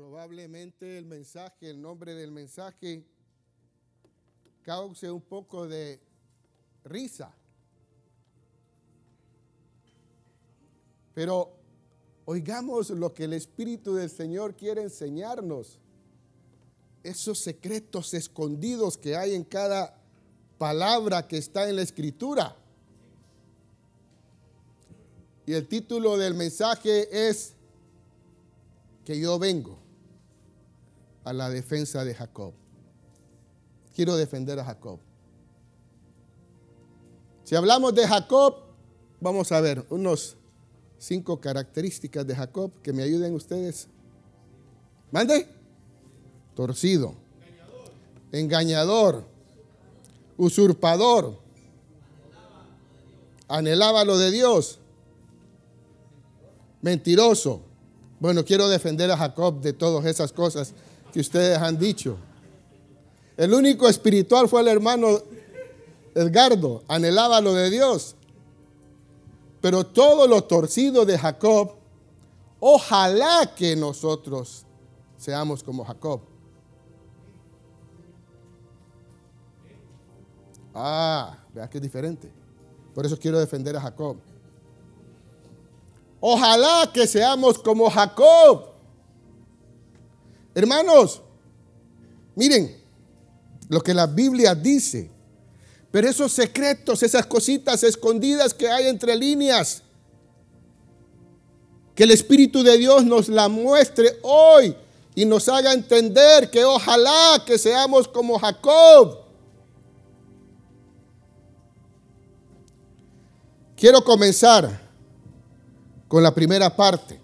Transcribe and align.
Probablemente 0.00 0.96
el 0.96 1.04
mensaje, 1.04 1.68
el 1.68 1.78
nombre 1.78 2.14
del 2.14 2.30
mensaje, 2.30 3.04
cause 4.62 5.10
un 5.10 5.20
poco 5.20 5.68
de 5.68 6.00
risa. 6.84 7.30
Pero 11.12 11.52
oigamos 12.24 12.88
lo 12.88 13.12
que 13.12 13.24
el 13.24 13.34
Espíritu 13.34 13.92
del 13.92 14.08
Señor 14.08 14.56
quiere 14.56 14.80
enseñarnos. 14.84 15.78
Esos 17.02 17.38
secretos 17.38 18.14
escondidos 18.14 18.96
que 18.96 19.16
hay 19.16 19.34
en 19.34 19.44
cada 19.44 20.02
palabra 20.56 21.28
que 21.28 21.36
está 21.36 21.68
en 21.68 21.76
la 21.76 21.82
Escritura. 21.82 22.56
Y 25.44 25.52
el 25.52 25.68
título 25.68 26.16
del 26.16 26.32
mensaje 26.32 27.28
es 27.28 27.52
que 29.04 29.20
yo 29.20 29.38
vengo 29.38 29.89
a 31.24 31.32
la 31.32 31.50
defensa 31.50 32.04
de 32.04 32.14
Jacob. 32.14 32.52
Quiero 33.94 34.16
defender 34.16 34.58
a 34.58 34.64
Jacob. 34.64 34.98
Si 37.44 37.56
hablamos 37.56 37.94
de 37.94 38.06
Jacob, 38.06 38.56
vamos 39.20 39.50
a 39.52 39.60
ver 39.60 39.84
unos 39.90 40.36
cinco 40.98 41.40
características 41.40 42.26
de 42.26 42.36
Jacob 42.36 42.70
que 42.82 42.92
me 42.92 43.02
ayuden 43.02 43.34
ustedes. 43.34 43.88
Mande. 45.10 45.48
Torcido. 46.54 47.14
Engañador. 48.32 49.24
Usurpador. 50.36 51.38
Anhelaba 53.48 54.04
lo 54.04 54.16
de 54.16 54.30
Dios. 54.30 54.78
Mentiroso. 56.82 57.62
Bueno, 58.20 58.44
quiero 58.44 58.68
defender 58.68 59.10
a 59.10 59.16
Jacob 59.16 59.60
de 59.60 59.72
todas 59.72 60.04
esas 60.04 60.32
cosas 60.32 60.74
que 61.10 61.20
ustedes 61.20 61.58
han 61.58 61.78
dicho. 61.78 62.16
El 63.36 63.54
único 63.54 63.88
espiritual 63.88 64.48
fue 64.48 64.60
el 64.60 64.68
hermano 64.68 65.18
Edgardo, 66.14 66.82
anhelaba 66.88 67.40
lo 67.40 67.54
de 67.54 67.70
Dios. 67.70 68.16
Pero 69.60 69.84
todo 69.84 70.26
lo 70.26 70.44
torcido 70.44 71.04
de 71.04 71.18
Jacob, 71.18 71.72
ojalá 72.58 73.52
que 73.54 73.76
nosotros 73.76 74.64
seamos 75.16 75.62
como 75.62 75.84
Jacob. 75.84 76.20
Ah, 80.74 81.38
vea 81.52 81.68
que 81.68 81.78
es 81.78 81.82
diferente. 81.82 82.30
Por 82.94 83.04
eso 83.04 83.18
quiero 83.18 83.38
defender 83.38 83.76
a 83.76 83.80
Jacob. 83.80 84.16
Ojalá 86.20 86.90
que 86.92 87.06
seamos 87.06 87.58
como 87.58 87.90
Jacob. 87.90 88.69
Hermanos, 90.54 91.22
miren 92.34 92.76
lo 93.68 93.80
que 93.80 93.94
la 93.94 94.06
Biblia 94.06 94.54
dice. 94.54 95.10
Pero 95.90 96.08
esos 96.08 96.32
secretos, 96.32 97.02
esas 97.02 97.26
cositas 97.26 97.82
escondidas 97.82 98.54
que 98.54 98.68
hay 98.68 98.86
entre 98.86 99.16
líneas, 99.16 99.82
que 101.94 102.04
el 102.04 102.12
Espíritu 102.12 102.62
de 102.62 102.78
Dios 102.78 103.04
nos 103.04 103.28
la 103.28 103.48
muestre 103.48 104.18
hoy 104.22 104.74
y 105.14 105.24
nos 105.24 105.48
haga 105.48 105.72
entender 105.72 106.50
que 106.50 106.64
ojalá 106.64 107.42
que 107.44 107.58
seamos 107.58 108.06
como 108.08 108.38
Jacob. 108.38 109.18
Quiero 113.76 114.02
comenzar 114.04 114.80
con 116.06 116.22
la 116.22 116.32
primera 116.34 116.74
parte. 116.74 117.19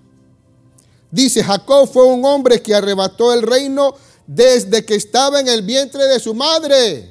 Dice, 1.11 1.43
Jacob 1.43 1.89
fue 1.89 2.05
un 2.05 2.25
hombre 2.25 2.61
que 2.61 2.75
arrebató 2.75 3.33
el 3.33 3.43
reino 3.43 3.95
desde 4.27 4.85
que 4.85 4.97
estaba 4.97 5.41
en 5.41 5.49
el 5.49 5.63
vientre 5.63 6.05
de 6.05 6.19
su 6.19 6.35
madre. 6.35 7.11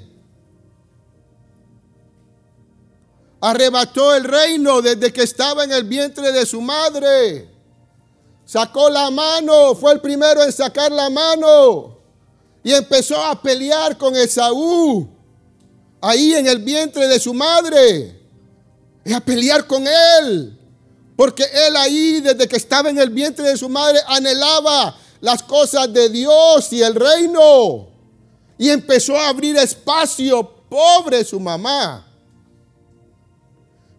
Arrebató 3.39 4.15
el 4.15 4.23
reino 4.23 4.81
desde 4.81 5.13
que 5.13 5.23
estaba 5.23 5.63
en 5.63 5.71
el 5.71 5.83
vientre 5.83 6.31
de 6.31 6.45
su 6.45 6.61
madre. 6.61 7.49
Sacó 8.45 8.89
la 8.89 9.09
mano, 9.09 9.75
fue 9.75 9.93
el 9.93 10.01
primero 10.01 10.43
en 10.43 10.51
sacar 10.51 10.91
la 10.91 11.09
mano. 11.09 11.97
Y 12.63 12.73
empezó 12.73 13.21
a 13.21 13.39
pelear 13.41 13.97
con 13.97 14.15
Esaú. 14.15 15.07
Ahí 16.01 16.33
en 16.33 16.47
el 16.47 16.59
vientre 16.59 17.07
de 17.07 17.19
su 17.19 17.33
madre. 17.33 18.19
Y 19.03 19.13
a 19.13 19.19
pelear 19.19 19.65
con 19.65 19.85
él. 19.87 20.59
Porque 21.15 21.43
él 21.43 21.75
ahí, 21.77 22.19
desde 22.19 22.47
que 22.47 22.57
estaba 22.57 22.89
en 22.89 22.99
el 22.99 23.09
vientre 23.09 23.47
de 23.47 23.57
su 23.57 23.69
madre, 23.69 23.99
anhelaba 24.07 24.97
las 25.21 25.41
cosas 25.43 25.91
de 25.91 26.09
Dios 26.09 26.71
y 26.73 26.81
el 26.81 26.93
reino. 26.93 27.87
Y 28.57 28.69
empezó 28.69 29.15
a 29.15 29.29
abrir 29.29 29.55
espacio, 29.57 30.43
pobre 30.69 31.23
su 31.23 31.39
mamá. 31.39 32.05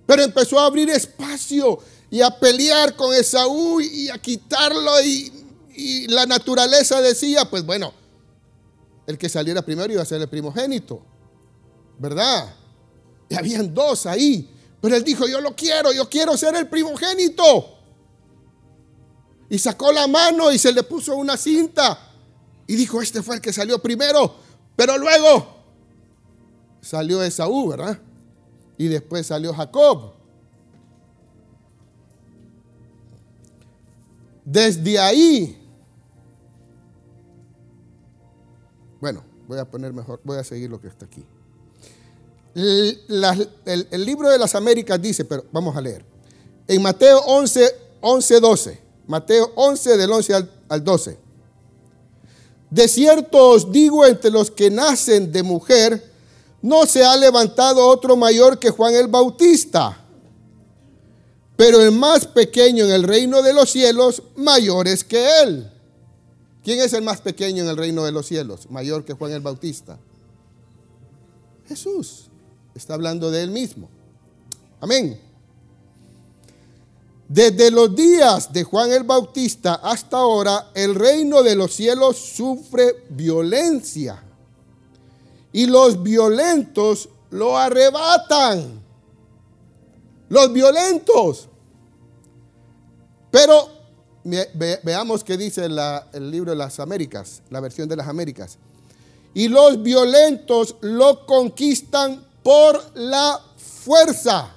Pero 0.06 0.22
empezó 0.22 0.58
a 0.58 0.66
abrir 0.66 0.90
espacio 0.90 1.78
y 2.10 2.20
a 2.20 2.30
pelear 2.30 2.94
con 2.94 3.14
Esaú 3.14 3.80
y 3.80 4.08
a 4.08 4.18
quitarlo. 4.18 5.02
Y, 5.02 5.32
y 5.74 6.06
la 6.08 6.26
naturaleza 6.26 7.00
decía, 7.00 7.44
pues 7.48 7.64
bueno, 7.64 7.92
el 9.06 9.16
que 9.16 9.28
saliera 9.28 9.62
primero 9.62 9.92
iba 9.92 10.02
a 10.02 10.06
ser 10.06 10.20
el 10.20 10.28
primogénito. 10.28 11.00
¿Verdad? 11.98 12.54
Y 13.28 13.34
habían 13.34 13.72
dos 13.72 14.04
ahí. 14.04 14.50
Pero 14.86 14.98
él 14.98 15.02
dijo, 15.02 15.26
yo 15.26 15.40
lo 15.40 15.56
quiero, 15.56 15.92
yo 15.92 16.08
quiero 16.08 16.36
ser 16.36 16.54
el 16.54 16.68
primogénito. 16.68 17.76
Y 19.50 19.58
sacó 19.58 19.90
la 19.90 20.06
mano 20.06 20.52
y 20.52 20.60
se 20.60 20.70
le 20.70 20.84
puso 20.84 21.16
una 21.16 21.36
cinta. 21.36 21.98
Y 22.68 22.76
dijo, 22.76 23.02
este 23.02 23.20
fue 23.20 23.34
el 23.34 23.40
que 23.40 23.52
salió 23.52 23.82
primero. 23.82 24.36
Pero 24.76 24.96
luego 24.96 25.56
salió 26.80 27.20
Esaú, 27.20 27.70
¿verdad? 27.70 27.98
Y 28.78 28.86
después 28.86 29.26
salió 29.26 29.52
Jacob. 29.52 30.12
Desde 34.44 35.00
ahí, 35.00 35.68
bueno, 39.00 39.24
voy 39.48 39.58
a 39.58 39.68
poner 39.68 39.92
mejor, 39.92 40.20
voy 40.22 40.38
a 40.38 40.44
seguir 40.44 40.70
lo 40.70 40.80
que 40.80 40.86
está 40.86 41.06
aquí. 41.06 41.26
El, 42.56 44.04
libro 44.06 44.30
de 44.30 44.38
las 44.38 44.54
Américas 44.54 45.00
dice, 45.00 45.26
pero 45.26 45.44
vamos 45.52 45.76
a 45.76 45.80
leer. 45.80 46.02
En 46.66 46.80
Mateo 46.80 47.20
11, 47.26 47.76
11, 48.00 48.40
12. 48.40 48.80
Mateo 49.06 49.52
11 49.54 49.96
del 49.98 50.10
11 50.10 50.34
al, 50.34 50.50
al 50.70 50.82
12. 50.82 51.18
De 52.70 52.88
cierto 52.88 53.50
os 53.50 53.70
digo 53.70 54.06
entre 54.06 54.30
los 54.30 54.50
que 54.50 54.70
nacen 54.70 55.30
de 55.30 55.42
mujer, 55.42 56.02
no 56.62 56.86
se 56.86 57.04
ha 57.04 57.14
levantado 57.16 57.86
otro 57.86 58.16
mayor 58.16 58.58
que 58.58 58.70
Juan 58.70 58.94
el 58.94 59.08
Bautista. 59.08 60.02
Pero 61.56 61.82
el 61.82 61.92
más 61.92 62.26
pequeño 62.26 62.86
en 62.86 62.90
el 62.90 63.02
reino 63.02 63.42
de 63.42 63.52
los 63.52 63.70
cielos, 63.70 64.22
mayor 64.34 64.88
es 64.88 65.04
que 65.04 65.42
él. 65.42 65.70
¿Quién 66.64 66.80
es 66.80 66.94
el 66.94 67.02
más 67.02 67.20
pequeño 67.20 67.64
en 67.64 67.68
el 67.68 67.76
reino 67.76 68.02
de 68.04 68.12
los 68.12 68.26
cielos? 68.26 68.70
Mayor 68.70 69.04
que 69.04 69.12
Juan 69.12 69.32
el 69.32 69.40
Bautista. 69.40 69.98
Jesús. 71.68 72.30
Está 72.76 72.92
hablando 72.92 73.30
de 73.30 73.42
él 73.42 73.50
mismo. 73.50 73.88
Amén. 74.80 75.18
Desde 77.26 77.70
los 77.70 77.96
días 77.96 78.52
de 78.52 78.64
Juan 78.64 78.92
el 78.92 79.02
Bautista 79.02 79.76
hasta 79.76 80.18
ahora, 80.18 80.70
el 80.74 80.94
reino 80.94 81.42
de 81.42 81.56
los 81.56 81.72
cielos 81.72 82.18
sufre 82.18 83.04
violencia 83.08 84.22
y 85.52 85.66
los 85.66 86.02
violentos 86.02 87.08
lo 87.30 87.56
arrebatan. 87.56 88.82
Los 90.28 90.52
violentos. 90.52 91.48
Pero 93.30 93.70
veamos 94.82 95.24
qué 95.24 95.38
dice 95.38 95.64
el 95.64 96.30
libro 96.30 96.50
de 96.50 96.58
las 96.58 96.78
Américas, 96.78 97.42
la 97.48 97.60
versión 97.60 97.88
de 97.88 97.96
las 97.96 98.06
Américas. 98.06 98.58
Y 99.32 99.48
los 99.48 99.82
violentos 99.82 100.76
lo 100.80 101.24
conquistan 101.24 102.25
por 102.46 102.92
la 102.94 103.40
fuerza. 103.56 104.54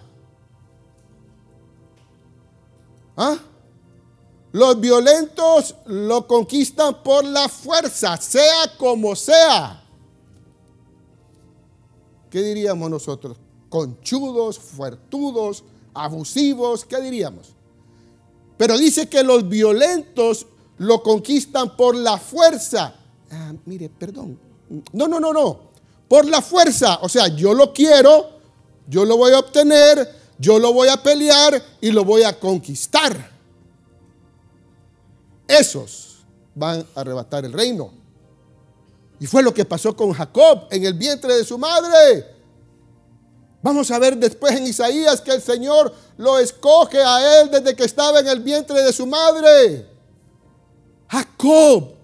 ¿Ah? 3.17 3.35
Los 4.51 4.79
violentos 4.79 5.73
lo 5.87 6.27
conquistan 6.27 7.01
por 7.01 7.23
la 7.23 7.49
fuerza, 7.49 8.15
sea 8.17 8.77
como 8.77 9.15
sea. 9.15 9.83
¿qué 12.29 12.43
diríamos 12.43 12.91
nosotros? 12.91 13.37
Conchudos, 13.69 14.59
fuertudos, 14.59 15.63
abusivos, 15.95 16.85
¿qué 16.85 17.01
diríamos? 17.01 17.55
Pero 18.55 18.77
dice 18.77 19.09
que 19.09 19.23
los 19.23 19.49
violentos 19.49 20.45
lo 20.77 21.01
conquistan 21.01 21.75
por 21.75 21.95
la 21.95 22.19
fuerza. 22.19 22.93
Ah, 23.31 23.51
mire, 23.65 23.89
perdón. 23.89 24.39
No, 24.93 25.07
no, 25.07 25.19
no, 25.19 25.33
no. 25.33 25.68
Por 26.09 26.25
la 26.25 26.41
fuerza. 26.41 26.99
O 27.01 27.07
sea, 27.07 27.27
yo 27.27 27.53
lo 27.53 27.71
quiero, 27.71 28.31
yo 28.87 29.05
lo 29.05 29.15
voy 29.15 29.31
a 29.31 29.39
obtener, 29.39 30.15
yo 30.37 30.59
lo 30.59 30.73
voy 30.73 30.89
a 30.89 31.01
pelear 31.01 31.63
y 31.79 31.91
lo 31.91 32.03
voy 32.03 32.23
a 32.23 32.37
conquistar. 32.37 33.31
Esos 35.47 36.25
van 36.55 36.85
a 36.95 36.99
arrebatar 36.99 37.45
el 37.45 37.53
reino. 37.53 37.93
Y 39.19 39.27
fue 39.27 39.43
lo 39.43 39.53
que 39.53 39.65
pasó 39.65 39.95
con 39.95 40.11
Jacob 40.13 40.67
en 40.71 40.85
el 40.85 40.93
vientre 40.93 41.33
de 41.35 41.45
su 41.45 41.57
madre. 41.57 42.25
Vamos 43.61 43.91
a 43.91 43.99
ver 43.99 44.17
después 44.17 44.55
en 44.55 44.67
Isaías 44.67 45.19
que 45.19 45.31
el 45.31 45.41
Señor 45.41 45.93
lo 46.17 46.39
escoge 46.39 47.03
a 47.03 47.41
él 47.41 47.51
desde 47.51 47.75
que 47.75 47.83
estaba 47.83 48.21
en 48.21 48.27
el 48.27 48.39
vientre 48.39 48.81
de 48.81 48.93
su 48.93 49.05
madre. 49.05 49.85
Jacob 51.09 51.98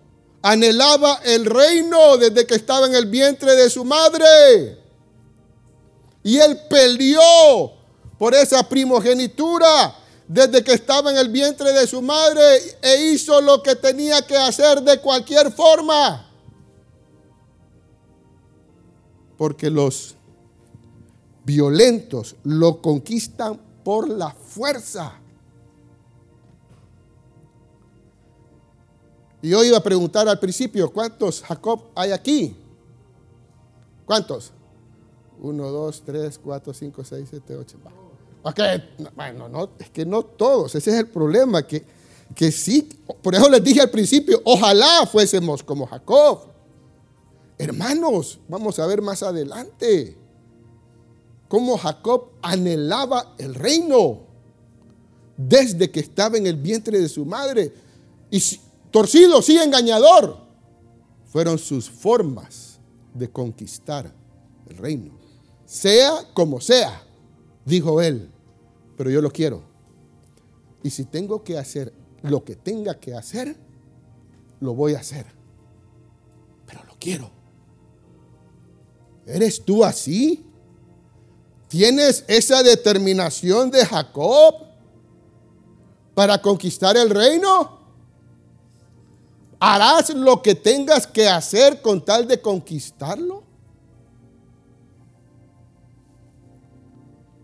anhelaba 0.45 1.21
el 1.23 1.43
reino 1.43 2.17
desde 2.17 2.45
que 2.45 2.53
estaba 2.53 2.85
en 2.85 2.93
el 2.93 3.07
vientre 3.07 3.55
de 3.55 3.67
su 3.67 3.83
madre. 3.83 4.77
Y 6.21 6.37
él 6.37 6.59
peleó 6.69 7.73
por 8.19 8.35
esa 8.35 8.69
primogenitura 8.69 9.95
desde 10.27 10.63
que 10.63 10.73
estaba 10.73 11.09
en 11.09 11.17
el 11.17 11.29
vientre 11.29 11.73
de 11.73 11.87
su 11.87 11.99
madre 11.99 12.77
e 12.79 13.11
hizo 13.11 13.41
lo 13.41 13.63
que 13.63 13.75
tenía 13.75 14.21
que 14.21 14.37
hacer 14.37 14.83
de 14.83 15.01
cualquier 15.01 15.51
forma. 15.51 16.31
Porque 19.39 19.71
los 19.71 20.13
violentos 21.43 22.35
lo 22.43 22.83
conquistan 22.83 23.59
por 23.83 24.07
la 24.07 24.29
fuerza. 24.29 25.19
Y 29.45 29.49
yo 29.49 29.63
iba 29.63 29.77
a 29.77 29.83
preguntar 29.83 30.27
al 30.27 30.39
principio, 30.39 30.91
¿cuántos 30.91 31.43
Jacob 31.43 31.91
hay 31.93 32.09
aquí? 32.09 32.55
¿Cuántos? 34.03 34.51
Uno, 35.39 35.69
dos, 35.69 36.01
tres, 36.03 36.39
cuatro, 36.43 36.73
cinco, 36.73 37.03
seis, 37.03 37.27
siete, 37.29 37.55
ocho. 37.55 37.77
Ok, 38.41 38.59
bueno, 39.15 39.47
no, 39.47 39.69
es 39.77 39.91
que 39.91 40.03
no 40.03 40.23
todos, 40.23 40.73
ese 40.73 40.89
es 40.89 40.95
el 40.95 41.09
problema, 41.09 41.61
que, 41.61 41.85
que 42.33 42.51
sí, 42.51 42.89
por 43.21 43.35
eso 43.35 43.47
les 43.47 43.63
dije 43.63 43.81
al 43.81 43.91
principio, 43.91 44.41
ojalá 44.45 45.05
fuésemos 45.05 45.61
como 45.61 45.85
Jacob. 45.85 46.39
Hermanos, 47.59 48.39
vamos 48.47 48.79
a 48.79 48.87
ver 48.87 49.03
más 49.03 49.21
adelante 49.21 50.17
cómo 51.47 51.77
Jacob 51.77 52.31
anhelaba 52.41 53.35
el 53.37 53.53
reino 53.53 54.21
desde 55.37 55.91
que 55.91 55.99
estaba 55.99 56.35
en 56.35 56.47
el 56.47 56.55
vientre 56.55 56.99
de 56.99 57.09
su 57.09 57.27
madre. 57.27 57.71
Y 58.31 58.39
torcido, 58.95 59.41
sí, 59.41 59.57
engañador, 59.57 60.37
fueron 61.25 61.57
sus 61.57 61.89
formas 61.89 62.79
de 63.13 63.29
conquistar 63.29 64.09
el 64.69 64.77
reino. 64.77 65.11
Sea 65.65 66.23
como 66.33 66.61
sea, 66.61 67.03
dijo 67.65 68.01
él, 68.01 68.31
pero 68.95 69.09
yo 69.09 69.21
lo 69.21 69.29
quiero. 69.29 69.63
Y 70.81 70.91
si 70.91 71.03
tengo 71.03 71.43
que 71.43 71.57
hacer 71.57 71.91
lo 72.21 72.45
que 72.45 72.55
tenga 72.55 72.97
que 72.97 73.13
hacer, 73.13 73.57
lo 74.61 74.73
voy 74.73 74.93
a 74.93 74.99
hacer. 74.99 75.25
Pero 76.65 76.85
lo 76.85 76.95
quiero. 76.97 77.29
¿Eres 79.25 79.61
tú 79.65 79.83
así? 79.83 80.45
¿Tienes 81.67 82.23
esa 82.29 82.63
determinación 82.63 83.69
de 83.71 83.85
Jacob 83.85 84.55
para 86.13 86.41
conquistar 86.41 86.95
el 86.95 87.09
reino? 87.09 87.84
¿Harás 89.59 90.09
lo 90.13 90.41
que 90.41 90.55
tengas 90.55 91.07
que 91.07 91.27
hacer 91.27 91.81
con 91.81 92.03
tal 92.03 92.27
de 92.27 92.41
conquistarlo? 92.41 93.43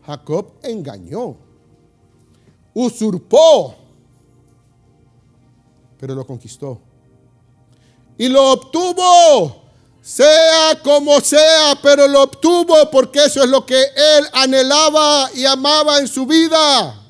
Jacob 0.05 0.53
engañó, 0.63 1.37
usurpó, 2.73 3.75
pero 5.99 6.15
lo 6.15 6.25
conquistó. 6.25 6.81
Y 8.17 8.27
lo 8.27 8.51
obtuvo 8.51 9.61
sea 10.01 10.81
como 10.83 11.19
sea, 11.21 11.77
pero 11.81 12.07
lo 12.07 12.23
obtuvo 12.23 12.89
porque 12.89 13.25
eso 13.25 13.43
es 13.43 13.49
lo 13.49 13.65
que 13.65 13.79
él 13.79 14.27
anhelaba 14.33 15.29
y 15.33 15.45
amaba 15.45 15.99
en 15.99 16.07
su 16.07 16.25
vida. 16.25 17.00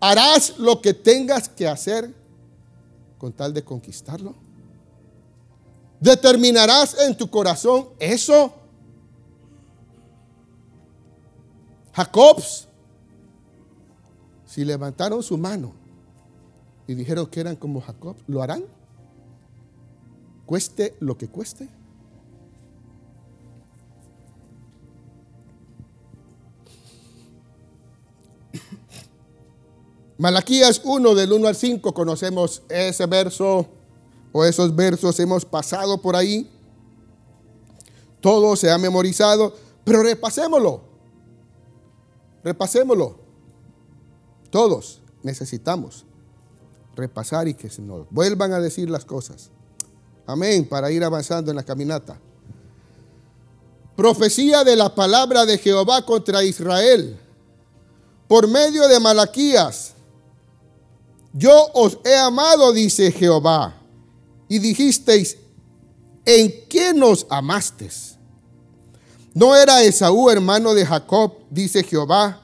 ¿Harás 0.00 0.58
lo 0.58 0.80
que 0.80 0.94
tengas 0.94 1.48
que 1.48 1.66
hacer 1.66 2.14
con 3.18 3.32
tal 3.32 3.52
de 3.54 3.64
conquistarlo? 3.64 4.34
¿Determinarás 6.00 7.00
en 7.00 7.16
tu 7.16 7.30
corazón 7.30 7.88
eso? 7.98 8.52
Jacobs, 11.92 12.68
si 14.44 14.64
levantaron 14.64 15.22
su 15.22 15.38
mano 15.38 15.72
y 16.86 16.94
dijeron 16.94 17.26
que 17.26 17.40
eran 17.40 17.56
como 17.56 17.80
Jacob, 17.80 18.16
¿lo 18.26 18.42
harán? 18.42 18.64
cueste 20.46 20.96
lo 21.00 21.18
que 21.18 21.28
cueste. 21.28 21.68
Malaquías 30.18 30.80
1 30.82 31.14
del 31.14 31.32
1 31.32 31.48
al 31.48 31.56
5 31.56 31.92
conocemos 31.92 32.62
ese 32.68 33.04
verso 33.06 33.66
o 34.32 34.44
esos 34.44 34.74
versos, 34.74 35.18
hemos 35.20 35.44
pasado 35.44 36.00
por 36.00 36.14
ahí. 36.16 36.50
Todo 38.20 38.56
se 38.56 38.70
ha 38.70 38.78
memorizado, 38.78 39.54
pero 39.84 40.02
repasémoslo. 40.02 40.82
Repasémoslo. 42.44 43.18
Todos 44.50 45.00
necesitamos 45.22 46.04
repasar 46.94 47.48
y 47.48 47.54
que 47.54 47.68
se 47.68 47.82
nos 47.82 48.06
vuelvan 48.10 48.52
a 48.52 48.60
decir 48.60 48.90
las 48.90 49.04
cosas. 49.04 49.50
Amén, 50.26 50.68
para 50.68 50.90
ir 50.90 51.04
avanzando 51.04 51.50
en 51.50 51.56
la 51.56 51.62
caminata. 51.62 52.18
Profecía 53.96 54.64
de 54.64 54.76
la 54.76 54.94
palabra 54.94 55.46
de 55.46 55.58
Jehová 55.58 56.04
contra 56.04 56.44
Israel. 56.44 57.18
Por 58.28 58.48
medio 58.48 58.88
de 58.88 59.00
Malaquías. 59.00 59.95
Yo 61.32 61.68
os 61.74 61.98
he 62.04 62.16
amado, 62.16 62.72
dice 62.72 63.10
Jehová. 63.12 63.76
Y 64.48 64.58
dijisteis, 64.58 65.36
¿en 66.24 66.52
qué 66.68 66.94
nos 66.94 67.26
amasteis? 67.28 68.16
¿No 69.34 69.54
era 69.54 69.82
Esaú 69.82 70.30
hermano 70.30 70.72
de 70.72 70.86
Jacob, 70.86 71.34
dice 71.50 71.82
Jehová, 71.82 72.40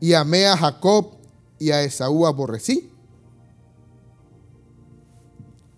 y 0.00 0.12
amé 0.12 0.46
a 0.46 0.56
Jacob 0.56 1.12
y 1.58 1.70
a 1.70 1.82
Esaú 1.82 2.26
aborrecí? 2.26 2.90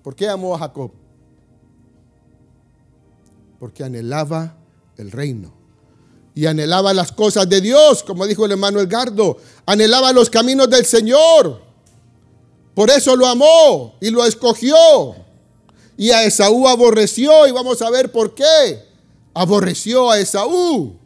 ¿Por 0.03 0.15
qué 0.15 0.29
amó 0.29 0.55
a 0.55 0.59
Jacob? 0.59 0.93
porque 3.63 3.85
anhelaba 3.85 4.57
el 4.97 5.13
reino. 5.13 5.53
Y 6.35 6.47
anhelaba 6.47 6.93
las 6.93 7.13
cosas 7.13 7.49
de 7.49 7.61
Dios, 7.61 8.03
como 8.03 8.27
dijo 8.27 8.45
el 8.45 8.51
hermano 8.51 8.81
Edgardo. 8.81 9.37
Anhelaba 9.67 10.13
los 10.13 10.29
caminos 10.29 10.69
del 10.69 10.85
Señor. 10.85 11.63
Por 12.75 12.91
eso 12.91 13.17
lo 13.17 13.27
amó 13.27 13.95
y 14.01 14.11
lo 14.11 14.25
escogió. 14.25 14.77
Y 15.97 16.11
a 16.11 16.25
Esaú 16.25 16.67
aborreció 16.67 17.47
y 17.47 17.53
vamos 17.53 17.83
a 17.83 17.91
ver 17.91 18.11
por 18.11 18.35
qué. 18.35 18.45
Aborreció 19.35 20.11
a 20.11 20.19
Esaú. 20.19 20.97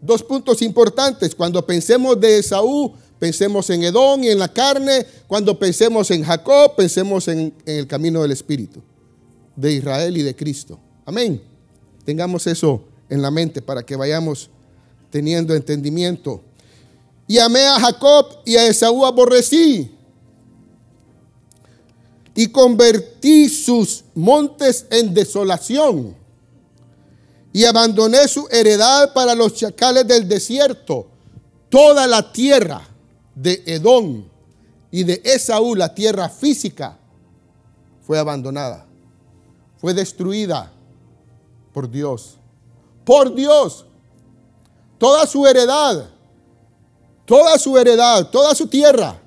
Dos 0.00 0.22
puntos 0.22 0.60
importantes. 0.62 1.34
Cuando 1.34 1.64
pensemos 1.64 2.20
de 2.20 2.38
Esaú, 2.38 2.92
pensemos 3.18 3.70
en 3.70 3.84
Edom 3.84 4.22
y 4.24 4.28
en 4.28 4.38
la 4.38 4.52
carne. 4.52 5.06
Cuando 5.26 5.58
pensemos 5.58 6.10
en 6.10 6.22
Jacob, 6.22 6.74
pensemos 6.76 7.28
en, 7.28 7.54
en 7.64 7.78
el 7.78 7.86
camino 7.86 8.22
del 8.22 8.32
Espíritu, 8.32 8.82
de 9.56 9.72
Israel 9.72 10.16
y 10.16 10.22
de 10.22 10.36
Cristo. 10.36 10.78
Amén. 11.06 11.40
Tengamos 12.04 12.46
eso 12.46 12.84
en 13.08 13.22
la 13.22 13.30
mente 13.30 13.62
para 13.62 13.84
que 13.84 13.96
vayamos 13.96 14.50
teniendo 15.10 15.54
entendimiento. 15.54 16.42
Y 17.26 17.38
amé 17.38 17.66
a 17.66 17.78
Jacob 17.78 18.26
y 18.44 18.56
a 18.56 18.66
Esaú 18.66 19.06
aborrecí. 19.06 19.90
Y 22.34 22.48
convertí 22.48 23.48
sus 23.48 24.04
montes 24.14 24.86
en 24.90 25.12
desolación. 25.12 26.16
Y 27.52 27.64
abandoné 27.64 28.26
su 28.28 28.48
heredad 28.50 29.12
para 29.12 29.34
los 29.34 29.54
chacales 29.54 30.06
del 30.06 30.26
desierto. 30.26 31.06
Toda 31.68 32.06
la 32.06 32.32
tierra 32.32 32.82
de 33.34 33.62
Edom 33.66 34.24
y 34.90 35.04
de 35.04 35.20
Esaú, 35.24 35.74
la 35.74 35.94
tierra 35.94 36.28
física, 36.28 36.98
fue 38.06 38.18
abandonada. 38.18 38.86
Fue 39.78 39.94
destruida 39.94 40.72
por 41.72 41.90
Dios. 41.90 42.36
Por 43.04 43.34
Dios. 43.34 43.86
Toda 44.98 45.26
su 45.26 45.46
heredad. 45.46 46.10
Toda 47.24 47.58
su 47.58 47.76
heredad. 47.76 48.30
Toda 48.30 48.54
su 48.54 48.66
tierra. 48.66 49.21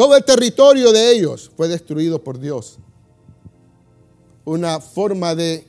Todo 0.00 0.16
el 0.16 0.24
territorio 0.24 0.92
de 0.92 1.12
ellos 1.12 1.52
fue 1.54 1.68
destruido 1.68 2.24
por 2.24 2.38
Dios. 2.38 2.78
Una 4.46 4.80
forma 4.80 5.34
de 5.34 5.68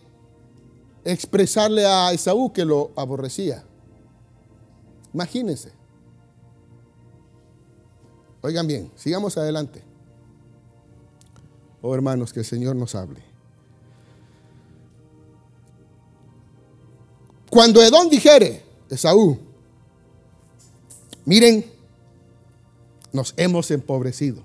expresarle 1.03 1.85
a 1.85 2.13
Esaú 2.13 2.53
que 2.53 2.63
lo 2.63 2.91
aborrecía. 2.95 3.65
Imagínense. 5.13 5.73
Oigan 8.39 8.67
bien, 8.67 8.89
sigamos 8.95 9.38
adelante. 9.38 9.83
Oh 11.81 11.93
hermanos, 11.93 12.31
que 12.31 12.39
el 12.39 12.45
Señor 12.45 12.77
nos 12.77 12.95
hable. 12.95 13.21
Cuando 17.50 17.83
Edón 17.83 18.09
dijere, 18.09 18.63
Esaú, 18.89 19.38
miren, 21.25 21.80
nos 23.13 23.34
hemos 23.38 23.72
empobrecido. 23.72 24.44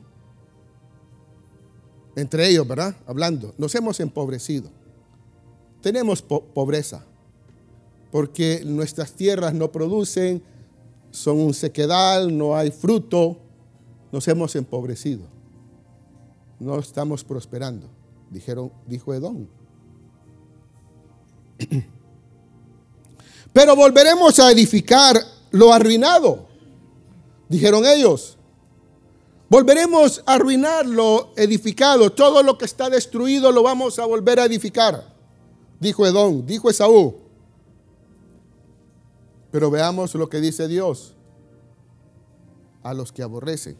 Entre 2.16 2.48
ellos, 2.48 2.66
¿verdad? 2.66 2.96
Hablando, 3.06 3.54
nos 3.58 3.74
hemos 3.74 4.00
empobrecido. 4.00 4.70
Tenemos 5.82 6.22
pobreza, 6.22 7.04
porque 8.10 8.62
nuestras 8.64 9.12
tierras 9.12 9.52
no 9.54 9.70
producen, 9.70 10.42
son 11.10 11.38
un 11.38 11.54
sequedal, 11.54 12.36
no 12.36 12.56
hay 12.56 12.70
fruto, 12.70 13.38
nos 14.10 14.26
hemos 14.28 14.56
empobrecido. 14.56 15.22
No 16.58 16.78
estamos 16.78 17.22
prosperando, 17.22 17.88
dijeron, 18.30 18.72
dijo 18.86 19.12
Edom. 19.12 19.46
Pero 23.52 23.76
volveremos 23.76 24.38
a 24.38 24.50
edificar 24.50 25.16
lo 25.50 25.72
arruinado, 25.72 26.46
dijeron 27.48 27.84
ellos. 27.86 28.35
Volveremos 29.48 30.22
a 30.26 30.34
arruinar 30.34 30.86
lo 30.86 31.32
edificado. 31.36 32.10
Todo 32.10 32.42
lo 32.42 32.58
que 32.58 32.64
está 32.64 32.90
destruido 32.90 33.52
lo 33.52 33.62
vamos 33.62 33.98
a 33.98 34.04
volver 34.04 34.40
a 34.40 34.44
edificar. 34.44 35.14
Dijo 35.78 36.06
Edom, 36.06 36.44
dijo 36.44 36.68
Esaú. 36.68 37.16
Pero 39.52 39.70
veamos 39.70 40.14
lo 40.14 40.28
que 40.28 40.40
dice 40.40 40.66
Dios 40.66 41.14
a 42.82 42.92
los 42.92 43.12
que 43.12 43.22
aborrecen. 43.22 43.76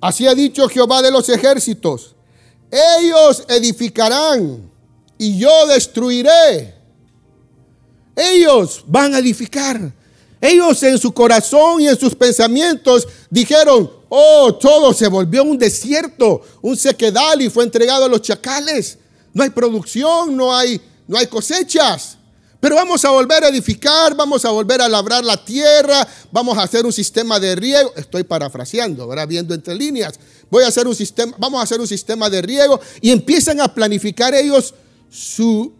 Así 0.00 0.26
ha 0.26 0.34
dicho 0.34 0.68
Jehová 0.68 1.02
de 1.02 1.10
los 1.10 1.28
ejércitos. 1.28 2.14
Ellos 2.70 3.44
edificarán 3.48 4.70
y 5.16 5.38
yo 5.38 5.66
destruiré. 5.66 6.74
Ellos 8.14 8.84
van 8.86 9.14
a 9.14 9.18
edificar 9.18 9.92
ellos 10.40 10.82
en 10.82 10.98
su 10.98 11.12
corazón 11.12 11.80
y 11.80 11.88
en 11.88 11.98
sus 11.98 12.14
pensamientos 12.14 13.06
dijeron, 13.28 13.90
oh, 14.08 14.54
todo 14.54 14.92
se 14.92 15.08
volvió 15.08 15.42
un 15.42 15.58
desierto, 15.58 16.42
un 16.62 16.76
sequedal 16.76 17.42
y 17.42 17.50
fue 17.50 17.64
entregado 17.64 18.04
a 18.04 18.08
los 18.08 18.22
chacales. 18.22 18.98
No 19.32 19.42
hay 19.42 19.50
producción, 19.50 20.36
no 20.36 20.54
hay, 20.54 20.80
no 21.06 21.18
hay 21.18 21.26
cosechas. 21.26 22.18
Pero 22.60 22.74
vamos 22.74 23.04
a 23.04 23.10
volver 23.10 23.44
a 23.44 23.48
edificar, 23.48 24.16
vamos 24.16 24.44
a 24.44 24.50
volver 24.50 24.80
a 24.80 24.88
labrar 24.88 25.24
la 25.24 25.36
tierra, 25.36 26.06
vamos 26.32 26.58
a 26.58 26.62
hacer 26.62 26.84
un 26.84 26.92
sistema 26.92 27.38
de 27.38 27.54
riego. 27.54 27.92
Estoy 27.96 28.24
parafraseando, 28.24 29.04
ahora 29.04 29.26
viendo 29.26 29.54
entre 29.54 29.74
líneas. 29.74 30.18
Voy 30.50 30.64
a 30.64 30.68
hacer 30.68 30.88
un 30.88 30.94
sistema, 30.94 31.34
vamos 31.38 31.60
a 31.60 31.64
hacer 31.64 31.80
un 31.80 31.86
sistema 31.86 32.28
de 32.28 32.42
riego 32.42 32.80
y 33.00 33.10
empiezan 33.10 33.60
a 33.60 33.72
planificar 33.72 34.34
ellos 34.34 34.74
su 35.08 35.72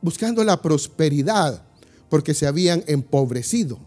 buscando 0.00 0.42
la 0.42 0.60
prosperidad 0.60 1.62
porque 2.08 2.34
se 2.34 2.46
habían 2.46 2.82
empobrecido. 2.86 3.78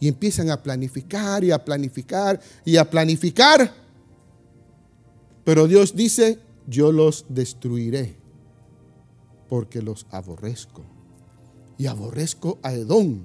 Y 0.00 0.08
empiezan 0.08 0.50
a 0.50 0.62
planificar 0.62 1.42
y 1.42 1.50
a 1.50 1.64
planificar 1.64 2.40
y 2.64 2.76
a 2.76 2.88
planificar. 2.88 3.72
Pero 5.44 5.66
Dios 5.66 5.96
dice, 5.96 6.38
yo 6.66 6.92
los 6.92 7.24
destruiré 7.28 8.16
porque 9.48 9.82
los 9.82 10.06
aborrezco. 10.10 10.84
Y 11.78 11.86
aborrezco 11.86 12.58
a 12.62 12.74
Edom. 12.74 13.24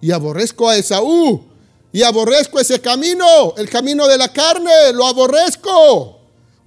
Y 0.00 0.10
aborrezco 0.10 0.68
a 0.68 0.76
Esaú. 0.76 1.44
Y 1.92 2.02
aborrezco 2.02 2.58
ese 2.58 2.80
camino, 2.80 3.54
el 3.56 3.68
camino 3.68 4.08
de 4.08 4.16
la 4.16 4.32
carne. 4.32 4.92
Lo 4.94 5.06
aborrezco. 5.06 6.20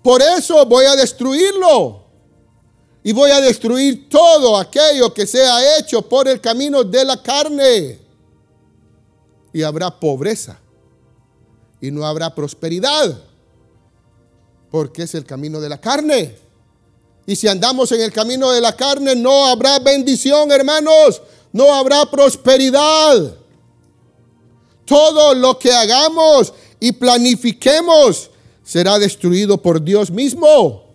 Por 0.03 0.21
eso 0.21 0.65
voy 0.65 0.85
a 0.85 0.95
destruirlo. 0.95 2.03
Y 3.03 3.11
voy 3.11 3.31
a 3.31 3.41
destruir 3.41 4.07
todo 4.09 4.57
aquello 4.57 5.13
que 5.13 5.25
sea 5.25 5.79
hecho 5.79 6.01
por 6.07 6.27
el 6.27 6.39
camino 6.39 6.83
de 6.83 7.03
la 7.03 7.21
carne 7.21 8.02
y 9.53 9.61
habrá 9.61 9.99
pobreza 9.99 10.59
y 11.79 11.91
no 11.91 12.05
habrá 12.05 12.33
prosperidad, 12.33 13.21
porque 14.71 15.03
es 15.03 15.13
el 15.15 15.25
camino 15.25 15.59
de 15.59 15.67
la 15.67 15.79
carne. 15.81 16.37
Y 17.25 17.35
si 17.35 17.47
andamos 17.47 17.91
en 17.91 18.01
el 18.01 18.11
camino 18.11 18.51
de 18.51 18.61
la 18.61 18.75
carne, 18.75 19.15
no 19.15 19.47
habrá 19.47 19.79
bendición, 19.79 20.51
hermanos, 20.51 21.21
no 21.51 21.73
habrá 21.73 22.09
prosperidad. 22.09 23.35
Todo 24.85 25.33
lo 25.33 25.59
que 25.59 25.71
hagamos 25.73 26.53
y 26.79 26.93
planifiquemos 26.93 28.29
será 28.63 28.97
destruido 28.97 29.61
por 29.61 29.81
Dios 29.81 30.09
mismo, 30.09 30.85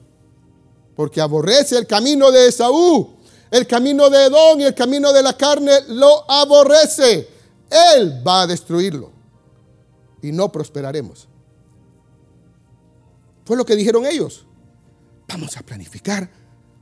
porque 0.96 1.20
aborrece 1.20 1.76
el 1.76 1.86
camino 1.86 2.30
de 2.30 2.48
Esaú, 2.48 3.10
el 3.50 3.66
camino 3.66 4.08
de 4.08 4.24
Edom 4.24 4.60
y 4.60 4.64
el 4.64 4.74
camino 4.74 5.12
de 5.12 5.22
la 5.22 5.36
carne 5.36 5.72
lo 5.88 6.30
aborrece. 6.30 7.28
Él 7.70 8.22
va 8.26 8.42
a 8.42 8.46
destruirlo 8.46 9.12
y 10.22 10.32
no 10.32 10.50
prosperaremos. 10.50 11.28
Fue 13.44 13.56
lo 13.56 13.64
que 13.64 13.76
dijeron 13.76 14.04
ellos. 14.06 14.46
Vamos 15.26 15.56
a 15.56 15.62
planificar 15.62 16.30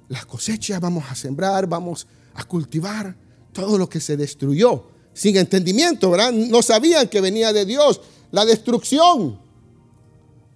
la 0.08 0.24
cosecha, 0.24 0.78
vamos 0.78 1.04
a 1.10 1.14
sembrar, 1.14 1.66
vamos 1.66 2.06
a 2.34 2.44
cultivar 2.44 3.16
todo 3.52 3.78
lo 3.78 3.88
que 3.88 4.00
se 4.00 4.16
destruyó. 4.16 4.88
Sin 5.12 5.36
entendimiento, 5.36 6.10
¿verdad? 6.10 6.32
No 6.32 6.62
sabían 6.62 7.08
que 7.08 7.20
venía 7.20 7.52
de 7.52 7.64
Dios 7.64 8.00
la 8.30 8.44
destrucción 8.44 9.40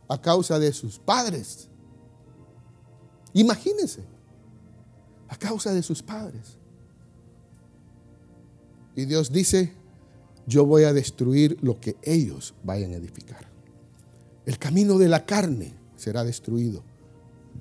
a 0.09 0.21
causa 0.21 0.59
de 0.59 0.73
sus 0.73 0.99
padres. 0.99 1.69
Imagínense, 3.33 4.03
a 5.29 5.37
causa 5.37 5.73
de 5.73 5.83
sus 5.83 6.03
padres. 6.03 6.59
Y 8.97 9.05
Dios 9.05 9.33
dice, 9.33 9.73
yo 10.47 10.65
voy 10.65 10.85
a 10.85 10.93
destruir 10.93 11.57
lo 11.63 11.81
que 11.81 11.97
ellos 12.03 12.55
vayan 12.63 12.93
a 12.93 12.97
edificar. 12.97 13.49
El 14.47 14.59
camino 14.59 14.99
de 14.99 15.09
la 15.09 15.25
carne 15.25 15.75
será 15.97 16.25
destruido. 16.25 16.83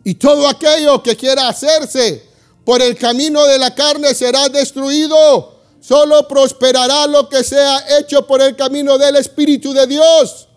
Y 0.03 0.15
todo 0.15 0.47
aquello 0.47 1.03
que 1.03 1.15
quiera 1.15 1.49
hacerse 1.49 2.23
por 2.63 2.81
el 2.81 2.95
camino 2.95 3.45
de 3.45 3.59
la 3.59 3.75
carne 3.75 4.13
será 4.13 4.47
destruido. 4.49 5.59
Solo 5.79 6.27
prosperará 6.27 7.07
lo 7.07 7.29
que 7.29 7.43
sea 7.43 7.99
hecho 7.99 8.25
por 8.25 8.41
el 8.41 8.55
camino 8.55 8.97
del 8.97 9.17
Espíritu 9.17 9.73
de 9.73 9.87
Dios. 9.87 10.47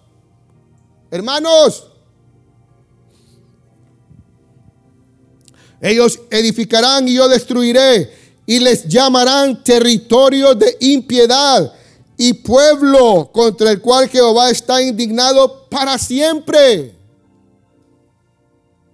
Hermanos, 1.11 1.88
ellos 5.81 6.21
edificarán 6.31 7.09
y 7.09 7.14
yo 7.14 7.29
destruiré 7.29 8.11
y 8.47 8.59
les 8.61 8.87
llamarán 8.88 9.62
territorio 9.62 10.55
de 10.55 10.76
impiedad 10.81 11.73
y 12.25 12.35
pueblo 12.35 13.33
contra 13.33 13.73
el 13.73 13.81
cual 13.81 14.09
Jehová 14.09 14.49
está 14.49 14.81
indignado 14.81 15.69
para 15.69 15.99
siempre. 15.99 16.95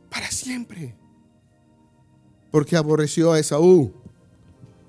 Para 0.08 0.30
siempre. 0.30 0.97
Porque 2.50 2.75
aborreció 2.75 3.30
a 3.32 3.38
Esaú. 3.38 3.92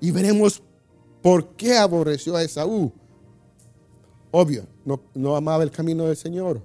Y 0.00 0.10
veremos 0.10 0.62
por 1.20 1.48
qué 1.48 1.76
aborreció 1.76 2.34
a 2.34 2.42
Esaú. 2.42 2.90
Obvio, 4.30 4.66
no, 4.86 4.98
no 5.12 5.36
amaba 5.36 5.62
el 5.62 5.70
camino 5.70 6.06
del 6.06 6.16
Señor. 6.16 6.62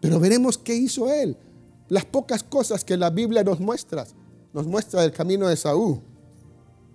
Pero 0.00 0.20
veremos 0.20 0.56
qué 0.56 0.76
hizo 0.76 1.12
él. 1.12 1.36
Las 1.88 2.04
pocas 2.04 2.44
cosas 2.44 2.84
que 2.84 2.96
la 2.96 3.10
Biblia 3.10 3.42
nos 3.42 3.58
muestra, 3.58 4.06
nos 4.52 4.64
muestra 4.64 5.02
el 5.02 5.10
camino 5.10 5.48
de 5.48 5.54
Esaú, 5.54 6.00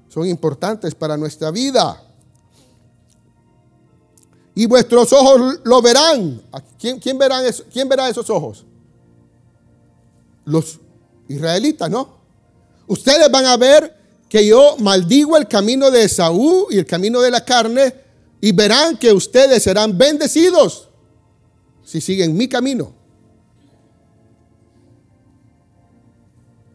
son 0.08 0.26
importantes 0.26 0.96
para 0.96 1.18
nuestra 1.18 1.52
vida 1.52 2.13
y 4.56 4.66
vuestros 4.66 5.12
ojos 5.14 5.60
lo 5.64 5.82
verán. 5.82 6.42
¿Quién, 6.80 7.00
quién, 7.00 7.18
verán 7.18 7.46
verá 7.88 8.10
esos 8.10 8.30
ojos? 8.30 8.66
Los 10.46 10.80
israelitas, 11.28 11.90
¿no? 11.90 12.18
Ustedes 12.88 13.32
van 13.32 13.46
a 13.46 13.58
ver 13.58 13.96
que 14.30 14.46
yo 14.46 14.78
maldigo 14.78 15.38
el 15.38 15.48
camino 15.48 15.90
de 15.90 16.04
Esaú 16.04 16.68
y 16.70 16.78
el 16.78 16.86
camino 16.86 17.22
de 17.22 17.32
la 17.32 17.44
carne 17.44 17.94
y 18.42 18.52
verán 18.52 18.98
que 18.98 19.12
ustedes 19.12 19.64
serán 19.64 19.98
bendecidos 19.98 20.90
si 21.84 22.02
siguen 22.02 22.36
mi 22.36 22.48
camino. 22.48 22.94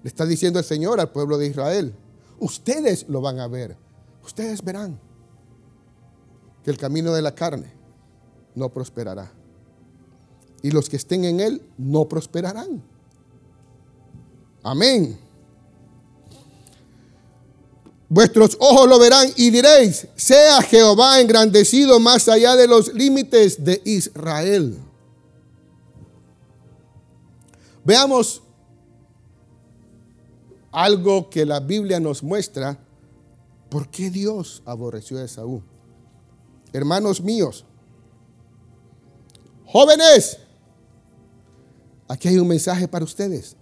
Le 0.03 0.09
está 0.09 0.25
diciendo 0.25 0.59
el 0.59 0.65
Señor 0.65 1.01
al 1.01 1.11
pueblo 1.11 1.37
de 1.39 1.47
Israel. 1.49 1.95
Ustedes 2.39 3.07
lo 3.09 3.21
van 3.21 3.41
a 3.41 3.49
ver. 3.49 3.77
Ustedes 4.25 4.65
verán 4.65 4.99
que 6.69 6.73
el 6.73 6.77
camino 6.77 7.15
de 7.15 7.23
la 7.23 7.35
carne 7.35 7.73
no 8.55 8.69
prosperará. 8.69 9.33
Y 10.61 10.71
los 10.71 10.91
que 10.91 10.97
estén 10.97 11.25
en 11.25 11.41
él 11.41 11.63
no 11.79 12.07
prosperarán. 12.07 12.83
Amén. 14.63 15.19
Vuestros 18.11 18.59
ojos 18.61 18.87
lo 18.87 18.99
verán 18.99 19.31
y 19.37 19.49
diréis, 19.49 20.09
sea 20.15 20.61
Jehová 20.61 21.23
engrandecido 21.23 21.99
más 22.01 22.29
allá 22.29 22.55
de 22.55 22.67
los 22.67 22.93
límites 22.93 23.65
de 23.65 23.81
Israel. 23.87 24.77
Veamos 27.83 28.43
algo 30.71 31.31
que 31.31 31.47
la 31.47 31.61
Biblia 31.61 31.99
nos 31.99 32.23
muestra 32.23 32.79
por 33.71 33.89
qué 33.89 34.11
Dios 34.11 34.61
aborreció 34.67 35.17
a 35.17 35.25
Esaú. 35.25 35.63
Hermanos 36.73 37.21
míos, 37.21 37.65
jóvenes, 39.67 40.39
aquí 42.07 42.29
hay 42.29 42.39
un 42.39 42.49
mensaje 42.49 42.87
para 42.87 43.05
ustedes. 43.05 43.57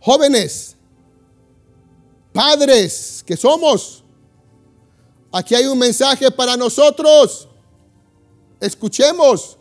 Jóvenes, 0.00 0.76
Padres 2.32 3.24
que 3.26 3.36
somos, 3.36 4.04
aquí 5.32 5.54
hay 5.54 5.66
un 5.66 5.78
mensaje 5.78 6.30
para 6.30 6.56
nosotros. 6.56 7.48
Escuchemos 8.60 9.58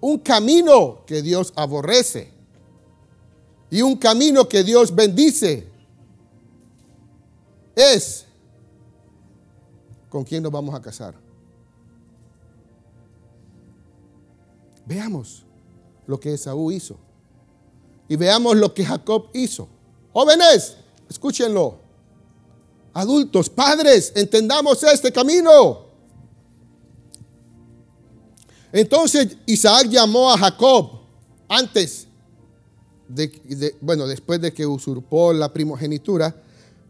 un 0.00 0.18
camino 0.18 1.04
que 1.04 1.22
Dios 1.22 1.52
aborrece 1.56 2.32
y 3.70 3.82
un 3.82 3.96
camino 3.96 4.48
que 4.48 4.62
Dios 4.62 4.94
bendice. 4.94 5.68
Es 7.74 8.25
con 10.08 10.24
quién 10.24 10.42
nos 10.42 10.52
vamos 10.52 10.74
a 10.74 10.80
casar. 10.80 11.14
Veamos 14.86 15.44
lo 16.06 16.18
que 16.20 16.34
Esaú 16.34 16.70
hizo. 16.70 16.96
Y 18.08 18.16
veamos 18.16 18.56
lo 18.56 18.72
que 18.72 18.84
Jacob 18.84 19.30
hizo. 19.34 19.68
Jóvenes, 20.12 20.76
Escúchenlo. 21.08 21.78
Adultos, 22.94 23.50
padres, 23.50 24.12
entendamos 24.14 24.82
este 24.82 25.12
camino. 25.12 25.86
Entonces 28.72 29.36
Isaac 29.46 29.88
llamó 29.88 30.32
a 30.32 30.38
Jacob 30.38 30.90
antes 31.48 32.06
de, 33.08 33.76
bueno, 33.80 34.06
después 34.06 34.40
de 34.40 34.52
que 34.52 34.66
usurpó 34.66 35.32
la 35.32 35.52
primogenitura, 35.52 36.34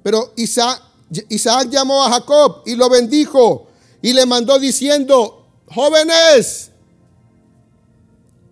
pero 0.03 0.33
Isaac, 0.37 0.81
Isaac 1.29 1.69
llamó 1.71 2.05
a 2.05 2.11
Jacob 2.11 2.63
y 2.67 2.75
lo 2.75 2.89
bendijo 2.89 3.69
y 4.03 4.13
le 4.13 4.27
mandó 4.27 4.59
diciendo, 4.59 5.47
jóvenes, 5.67 6.71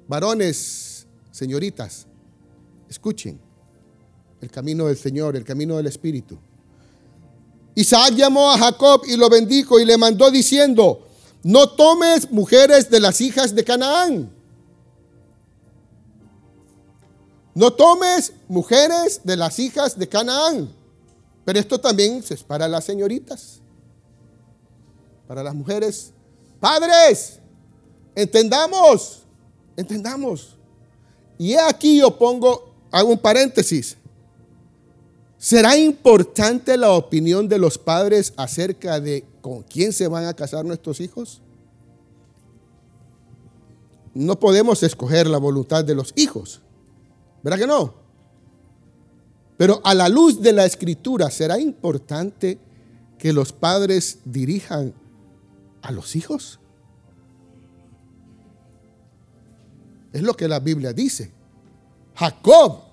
varones, 0.06 1.06
señoritas, 1.30 2.06
escuchen 2.88 3.40
el 4.40 4.50
camino 4.50 4.86
del 4.86 4.96
Señor, 4.96 5.36
el 5.36 5.44
camino 5.44 5.76
del 5.76 5.86
Espíritu. 5.86 6.38
Isaac 7.74 8.14
llamó 8.14 8.52
a 8.52 8.58
Jacob 8.58 9.02
y 9.06 9.16
lo 9.16 9.28
bendijo 9.28 9.80
y 9.80 9.84
le 9.84 9.98
mandó 9.98 10.30
diciendo, 10.30 11.08
no 11.42 11.70
tomes 11.70 12.30
mujeres 12.30 12.88
de 12.88 13.00
las 13.00 13.20
hijas 13.20 13.54
de 13.54 13.64
Canaán. 13.64 14.30
No 17.54 17.72
tomes 17.72 18.32
mujeres 18.48 19.20
de 19.24 19.36
las 19.36 19.58
hijas 19.58 19.98
de 19.98 20.08
Canaán. 20.08 20.83
Pero 21.44 21.58
esto 21.58 21.78
también 21.78 22.24
es 22.28 22.42
para 22.42 22.66
las 22.66 22.84
señoritas, 22.84 23.60
para 25.28 25.42
las 25.42 25.54
mujeres. 25.54 26.12
Padres, 26.58 27.38
entendamos, 28.14 29.22
entendamos. 29.76 30.56
Y 31.36 31.54
aquí 31.54 31.98
yo 31.98 32.16
pongo, 32.16 32.74
hago 32.90 33.10
un 33.10 33.18
paréntesis. 33.18 33.96
¿Será 35.36 35.76
importante 35.76 36.76
la 36.78 36.92
opinión 36.92 37.48
de 37.48 37.58
los 37.58 37.76
padres 37.76 38.32
acerca 38.36 38.98
de 38.98 39.26
con 39.42 39.62
quién 39.62 39.92
se 39.92 40.08
van 40.08 40.24
a 40.24 40.32
casar 40.32 40.64
nuestros 40.64 41.00
hijos? 41.00 41.42
No 44.14 44.38
podemos 44.38 44.82
escoger 44.82 45.26
la 45.26 45.36
voluntad 45.36 45.84
de 45.84 45.94
los 45.94 46.14
hijos. 46.16 46.62
¿Verdad 47.42 47.58
que 47.58 47.66
no? 47.66 48.03
Pero 49.56 49.80
a 49.84 49.94
la 49.94 50.08
luz 50.08 50.40
de 50.40 50.52
la 50.52 50.64
escritura, 50.64 51.30
¿será 51.30 51.58
importante 51.58 52.58
que 53.18 53.32
los 53.32 53.52
padres 53.52 54.18
dirijan 54.24 54.92
a 55.82 55.92
los 55.92 56.16
hijos? 56.16 56.58
Es 60.12 60.22
lo 60.22 60.34
que 60.34 60.48
la 60.48 60.60
Biblia 60.60 60.92
dice. 60.92 61.32
Jacob 62.14 62.84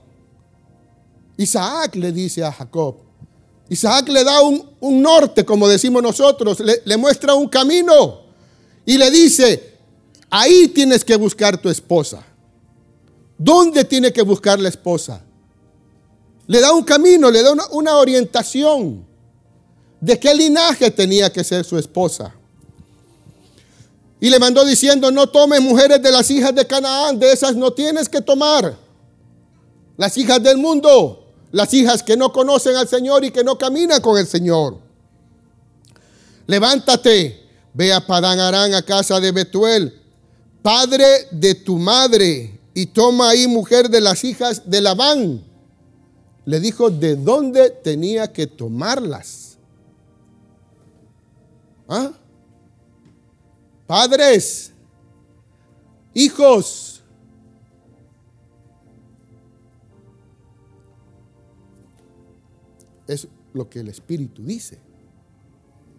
Isaac 1.42 1.96
le 1.96 2.12
dice 2.12 2.44
a 2.44 2.52
Jacob. 2.52 2.98
Isaac 3.70 4.10
le 4.10 4.24
da 4.24 4.42
un, 4.42 5.02
norte, 5.02 5.46
como 5.46 5.68
decimos 5.68 6.04
nosotros, 6.04 6.60
le, 6.60 6.82
le 6.84 6.98
muestra 6.98 7.34
un 7.34 7.48
camino 7.48 8.22
y 8.86 8.98
le 8.98 9.10
dice, 9.10 9.78
ahí 10.30 10.68
tienes 10.68 11.06
que 11.06 11.16
buscar 11.16 11.58
tu 11.60 11.70
esposa. 11.70 12.24
¿Dónde 13.38 13.86
tiene 13.86 14.12
que 14.12 14.22
buscar 14.22 14.60
la 14.60 14.70
esposa? 14.70 15.24
Le 16.52 16.60
da 16.60 16.74
un 16.74 16.84
camino, 16.84 17.32
le 17.32 17.44
da 17.44 17.54
una, 17.72 17.96
orientación 17.96 19.06
de 20.02 20.20
qué 20.20 20.36
linaje 20.36 20.92
tenía 20.92 21.32
que 21.32 21.46
ser 21.46 21.64
su 21.64 21.78
esposa. 21.78 22.36
Y 24.20 24.30
le 24.30 24.38
mandó 24.38 24.66
diciendo, 24.66 25.12
no 25.12 25.28
tomes 25.28 25.62
mujeres 25.62 26.02
de 26.02 26.12
las 26.12 26.30
hijas 26.30 26.54
de 26.54 26.68
Canaán, 26.68 27.18
de 27.18 27.32
esas 27.32 27.56
no 27.56 27.72
tienes 27.72 28.10
que 28.10 28.20
tomar. 28.20 28.76
Las 29.96 30.18
hijas 30.18 30.44
del 30.44 30.58
mundo, 30.58 31.26
las 31.54 31.74
hijas 31.74 32.04
que 32.04 32.18
no 32.18 32.34
conocen 32.34 32.76
al 32.76 32.90
Señor 32.90 33.24
y 33.24 33.32
que 33.32 33.46
no 33.46 33.58
caminan 33.58 34.02
con 34.02 34.18
el 34.18 34.28
Señor. 34.28 34.78
Levántate, 36.48 37.48
ve 37.74 37.94
a 37.94 38.06
Padán 38.06 38.42
Arán 38.42 38.74
a 38.74 38.82
casa 38.82 39.22
de 39.22 39.32
Betuel, 39.32 40.02
padre 40.62 41.30
de 41.32 41.56
tu 41.56 41.78
madre, 41.78 42.60
y 42.74 42.88
toma 42.88 43.30
ahí 43.30 43.48
mujer 43.48 43.90
de 43.90 44.02
las 44.02 44.26
hijas 44.26 44.64
de 44.70 44.82
Labán. 44.82 45.51
Le 46.46 46.60
dijo 46.60 46.90
de 46.90 47.16
dónde 47.16 47.70
tenía 47.70 48.32
que 48.32 48.48
tomarlas. 48.48 49.58
¿Ah? 51.88 52.12
Padres, 53.86 54.72
hijos, 56.14 57.04
es 63.08 63.28
lo 63.54 63.70
que 63.70 63.82
el 63.82 63.90
Espíritu 63.90 64.44
dice. 64.44 64.80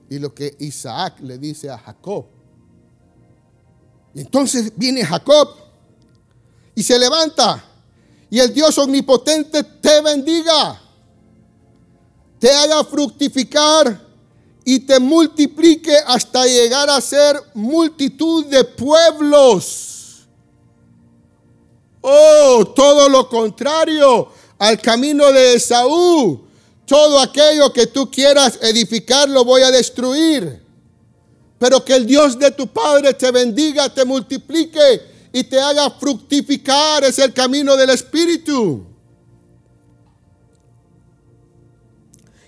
Y 0.08 0.18
lo 0.18 0.34
que 0.34 0.56
Isaac 0.58 1.20
le 1.20 1.38
dice 1.38 1.70
a 1.70 1.78
Jacob. 1.78 2.26
Y 4.14 4.20
entonces 4.20 4.72
viene 4.76 5.04
Jacob 5.04 5.48
y 6.74 6.82
se 6.82 6.98
levanta. 6.98 7.64
Y 8.32 8.40
el 8.40 8.54
Dios 8.54 8.78
omnipotente 8.78 9.62
te 9.62 10.00
bendiga. 10.00 10.80
Te 12.38 12.50
haga 12.50 12.82
fructificar 12.82 14.00
y 14.64 14.80
te 14.80 14.98
multiplique 14.98 15.94
hasta 16.06 16.46
llegar 16.46 16.88
a 16.88 16.98
ser 17.02 17.36
multitud 17.52 18.46
de 18.46 18.64
pueblos. 18.64 20.22
Oh, 22.00 22.64
todo 22.74 23.10
lo 23.10 23.28
contrario 23.28 24.32
al 24.58 24.80
camino 24.80 25.30
de 25.30 25.54
Esaú 25.54 26.46
todo 26.86 27.20
aquello 27.20 27.70
que 27.72 27.86
tú 27.86 28.10
quieras 28.10 28.58
edificar 28.62 29.28
lo 29.28 29.44
voy 29.44 29.60
a 29.60 29.70
destruir. 29.70 30.62
Pero 31.58 31.84
que 31.84 31.94
el 31.94 32.06
Dios 32.06 32.38
de 32.38 32.50
tu 32.50 32.66
Padre 32.66 33.12
te 33.12 33.30
bendiga, 33.30 33.92
te 33.92 34.04
multiplique 34.06 35.11
y 35.32 35.44
te 35.44 35.58
haga 35.60 35.90
fructificar. 35.90 37.04
Es 37.04 37.18
el 37.18 37.32
camino 37.32 37.76
del 37.76 37.90
Espíritu. 37.90 38.86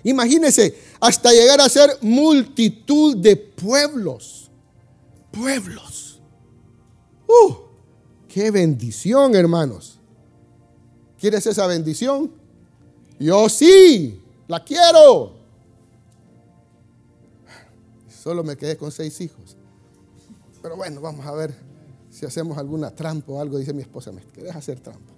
Imagínese, 0.03 0.79
hasta 1.01 1.33
llegar 1.33 1.61
a 1.61 1.69
ser 1.69 1.91
multitud 2.03 3.17
de 3.17 3.37
pueblos. 3.37 4.51
Pueblos. 5.31 6.21
¡Uh! 7.27 7.55
¡Qué 8.29 8.51
bendición, 8.51 9.35
hermanos! 9.35 9.99
¿Quieres 11.19 11.47
esa 11.47 11.67
bendición? 11.67 12.31
Yo 13.19 13.49
sí. 13.49 14.21
La 14.47 14.63
quiero. 14.63 15.39
Solo 18.23 18.45
me 18.45 18.57
quedé 18.57 18.77
con 18.77 18.93
seis 18.93 19.19
hijos. 19.23 19.57
Pero 20.61 20.77
bueno, 20.77 21.01
vamos 21.01 21.25
a 21.27 21.33
ver 21.33 21.55
si 22.15 22.25
hacemos 22.25 22.57
alguna 22.57 22.93
trampa 22.93 23.33
o 23.33 23.41
algo. 23.41 23.59
Dice 23.59 23.73
mi 23.73 23.83
esposa, 23.83 24.13
me 24.13 24.23
querés 24.23 24.55
hacer 24.55 24.79
trampa. 24.79 25.13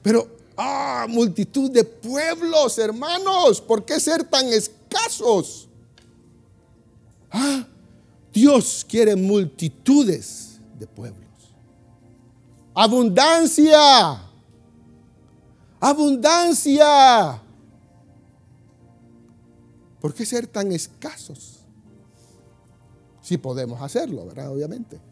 Pero, 0.00 0.28
ah, 0.56 1.04
multitud 1.08 1.68
de 1.68 1.82
pueblos, 1.82 2.78
hermanos. 2.78 3.60
¿Por 3.60 3.84
qué 3.84 3.98
ser 3.98 4.22
tan 4.22 4.46
escasos? 4.46 5.68
Ah, 7.28 7.66
Dios 8.32 8.86
quiere 8.88 9.16
multitudes 9.16 10.60
de 10.78 10.86
pueblos. 10.86 11.26
Abundancia. 12.72 14.22
Abundancia. 15.80 17.42
¿Por 20.00 20.14
qué 20.14 20.24
ser 20.24 20.46
tan 20.46 20.70
escasos? 20.70 21.64
Si 23.22 23.36
podemos 23.36 23.82
hacerlo, 23.82 24.24
¿verdad? 24.24 24.52
Obviamente. 24.52 25.07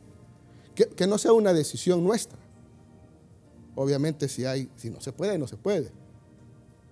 Que, 0.77 1.07
no 1.07 1.17
sea 1.17 1.33
una 1.33 1.55
decisión 1.55 2.05
nuestra. 2.05 2.39
Obviamente 3.75 4.29
si 4.29 4.45
hay, 4.45 4.69
si 4.77 4.91
no 4.91 5.01
se 5.01 5.11
puede, 5.11 5.39
no 5.39 5.49
se 5.49 5.57
puede. 5.57 5.91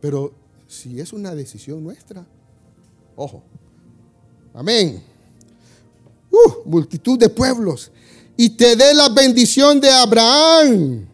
Pero 0.01 0.33
si 0.67 1.01
es 1.01 1.13
una 1.13 1.35
decisión 1.35 1.85
nuestra, 1.85 2.27
ojo. 3.15 3.43
Amén. 4.55 5.03
Uh, 6.31 6.69
multitud 6.69 7.19
de 7.19 7.29
pueblos. 7.29 7.91
Y 8.39 8.51
te 8.51 8.75
dé 8.75 8.95
la 8.95 9.11
bendición 9.11 9.81
de 9.81 9.91
Abraham 9.91 11.07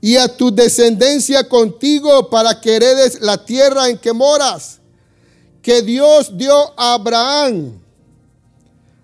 y 0.00 0.16
a 0.16 0.28
tu 0.36 0.52
descendencia 0.52 1.48
contigo 1.48 2.28
para 2.28 2.60
que 2.60 2.74
heredes 2.76 3.20
la 3.20 3.42
tierra 3.42 3.88
en 3.88 3.98
que 3.98 4.12
moras, 4.12 4.80
que 5.62 5.80
Dios 5.80 6.36
dio 6.36 6.78
a 6.78 6.94
Abraham. 6.94 7.80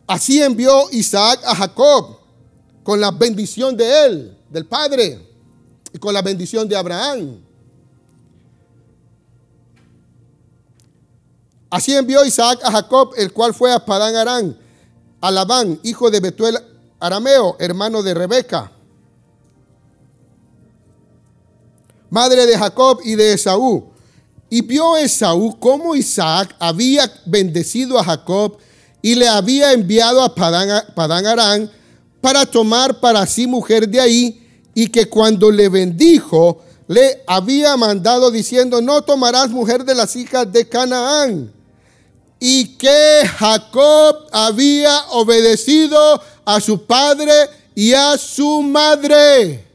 Así 0.07 0.43
envió 0.43 0.91
Isaac 0.91 1.41
a 1.45 1.55
Jacob 1.55 2.20
con 2.83 3.01
la 3.01 3.11
bendición 3.11 3.77
de 3.77 4.07
él, 4.07 4.39
del 4.49 4.67
Padre, 4.67 5.27
y 5.93 5.99
con 5.99 6.15
la 6.15 6.23
bendición 6.23 6.69
de 6.69 6.77
Abraham. 6.77 7.41
Así 11.69 11.95
envió 11.95 12.25
Isaac 12.25 12.61
a 12.65 12.73
Jacob, 12.73 13.13
el 13.17 13.33
cual 13.33 13.55
fue 13.55 13.73
a 13.73 13.85
Padán 13.85 14.17
Arán, 14.17 14.59
a 15.21 15.31
Labán, 15.31 15.79
hijo 15.85 16.11
de 16.11 16.21
Betuel 16.21 16.59
Arameo, 16.99 17.57
hermano 17.61 18.03
de 18.03 18.13
Rebeca, 18.13 18.73
madre 22.11 22.45
de 22.47 22.59
Jacob 22.59 23.01
y 23.05 23.15
de 23.15 23.35
Esaú. 23.35 23.89
Y 24.53 24.63
vio 24.63 24.97
Esaú 24.97 25.59
cómo 25.61 25.95
Isaac 25.95 26.57
había 26.59 27.11
bendecido 27.25 27.99
a 27.99 28.05
Jacob 28.05 28.59
y 29.01 29.15
le 29.15 29.29
había 29.29 29.73
enviado 29.73 30.23
a 30.23 30.35
Padán, 30.35 30.93
Padán 30.97 31.25
Arán 31.27 31.71
para 32.21 32.47
tomar 32.47 33.01
para 33.01 33.27
sí 33.27 33.47
mujer 33.47 33.89
de 33.89 34.01
ahí, 34.01 34.47
y 34.75 34.89
que 34.89 35.09
cuando 35.09 35.51
le 35.51 35.69
bendijo, 35.69 36.63
le 36.87 37.23
había 37.27 37.77
mandado 37.77 38.31
diciendo, 38.31 38.81
no 38.81 39.03
tomarás 39.03 39.51
mujer 39.51 39.85
de 39.85 39.95
las 39.95 40.17
hijas 40.17 40.51
de 40.53 40.69
Canaán 40.69 41.53
y 42.41 42.77
que 42.79 43.23
Jacob 43.39 44.27
había 44.33 44.99
obedecido 45.11 46.21
a 46.45 46.59
su 46.59 46.87
padre 46.87 47.33
y 47.75 47.93
a 47.93 48.17
su 48.17 48.63
madre. 48.63 49.67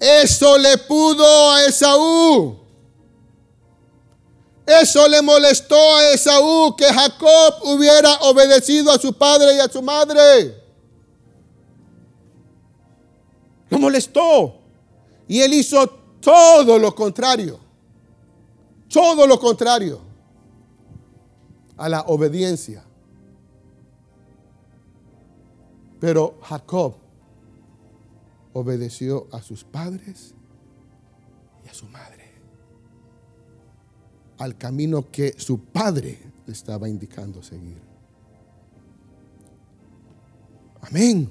Eso 0.00 0.56
le 0.56 0.78
pudo 0.78 1.52
a 1.52 1.64
Esaú. 1.66 2.56
Eso 4.68 5.08
le 5.08 5.22
molestó 5.22 5.96
a 5.96 6.12
Esaú 6.12 6.76
que 6.76 6.84
Jacob 6.84 7.54
hubiera 7.62 8.16
obedecido 8.16 8.92
a 8.92 8.98
su 8.98 9.14
padre 9.14 9.56
y 9.56 9.60
a 9.60 9.66
su 9.66 9.80
madre. 9.80 10.62
Lo 13.70 13.78
molestó. 13.78 14.60
Y 15.26 15.40
él 15.40 15.54
hizo 15.54 15.88
todo 16.20 16.78
lo 16.78 16.94
contrario. 16.94 17.58
Todo 18.92 19.26
lo 19.26 19.40
contrario 19.40 20.02
a 21.78 21.88
la 21.88 22.02
obediencia. 22.02 22.84
Pero 25.98 26.38
Jacob 26.42 26.94
obedeció 28.52 29.28
a 29.32 29.40
sus 29.40 29.64
padres 29.64 30.34
y 31.64 31.70
a 31.70 31.72
su 31.72 31.86
madre. 31.86 32.17
Al 34.38 34.56
camino 34.56 35.10
que 35.10 35.34
su 35.36 35.58
padre 35.58 36.18
le 36.46 36.52
estaba 36.52 36.88
indicando 36.88 37.42
seguir. 37.42 37.78
Amén. 40.80 41.30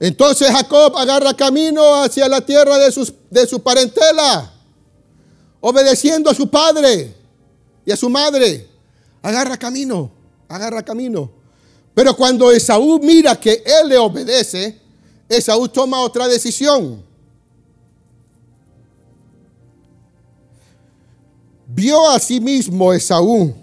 Entonces 0.00 0.48
Jacob 0.50 0.96
agarra 0.96 1.34
camino 1.34 2.02
hacia 2.02 2.28
la 2.28 2.40
tierra 2.40 2.78
de, 2.78 2.92
sus, 2.92 3.12
de 3.30 3.46
su 3.46 3.60
parentela 3.60 4.52
obedeciendo 5.60 6.30
a 6.30 6.34
su 6.34 6.48
padre 6.48 7.14
y 7.84 7.90
a 7.90 7.96
su 7.96 8.08
madre. 8.08 8.68
Agarra 9.22 9.56
camino, 9.56 10.10
agarra 10.48 10.82
camino. 10.82 11.30
Pero 11.94 12.16
cuando 12.16 12.52
Esaú 12.52 13.00
mira 13.02 13.38
que 13.38 13.62
él 13.64 13.88
le 13.88 13.98
obedece, 13.98 14.78
Esaú 15.28 15.68
toma 15.68 16.00
otra 16.00 16.28
decisión. 16.28 17.04
Vio 21.68 22.08
a 22.08 22.18
sí 22.18 22.40
mismo 22.40 22.92
Esaú 22.94 23.54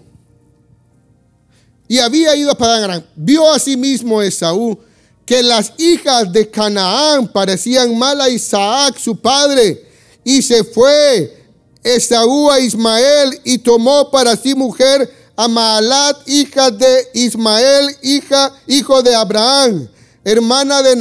y 1.88 1.98
había 1.98 2.34
ido 2.36 2.52
a 2.52 2.54
Padán 2.56 3.04
Vio 3.16 3.52
a 3.52 3.58
sí 3.58 3.76
mismo 3.76 4.22
Esaú 4.22 4.78
que 5.24 5.42
las 5.42 5.72
hijas 5.76 6.32
de 6.32 6.48
Canaán 6.48 7.26
parecían 7.26 7.98
mal 7.98 8.20
a 8.20 8.28
Isaac, 8.28 8.96
su 8.96 9.16
padre, 9.16 9.84
y 10.22 10.40
se 10.40 10.62
fue 10.62 11.44
Esaú 11.82 12.48
a 12.48 12.60
Ismael 12.60 13.40
y 13.42 13.58
tomó 13.58 14.08
para 14.08 14.36
sí 14.36 14.54
mujer 14.54 15.12
a 15.34 15.48
Maalat, 15.48 16.28
hija 16.28 16.70
de 16.70 17.08
Ismael, 17.12 17.96
hija, 18.02 18.52
hijo 18.68 19.02
de 19.02 19.16
Abraham, 19.16 19.88
hermana 20.24 20.80
de 20.80 20.94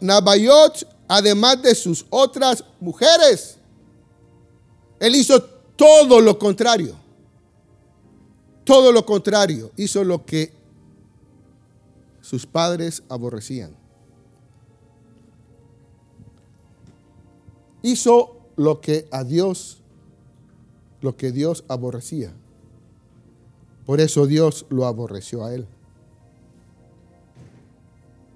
Nabayot, 0.00 0.88
además 1.06 1.60
de 1.60 1.74
sus 1.74 2.06
otras 2.08 2.64
mujeres. 2.80 3.56
Él 4.98 5.16
hizo 5.16 5.55
todo 5.76 6.20
lo 6.20 6.38
contrario. 6.38 6.96
Todo 8.64 8.92
lo 8.92 9.06
contrario. 9.06 9.70
Hizo 9.76 10.02
lo 10.04 10.24
que 10.24 10.52
sus 12.20 12.46
padres 12.46 13.02
aborrecían. 13.08 13.76
Hizo 17.82 18.36
lo 18.56 18.80
que 18.80 19.06
a 19.12 19.22
Dios 19.22 19.78
lo 21.00 21.16
que 21.16 21.30
Dios 21.30 21.64
aborrecía. 21.68 22.32
Por 23.84 24.00
eso 24.00 24.26
Dios 24.26 24.66
lo 24.70 24.86
aborreció 24.86 25.44
a 25.44 25.54
él. 25.54 25.66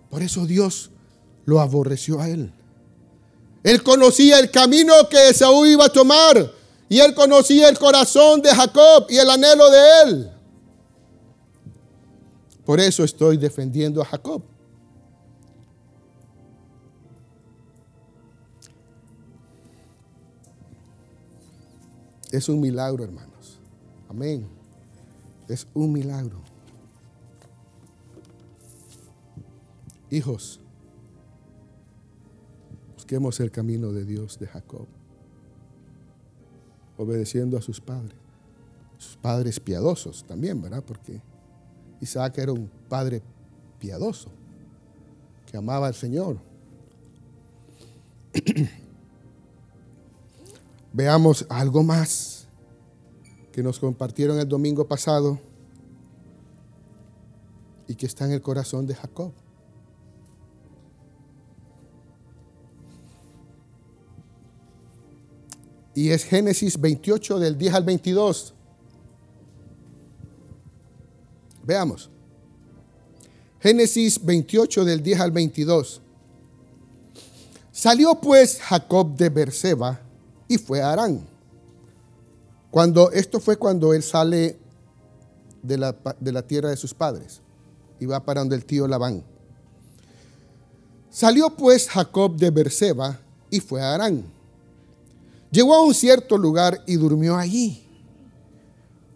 Por 0.08 0.22
eso 0.22 0.46
Dios 0.46 0.90
lo 1.46 1.60
aborreció 1.60 2.20
a 2.20 2.28
él. 2.28 2.52
Él 3.62 3.82
conocía 3.82 4.38
el 4.38 4.50
camino 4.50 4.92
que 5.10 5.30
Esaú 5.30 5.66
iba 5.66 5.86
a 5.86 5.92
tomar. 5.92 6.59
Y 6.90 6.98
él 6.98 7.14
conocía 7.14 7.68
el 7.68 7.78
corazón 7.78 8.42
de 8.42 8.50
Jacob 8.50 9.06
y 9.08 9.16
el 9.16 9.30
anhelo 9.30 9.70
de 9.70 10.02
él. 10.02 10.30
Por 12.64 12.80
eso 12.80 13.04
estoy 13.04 13.36
defendiendo 13.36 14.02
a 14.02 14.04
Jacob. 14.04 14.42
Es 22.32 22.48
un 22.48 22.60
milagro, 22.60 23.04
hermanos. 23.04 23.60
Amén. 24.08 24.48
Es 25.46 25.68
un 25.72 25.92
milagro. 25.92 26.42
Hijos, 30.10 30.58
busquemos 32.94 33.38
el 33.38 33.52
camino 33.52 33.92
de 33.92 34.04
Dios 34.04 34.40
de 34.40 34.48
Jacob, 34.48 34.88
obedeciendo 37.00 37.56
a 37.56 37.62
sus 37.62 37.80
padres, 37.80 38.14
sus 38.98 39.16
padres 39.16 39.58
piadosos 39.58 40.22
también, 40.24 40.60
¿verdad? 40.60 40.84
Porque 40.86 41.22
Isaac 42.00 42.36
era 42.36 42.52
un 42.52 42.70
padre 42.90 43.22
piadoso, 43.78 44.30
que 45.46 45.56
amaba 45.56 45.86
al 45.86 45.94
Señor. 45.94 46.36
Veamos 50.92 51.46
algo 51.48 51.82
más 51.82 52.46
que 53.50 53.62
nos 53.62 53.80
compartieron 53.80 54.38
el 54.38 54.46
domingo 54.48 54.86
pasado 54.86 55.40
y 57.88 57.94
que 57.94 58.04
está 58.04 58.26
en 58.26 58.32
el 58.32 58.42
corazón 58.42 58.86
de 58.86 58.94
Jacob. 58.94 59.32
Y 66.00 66.12
es 66.12 66.24
Génesis 66.24 66.80
28 66.80 67.38
del 67.38 67.58
10 67.58 67.74
al 67.74 67.84
22. 67.84 68.54
Veamos. 71.62 72.08
Génesis 73.60 74.24
28 74.24 74.86
del 74.86 75.02
10 75.02 75.20
al 75.20 75.30
22. 75.30 76.00
Salió 77.70 78.14
pues 78.14 78.62
Jacob 78.62 79.14
de 79.14 79.28
Berseba 79.28 80.00
y 80.48 80.56
fue 80.56 80.80
a 80.80 80.90
Arán. 80.90 81.20
Cuando, 82.70 83.10
esto 83.12 83.38
fue 83.38 83.58
cuando 83.58 83.92
él 83.92 84.02
sale 84.02 84.58
de 85.62 85.76
la, 85.76 85.94
de 86.18 86.32
la 86.32 86.40
tierra 86.40 86.70
de 86.70 86.78
sus 86.78 86.94
padres 86.94 87.42
y 87.98 88.06
va 88.06 88.24
para 88.24 88.40
donde 88.40 88.56
el 88.56 88.64
tío 88.64 88.88
Labán. 88.88 89.22
Salió 91.10 91.50
pues 91.50 91.90
Jacob 91.90 92.36
de 92.36 92.48
Berseba 92.48 93.20
y 93.50 93.60
fue 93.60 93.82
a 93.82 93.92
Arán. 93.92 94.39
Llegó 95.50 95.74
a 95.74 95.82
un 95.82 95.94
cierto 95.94 96.38
lugar 96.38 96.82
y 96.86 96.96
durmió 96.96 97.36
allí, 97.36 97.84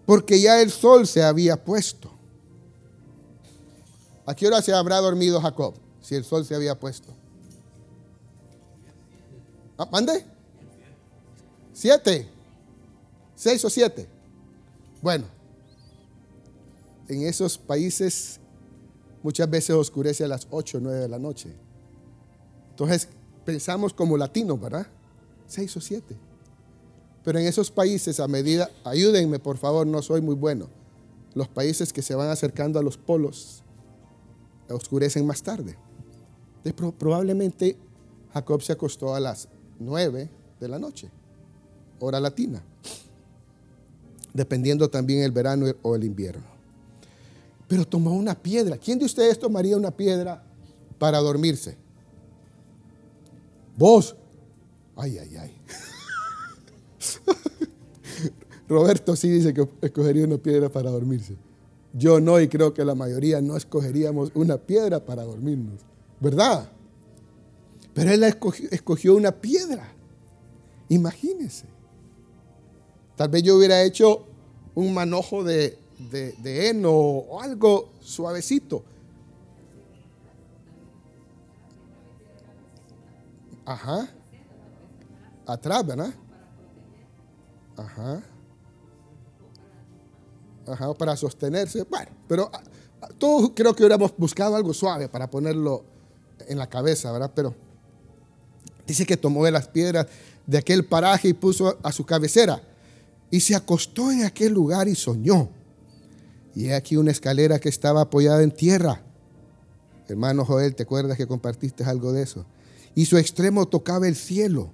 porque 0.04 0.40
ya 0.40 0.60
el 0.60 0.70
sol 0.70 1.06
se 1.06 1.22
había 1.22 1.62
puesto. 1.62 2.10
¿A 4.26 4.34
qué 4.34 4.46
hora 4.46 4.60
se 4.62 4.72
habrá 4.72 4.98
dormido 4.98 5.40
Jacob? 5.40 5.74
Si 6.00 6.14
el 6.14 6.24
sol 6.24 6.44
se 6.44 6.54
había 6.54 6.78
puesto. 6.78 7.14
Ah, 9.78 9.88
¿Mande? 9.90 10.24
¿Siete? 11.72 12.28
¿Seis 13.34 13.64
o 13.64 13.70
siete? 13.70 14.08
Bueno, 15.02 15.26
en 17.08 17.22
esos 17.26 17.58
países 17.58 18.40
muchas 19.22 19.48
veces 19.50 19.70
oscurece 19.76 20.24
a 20.24 20.28
las 20.28 20.46
ocho 20.50 20.78
o 20.78 20.80
nueve 20.80 21.00
de 21.00 21.08
la 21.08 21.18
noche. 21.18 21.54
Entonces 22.70 23.08
pensamos 23.44 23.92
como 23.92 24.16
latinos, 24.16 24.60
¿verdad? 24.60 24.86
Seis 25.46 25.76
o 25.76 25.80
siete. 25.80 26.16
Pero 27.24 27.38
en 27.38 27.46
esos 27.46 27.70
países, 27.70 28.20
a 28.20 28.28
medida, 28.28 28.70
ayúdenme 28.84 29.38
por 29.38 29.56
favor, 29.56 29.86
no 29.86 30.02
soy 30.02 30.20
muy 30.20 30.34
bueno. 30.34 30.68
Los 31.34 31.48
países 31.48 31.92
que 31.92 32.02
se 32.02 32.14
van 32.14 32.28
acercando 32.28 32.78
a 32.78 32.82
los 32.82 32.98
polos 32.98 33.62
oscurecen 34.68 35.26
más 35.26 35.42
tarde. 35.42 35.76
probablemente 36.98 37.76
Jacob 38.32 38.62
se 38.62 38.72
acostó 38.72 39.14
a 39.14 39.20
las 39.20 39.48
nueve 39.78 40.28
de 40.60 40.68
la 40.68 40.78
noche, 40.78 41.10
hora 41.98 42.20
latina, 42.20 42.62
dependiendo 44.32 44.88
también 44.88 45.22
el 45.22 45.32
verano 45.32 45.66
o 45.82 45.96
el 45.96 46.04
invierno. 46.04 46.44
Pero 47.68 47.86
tomó 47.86 48.12
una 48.12 48.34
piedra. 48.34 48.76
¿Quién 48.76 48.98
de 48.98 49.06
ustedes 49.06 49.38
tomaría 49.38 49.76
una 49.76 49.90
piedra 49.90 50.42
para 50.98 51.18
dormirse? 51.18 51.76
Vos. 53.76 54.16
Ay, 54.96 55.18
ay, 55.18 55.36
ay. 55.36 55.60
Roberto 58.68 59.16
sí 59.16 59.28
dice 59.28 59.52
que 59.52 59.68
escogería 59.82 60.24
una 60.24 60.38
piedra 60.38 60.68
para 60.68 60.90
dormirse. 60.90 61.36
Yo 61.92 62.20
no, 62.20 62.40
y 62.40 62.48
creo 62.48 62.74
que 62.74 62.84
la 62.84 62.94
mayoría 62.94 63.40
no 63.40 63.56
escogeríamos 63.56 64.30
una 64.34 64.56
piedra 64.56 65.04
para 65.04 65.22
dormirnos. 65.22 65.80
¿Verdad? 66.20 66.68
Pero 67.92 68.10
él 68.10 68.24
escogió, 68.24 69.14
una 69.14 69.32
piedra. 69.32 69.92
Imagínense. 70.88 71.66
Tal 73.16 73.28
vez 73.28 73.42
yo 73.42 73.56
hubiera 73.56 73.82
hecho 73.82 74.24
un 74.74 74.92
manojo 74.92 75.44
de, 75.44 75.78
de 76.10 76.68
heno 76.68 76.90
o 76.90 77.40
algo 77.40 77.90
suavecito. 78.00 78.82
Ajá. 83.64 84.08
Atrás, 85.46 85.86
¿verdad? 85.86 86.14
Ajá. 87.76 88.22
Ajá, 90.66 90.94
para 90.94 91.16
sostenerse. 91.16 91.82
Bueno, 91.84 92.10
pero 92.26 92.50
ah, 92.52 92.62
ah, 93.02 93.08
todos 93.18 93.52
creo 93.54 93.74
que 93.74 93.82
hubiéramos 93.82 94.14
buscado 94.16 94.56
algo 94.56 94.72
suave 94.72 95.08
para 95.08 95.30
ponerlo 95.30 95.84
en 96.48 96.58
la 96.58 96.68
cabeza, 96.68 97.12
¿verdad? 97.12 97.32
Pero 97.34 97.54
dice 98.86 99.04
que 99.04 99.16
tomó 99.16 99.44
de 99.44 99.50
las 99.50 99.68
piedras 99.68 100.06
de 100.46 100.58
aquel 100.58 100.84
paraje 100.84 101.28
y 101.28 101.32
puso 101.32 101.78
a 101.82 101.92
su 101.92 102.04
cabecera 102.04 102.62
y 103.30 103.40
se 103.40 103.54
acostó 103.54 104.10
en 104.10 104.24
aquel 104.24 104.52
lugar 104.52 104.88
y 104.88 104.94
soñó. 104.94 105.48
Y 106.54 106.66
he 106.66 106.74
aquí 106.74 106.96
una 106.96 107.10
escalera 107.10 107.58
que 107.58 107.68
estaba 107.68 108.02
apoyada 108.02 108.42
en 108.42 108.52
tierra. 108.52 109.02
Hermano 110.08 110.44
Joel, 110.44 110.74
¿te 110.74 110.84
acuerdas 110.84 111.16
que 111.16 111.26
compartiste 111.26 111.82
algo 111.84 112.12
de 112.12 112.22
eso? 112.22 112.46
Y 112.94 113.06
su 113.06 113.18
extremo 113.18 113.66
tocaba 113.66 114.06
el 114.06 114.14
cielo. 114.14 114.70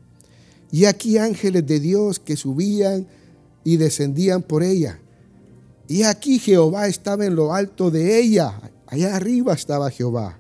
Y 0.73 0.85
aquí 0.85 1.19
ángeles 1.19 1.67
de 1.67 1.81
Dios 1.81 2.19
que 2.19 2.37
subían 2.37 3.07
y 3.65 3.77
descendían 3.77 4.43
por 4.43 4.63
ella. 4.63 5.01
Y 5.89 6.05
aquí 6.05 6.39
Jehová 6.39 6.87
estaba 6.87 7.27
en 7.27 7.35
lo 7.35 7.53
alto 7.53 7.91
de 7.91 8.21
ella. 8.21 8.61
Allá 8.87 9.17
arriba 9.17 9.55
estaba 9.55 9.91
Jehová. 9.91 10.39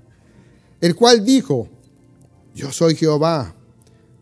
El 0.80 0.94
cual 0.94 1.24
dijo, 1.24 1.68
yo 2.54 2.70
soy 2.72 2.94
Jehová, 2.94 3.54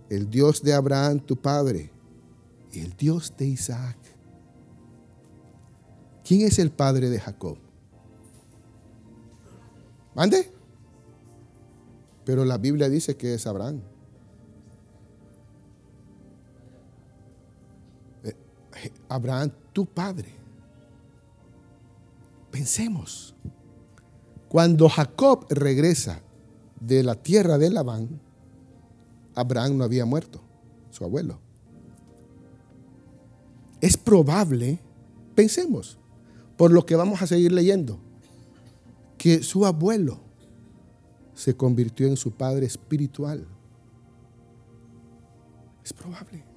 el 0.09 0.31
Dios 0.31 0.63
de 0.63 0.73
Abraham 0.73 1.21
tu 1.21 1.37
padre, 1.37 1.91
y 2.73 2.81
el 2.81 2.97
Dios 2.97 3.35
de 3.37 3.47
Isaac. 3.47 3.97
¿Quién 6.25 6.43
es 6.43 6.59
el 6.59 6.71
padre 6.71 7.09
de 7.11 7.21
Jacob? 7.21 7.59
¿Mande? 10.15 10.51
Pero 12.25 12.45
la 12.45 12.59
Biblia 12.59 12.89
dice 12.89 13.17
que 13.17 13.35
es 13.35 13.47
Abraham. 13.47 13.81
Abraham, 19.09 19.51
tu 19.73 19.87
padre. 19.87 20.33
Pensemos, 22.51 23.35
cuando 24.49 24.89
Jacob 24.89 25.47
regresa 25.51 26.23
de 26.81 27.03
la 27.03 27.15
tierra 27.15 27.59
de 27.59 27.71
Labán, 27.71 28.21
Abraham 29.35 29.77
no 29.77 29.85
había 29.85 30.05
muerto, 30.05 30.41
su 30.91 31.05
abuelo. 31.05 31.39
Es 33.81 33.97
probable, 33.97 34.81
pensemos, 35.35 35.99
por 36.57 36.73
lo 36.73 36.85
que 36.85 36.97
vamos 36.97 37.23
a 37.23 37.27
seguir 37.27 37.53
leyendo, 37.53 38.01
que 39.17 39.43
su 39.43 39.67
abuelo 39.67 40.21
se 41.35 41.57
convirtió 41.57 42.09
en 42.09 42.17
su 42.17 42.33
padre 42.33 42.67
espiritual. 42.67 43.47
Es 45.85 45.93
probable 45.93 46.48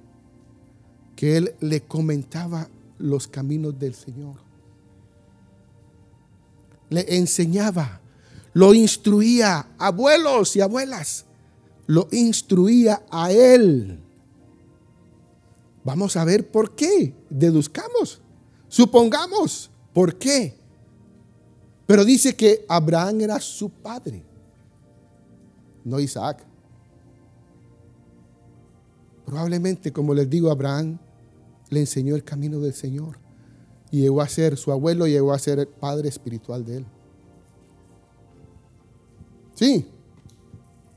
que 1.22 1.36
él 1.36 1.54
le 1.60 1.82
comentaba 1.82 2.68
los 2.98 3.28
caminos 3.28 3.78
del 3.78 3.94
Señor. 3.94 4.38
Le 6.90 7.16
enseñaba, 7.16 8.00
lo 8.54 8.74
instruía, 8.74 9.68
abuelos 9.78 10.56
y 10.56 10.62
abuelas, 10.62 11.26
lo 11.86 12.08
instruía 12.10 13.04
a 13.08 13.30
él. 13.30 14.00
Vamos 15.84 16.16
a 16.16 16.24
ver 16.24 16.50
por 16.50 16.74
qué. 16.74 17.14
Deduzcamos, 17.30 18.20
supongamos 18.66 19.70
por 19.92 20.16
qué. 20.16 20.58
Pero 21.86 22.04
dice 22.04 22.34
que 22.34 22.66
Abraham 22.68 23.20
era 23.20 23.38
su 23.38 23.70
padre 23.70 24.24
no 25.84 26.00
Isaac. 26.00 26.44
Probablemente, 29.24 29.92
como 29.92 30.14
les 30.14 30.28
digo, 30.28 30.50
Abraham 30.50 30.98
le 31.72 31.80
enseñó 31.80 32.14
el 32.14 32.24
camino 32.24 32.60
del 32.60 32.74
Señor 32.74 33.18
y 33.90 34.00
llegó 34.00 34.20
a 34.20 34.28
ser 34.28 34.56
su 34.56 34.72
abuelo, 34.72 35.06
llegó 35.06 35.32
a 35.32 35.38
ser 35.38 35.58
el 35.58 35.68
padre 35.68 36.08
espiritual 36.08 36.64
de 36.64 36.78
él. 36.78 36.86
Sí. 39.54 39.88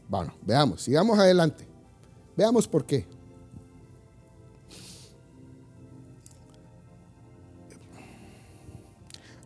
Bueno, 0.07 0.33
veamos, 0.45 0.81
sigamos 0.81 1.17
adelante. 1.17 1.67
Veamos 2.37 2.67
por 2.67 2.85
qué. 2.85 3.05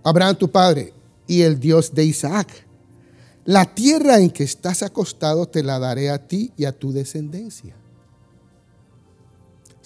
Abraham 0.03 0.35
tu 0.35 0.49
padre 0.49 0.93
y 1.27 1.41
el 1.41 1.59
Dios 1.59 1.93
de 1.93 2.05
Isaac 2.05 2.69
la 3.49 3.65
tierra 3.65 4.19
en 4.19 4.29
que 4.29 4.43
estás 4.43 4.83
acostado 4.83 5.47
te 5.47 5.63
la 5.63 5.79
daré 5.79 6.11
a 6.11 6.27
ti 6.27 6.53
y 6.55 6.65
a 6.65 6.71
tu 6.71 6.91
descendencia. 6.91 7.75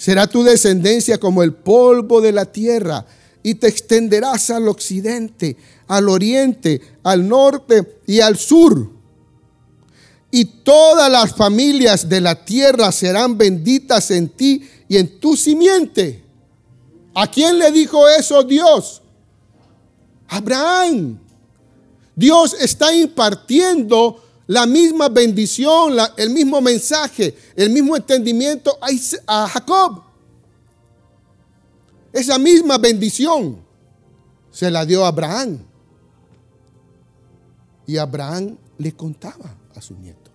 Será 0.04 0.28
tu 0.28 0.44
descendencia 0.44 1.18
como 1.18 1.44
el 1.44 1.54
polvo 1.54 2.20
de 2.20 2.34
la 2.34 2.44
tierra 2.44 3.06
y 3.42 3.56
te 3.56 3.70
extenderás 3.70 4.50
al 4.50 4.68
occidente, 4.68 5.56
al 5.88 6.10
oriente, 6.10 6.82
al 7.04 7.26
norte 7.26 8.02
y 8.06 8.20
al 8.20 8.38
sur. 8.38 8.92
Y 10.30 10.44
todas 10.44 11.10
las 11.10 11.34
familias 11.34 12.10
de 12.10 12.20
la 12.20 12.44
tierra 12.44 12.92
serán 12.92 13.38
benditas 13.38 14.12
en 14.12 14.28
ti 14.28 14.70
y 14.90 14.98
en 14.98 15.22
tu 15.22 15.38
simiente. 15.38 16.22
¿A 17.16 17.32
quién 17.32 17.58
le 17.58 17.72
dijo 17.72 18.06
eso 18.10 18.44
Dios? 18.44 19.02
Abraham. 20.28 21.18
Dios 22.14 22.58
está 22.60 22.94
impartiendo 22.94 24.22
la 24.48 24.66
misma 24.66 25.10
bendición, 25.10 25.96
el 26.18 26.30
mismo 26.30 26.62
mensaje, 26.62 27.36
el 27.56 27.70
mismo 27.70 27.96
entendimiento 27.96 28.78
a, 29.28 29.48
Jacob. 29.48 30.04
Esa 32.12 32.38
misma 32.38 32.78
bendición 32.78 33.58
se 34.52 34.70
la 34.70 34.86
dio 34.86 35.06
a 35.06 35.08
Abraham. 35.08 35.60
Y 37.88 37.98
Abraham 37.98 38.58
le 38.78 38.94
contaba 38.94 39.58
a 39.76 39.82
su 39.82 39.96
nieto. 39.96 40.32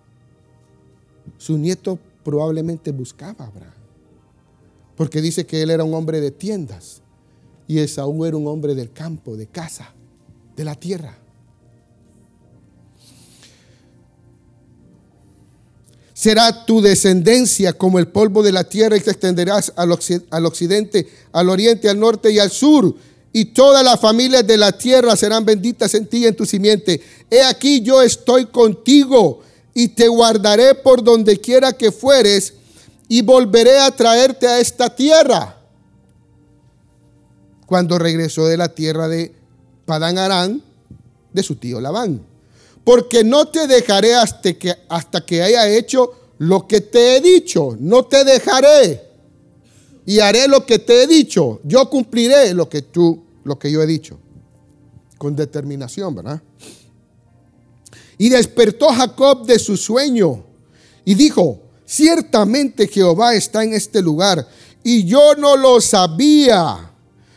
Su 1.37 1.57
nieto 1.57 1.97
probablemente 2.23 2.91
buscaba 2.91 3.45
a 3.45 3.47
Abraham. 3.47 3.73
Porque 4.95 5.21
dice 5.21 5.45
que 5.45 5.61
él 5.61 5.69
era 5.69 5.83
un 5.83 5.93
hombre 5.93 6.19
de 6.19 6.31
tiendas 6.31 7.01
y 7.67 7.79
Esaú 7.79 8.25
era 8.25 8.35
un 8.35 8.47
hombre 8.47 8.73
del 8.73 8.91
campo, 8.91 9.37
de 9.37 9.47
casa, 9.47 9.93
de 10.55 10.65
la 10.65 10.75
tierra. 10.75 11.18
Será 16.19 16.65
tu 16.65 16.81
descendencia 16.81 17.71
como 17.71 17.97
el 17.97 18.09
polvo 18.09 18.43
de 18.43 18.51
la 18.51 18.65
tierra 18.65 18.97
y 18.97 18.99
te 18.99 19.09
extenderás 19.09 19.71
al, 19.77 19.93
occidente, 20.45 21.07
al 21.31 21.47
oriente, 21.47 21.87
al 21.87 21.97
norte 21.97 22.29
y 22.29 22.39
al 22.39 22.51
sur. 22.51 22.93
Y 23.31 23.45
todas 23.45 23.85
las 23.85 24.01
familias 24.01 24.45
de 24.45 24.57
la 24.57 24.73
tierra 24.73 25.15
serán 25.15 25.45
benditas 25.45 25.93
en 25.93 26.07
ti 26.07 26.17
y 26.17 26.25
en 26.27 26.35
tu 26.35 26.45
simiente. 26.45 27.01
He 27.31 27.41
aquí 27.41 27.79
yo 27.79 28.01
estoy 28.01 28.47
contigo 28.47 29.43
y 29.73 29.87
te 29.87 30.09
guardaré 30.09 30.75
por 30.75 31.01
donde 31.01 31.39
quiera 31.39 31.71
que 31.71 31.89
fueres 31.89 32.53
y 33.07 33.21
volveré 33.21 33.79
a 33.79 33.89
traerte 33.91 34.45
a 34.45 34.59
esta 34.59 34.93
tierra. 34.93 35.57
Cuando 37.65 37.97
regresó 37.97 38.45
de 38.45 38.57
la 38.57 38.67
tierra 38.67 39.07
de 39.07 39.33
Padán 39.85 40.17
Arán, 40.17 40.61
de 41.31 41.43
su 41.43 41.55
tío 41.55 41.79
Labán 41.79 42.27
porque 42.89 43.23
no 43.23 43.45
te 43.45 43.67
dejaré 43.67 44.15
hasta 44.15 44.51
que, 44.53 44.75
hasta 44.89 45.23
que 45.23 45.43
haya 45.43 45.69
hecho 45.69 46.11
lo 46.39 46.65
que 46.65 46.81
te 46.81 47.15
he 47.15 47.21
dicho. 47.21 47.77
No 47.79 48.05
te 48.05 48.23
dejaré 48.23 48.99
y 50.07 50.19
haré 50.19 50.47
lo 50.47 50.65
que 50.65 50.79
te 50.79 51.03
he 51.03 51.05
dicho. 51.05 51.59
Yo 51.63 51.87
cumpliré 51.87 52.51
lo 52.55 52.67
que 52.67 52.81
tú, 52.81 53.23
lo 53.43 53.59
que 53.59 53.71
yo 53.71 53.83
he 53.83 53.85
dicho. 53.85 54.17
Con 55.19 55.35
determinación, 55.35 56.15
¿verdad? 56.15 56.41
Y 58.17 58.29
despertó 58.29 58.87
Jacob 58.87 59.45
de 59.45 59.59
su 59.59 59.77
sueño 59.77 60.43
y 61.05 61.13
dijo, 61.13 61.59
ciertamente 61.85 62.87
Jehová 62.87 63.35
está 63.35 63.63
en 63.63 63.75
este 63.75 64.01
lugar 64.01 64.47
y 64.83 65.05
yo 65.05 65.35
no 65.35 65.55
lo 65.55 65.79
sabía. 65.79 66.91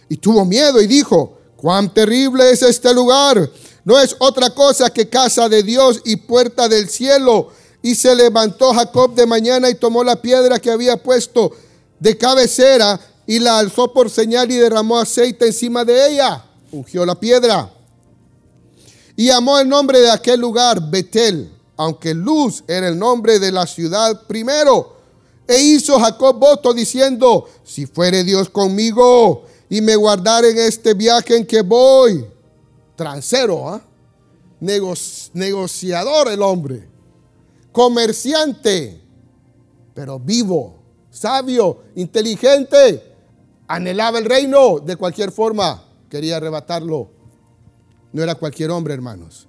Y 0.08 0.16
tuvo 0.16 0.46
miedo 0.46 0.80
y 0.80 0.86
dijo, 0.86 1.40
cuán 1.58 1.92
terrible 1.92 2.50
es 2.50 2.62
este 2.62 2.94
lugar 2.94 3.50
no 3.84 3.98
es 3.98 4.14
otra 4.18 4.50
cosa 4.50 4.90
que 4.90 5.08
casa 5.08 5.48
de 5.48 5.62
Dios 5.62 6.00
y 6.04 6.16
puerta 6.16 6.68
del 6.68 6.88
cielo. 6.88 7.48
Y 7.82 7.96
se 7.96 8.14
levantó 8.14 8.72
Jacob 8.72 9.14
de 9.14 9.26
mañana 9.26 9.68
y 9.68 9.74
tomó 9.74 10.04
la 10.04 10.16
piedra 10.16 10.60
que 10.60 10.70
había 10.70 10.96
puesto 10.96 11.52
de 11.98 12.16
cabecera 12.16 13.00
y 13.26 13.40
la 13.40 13.58
alzó 13.58 13.92
por 13.92 14.08
señal 14.08 14.50
y 14.50 14.56
derramó 14.56 14.98
aceite 14.98 15.46
encima 15.46 15.84
de 15.84 16.12
ella. 16.12 16.44
Ungió 16.70 17.04
la 17.04 17.18
piedra. 17.18 17.72
Y 19.16 19.26
llamó 19.26 19.58
el 19.58 19.68
nombre 19.68 20.00
de 20.00 20.10
aquel 20.10 20.40
lugar 20.40 20.90
Betel, 20.90 21.52
aunque 21.76 22.14
Luz 22.14 22.62
era 22.66 22.88
el 22.88 22.98
nombre 22.98 23.38
de 23.38 23.52
la 23.52 23.66
ciudad 23.66 24.26
primero. 24.26 24.96
E 25.46 25.60
hizo 25.60 25.98
Jacob 25.98 26.38
voto 26.38 26.72
diciendo, 26.72 27.48
si 27.64 27.86
fuere 27.86 28.22
Dios 28.22 28.48
conmigo 28.48 29.44
y 29.68 29.80
me 29.80 29.96
guardare 29.96 30.50
en 30.50 30.58
este 30.58 30.94
viaje 30.94 31.36
en 31.36 31.44
que 31.44 31.62
voy, 31.62 32.24
transero, 32.96 33.68
¿ah? 33.68 33.82
negociador 34.60 36.28
el 36.28 36.42
hombre, 36.42 36.88
comerciante, 37.72 39.00
pero 39.94 40.18
vivo, 40.20 40.82
sabio, 41.10 41.82
inteligente, 41.96 43.02
anhelaba 43.66 44.18
el 44.18 44.24
reino 44.24 44.78
de 44.78 44.96
cualquier 44.96 45.32
forma, 45.32 45.84
quería 46.08 46.36
arrebatarlo. 46.36 47.10
No 48.12 48.22
era 48.22 48.34
cualquier 48.34 48.70
hombre, 48.70 48.94
hermanos. 48.94 49.48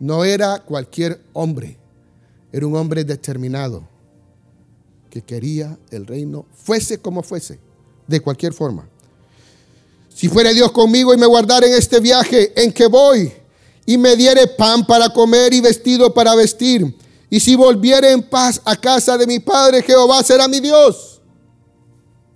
No 0.00 0.24
era 0.24 0.60
cualquier 0.60 1.20
hombre. 1.34 1.78
Era 2.50 2.66
un 2.66 2.74
hombre 2.74 3.04
determinado 3.04 3.86
que 5.10 5.22
quería 5.22 5.78
el 5.90 6.06
reino, 6.06 6.46
fuese 6.54 6.98
como 6.98 7.22
fuese, 7.22 7.60
de 8.06 8.20
cualquier 8.20 8.54
forma. 8.54 8.88
Si 10.14 10.28
fuere 10.28 10.54
Dios 10.54 10.70
conmigo 10.72 11.12
y 11.12 11.16
me 11.16 11.26
guardara 11.26 11.66
en 11.66 11.74
este 11.74 12.00
viaje 12.00 12.52
en 12.60 12.72
que 12.72 12.86
voy, 12.86 13.32
y 13.84 13.98
me 13.98 14.16
diere 14.16 14.46
pan 14.46 14.86
para 14.86 15.08
comer 15.08 15.52
y 15.52 15.60
vestido 15.60 16.12
para 16.14 16.34
vestir, 16.34 16.96
y 17.28 17.40
si 17.40 17.56
volviere 17.56 18.12
en 18.12 18.22
paz 18.22 18.60
a 18.64 18.76
casa 18.76 19.16
de 19.16 19.26
mi 19.26 19.38
padre, 19.38 19.82
Jehová 19.82 20.22
será 20.22 20.46
mi 20.48 20.60
Dios. 20.60 21.20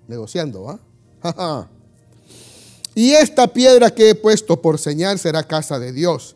Negociando, 0.08 0.80
¿ah? 1.22 1.68
y 2.94 3.12
esta 3.12 3.46
piedra 3.46 3.94
que 3.94 4.10
he 4.10 4.14
puesto 4.14 4.60
por 4.60 4.78
señal 4.78 5.18
será 5.18 5.42
casa 5.42 5.78
de 5.78 5.92
Dios. 5.92 6.34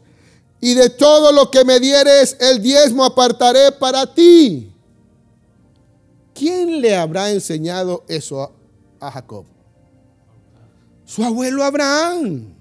Y 0.61 0.75
de 0.75 0.91
todo 0.91 1.33
lo 1.33 1.51
que 1.51 1.65
me 1.65 1.81
dieres, 1.81 2.37
el 2.39 2.61
diezmo 2.61 3.05
apartaré 3.05 3.73
para 3.73 4.13
ti. 4.13 4.71
¿Quién 6.35 6.81
le 6.83 6.95
habrá 6.95 7.31
enseñado 7.31 8.05
eso 8.09 8.53
a 9.01 9.11
Jacob? 9.11 9.47
Su 11.11 11.25
abuelo 11.25 11.65
Abraham. 11.65 12.55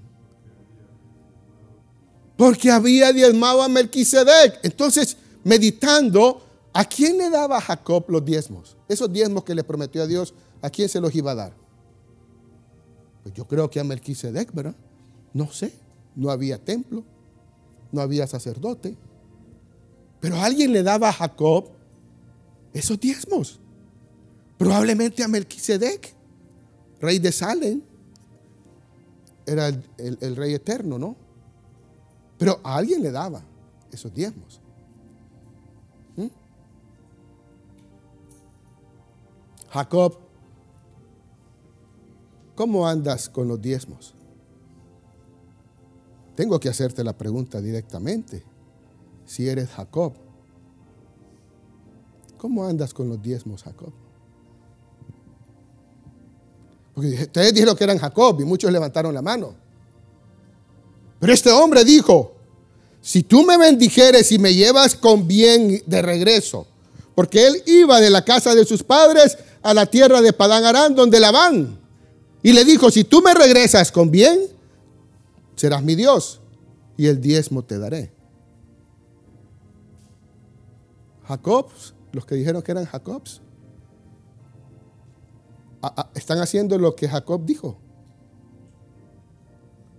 Porque 2.36 2.68
había 2.68 3.12
diezmado 3.12 3.62
a 3.62 3.68
Melquisedec. 3.68 4.58
Entonces, 4.64 5.16
meditando, 5.44 6.42
¿a 6.72 6.84
quién 6.84 7.16
le 7.16 7.30
daba 7.30 7.60
Jacob 7.60 8.06
los 8.08 8.24
diezmos? 8.24 8.76
Esos 8.88 9.12
diezmos 9.12 9.44
que 9.44 9.54
le 9.54 9.62
prometió 9.62 10.02
a 10.02 10.08
Dios, 10.08 10.34
¿a 10.62 10.68
quién 10.68 10.88
se 10.88 11.00
los 11.00 11.14
iba 11.14 11.30
a 11.30 11.36
dar? 11.36 11.52
Pues 13.22 13.36
yo 13.36 13.46
creo 13.46 13.70
que 13.70 13.78
a 13.78 13.84
Melquisedec, 13.84 14.52
¿verdad? 14.52 14.74
No 15.32 15.52
sé, 15.52 15.72
no 16.16 16.28
había 16.28 16.58
templo, 16.58 17.04
no 17.92 18.00
había 18.00 18.26
sacerdote. 18.26 18.96
Pero 20.18 20.40
alguien 20.40 20.72
le 20.72 20.82
daba 20.82 21.10
a 21.10 21.12
Jacob 21.12 21.68
esos 22.72 22.98
diezmos. 22.98 23.60
Probablemente 24.58 25.22
a 25.22 25.28
Melquisedec, 25.28 26.12
rey 27.00 27.20
de 27.20 27.30
Salem 27.30 27.82
era 29.50 29.68
el, 29.98 30.36
rey 30.36 30.54
eterno, 30.54 30.96
¿no? 30.96 31.16
Pero 32.38 32.60
a 32.62 32.76
alguien 32.76 33.02
le 33.02 33.10
daba 33.10 33.42
esos 33.90 34.14
diezmos. 34.14 34.60
¿Mm? 36.16 36.28
Jacob, 39.70 40.18
¿cómo 42.54 42.86
andas 42.86 43.28
con 43.28 43.48
los 43.48 43.60
diezmos? 43.60 44.14
Tengo 46.36 46.60
que 46.60 46.68
hacerte 46.68 47.02
la 47.02 47.18
pregunta 47.18 47.60
directamente. 47.60 48.44
Si 49.26 49.48
eres 49.48 49.68
Jacob, 49.70 50.14
¿cómo 52.38 52.64
andas 52.64 52.94
con 52.94 53.08
los 53.08 53.20
diezmos, 53.20 53.64
Jacob? 53.64 53.92
Ustedes 57.00 57.54
dijeron 57.54 57.76
que 57.76 57.84
eran 57.84 57.98
Jacob 57.98 58.40
y 58.40 58.44
muchos 58.44 58.70
levantaron 58.70 59.14
la 59.14 59.22
mano. 59.22 59.54
Pero 61.18 61.32
este 61.32 61.50
hombre 61.50 61.84
dijo, 61.84 62.34
si 63.00 63.22
tú 63.22 63.44
me 63.44 63.56
bendijeres 63.56 64.30
y 64.32 64.38
me 64.38 64.54
llevas 64.54 64.94
con 64.94 65.26
bien 65.26 65.82
de 65.86 66.02
regreso, 66.02 66.66
porque 67.14 67.46
él 67.46 67.62
iba 67.66 68.00
de 68.00 68.10
la 68.10 68.24
casa 68.24 68.54
de 68.54 68.64
sus 68.64 68.82
padres 68.82 69.36
a 69.62 69.74
la 69.74 69.86
tierra 69.86 70.22
de 70.22 70.32
Padán 70.32 70.64
Arán, 70.64 70.94
donde 70.94 71.20
la 71.20 71.30
van. 71.30 71.78
Y 72.42 72.52
le 72.52 72.64
dijo, 72.64 72.90
si 72.90 73.04
tú 73.04 73.20
me 73.20 73.34
regresas 73.34 73.92
con 73.92 74.10
bien, 74.10 74.40
serás 75.56 75.82
mi 75.82 75.94
Dios 75.94 76.40
y 76.96 77.06
el 77.06 77.20
diezmo 77.20 77.62
te 77.62 77.78
daré. 77.78 78.12
Jacobs, 81.26 81.94
los 82.12 82.24
que 82.24 82.34
dijeron 82.34 82.62
que 82.62 82.72
eran 82.72 82.86
Jacobs, 82.86 83.40
están 86.30 86.44
haciendo 86.44 86.78
lo 86.78 86.94
que 86.94 87.08
Jacob 87.08 87.44
dijo. 87.44 87.76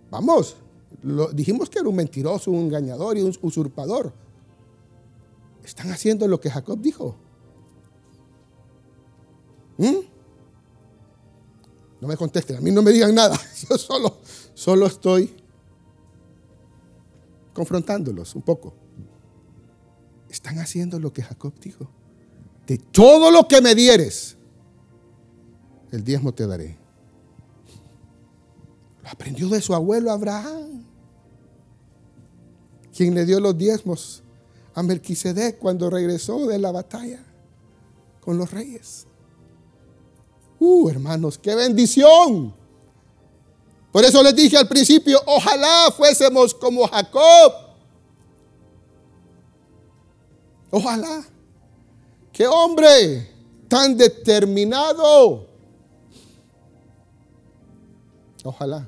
Vamos, 0.09 0.55
dijimos 1.33 1.69
que 1.69 1.79
era 1.79 1.89
un 1.89 1.95
mentiroso, 1.95 2.51
un 2.51 2.67
engañador 2.67 3.17
y 3.17 3.21
un 3.21 3.37
usurpador. 3.41 4.13
Están 5.61 5.91
haciendo 5.91 6.29
lo 6.29 6.39
que 6.39 6.49
Jacob 6.49 6.79
dijo. 6.79 7.17
¿Mm? 9.77 9.97
No 11.99 12.07
me 12.07 12.15
contesten, 12.15 12.55
a 12.55 12.61
mí 12.61 12.71
no 12.71 12.81
me 12.81 12.91
digan 12.91 13.13
nada. 13.13 13.37
Yo 13.69 13.77
solo, 13.77 14.19
solo 14.53 14.85
estoy 14.85 15.35
confrontándolos 17.51 18.35
un 18.35 18.41
poco. 18.43 18.73
Están 20.29 20.59
haciendo 20.59 20.97
lo 20.97 21.11
que 21.11 21.23
Jacob 21.23 21.59
dijo. 21.59 21.91
De 22.67 22.77
todo 22.77 23.31
lo 23.31 23.49
que 23.49 23.59
me 23.59 23.75
dieres, 23.75 24.37
el 25.91 26.03
diezmo 26.03 26.33
te 26.33 26.47
daré. 26.47 26.77
Lo 29.03 29.09
aprendió 29.09 29.49
de 29.49 29.61
su 29.61 29.73
abuelo 29.73 30.11
Abraham, 30.11 30.85
quien 32.95 33.15
le 33.15 33.25
dio 33.25 33.39
los 33.39 33.57
diezmos 33.57 34.23
a 34.73 34.83
Melquisedec 34.83 35.59
cuando 35.59 35.89
regresó 35.89 36.47
de 36.47 36.59
la 36.59 36.71
batalla 36.71 37.23
con 38.21 38.37
los 38.37 38.51
reyes. 38.51 39.07
Uh, 40.59 40.89
hermanos, 40.89 41.37
qué 41.37 41.55
bendición. 41.55 42.53
Por 43.91 44.05
eso 44.05 44.23
les 44.23 44.35
dije 44.35 44.57
al 44.57 44.67
principio, 44.67 45.19
ojalá 45.25 45.91
fuésemos 45.95 46.53
como 46.53 46.87
Jacob. 46.87 47.53
Ojalá. 50.69 51.25
Qué 52.31 52.47
hombre 52.47 53.29
tan 53.67 53.97
determinado 53.97 55.50
Ojalá. 58.43 58.87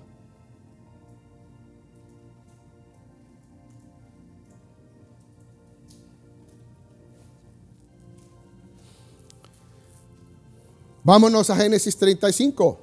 Vámonos 11.03 11.49
a 11.49 11.55
Génesis 11.57 11.97
35. 11.97 12.79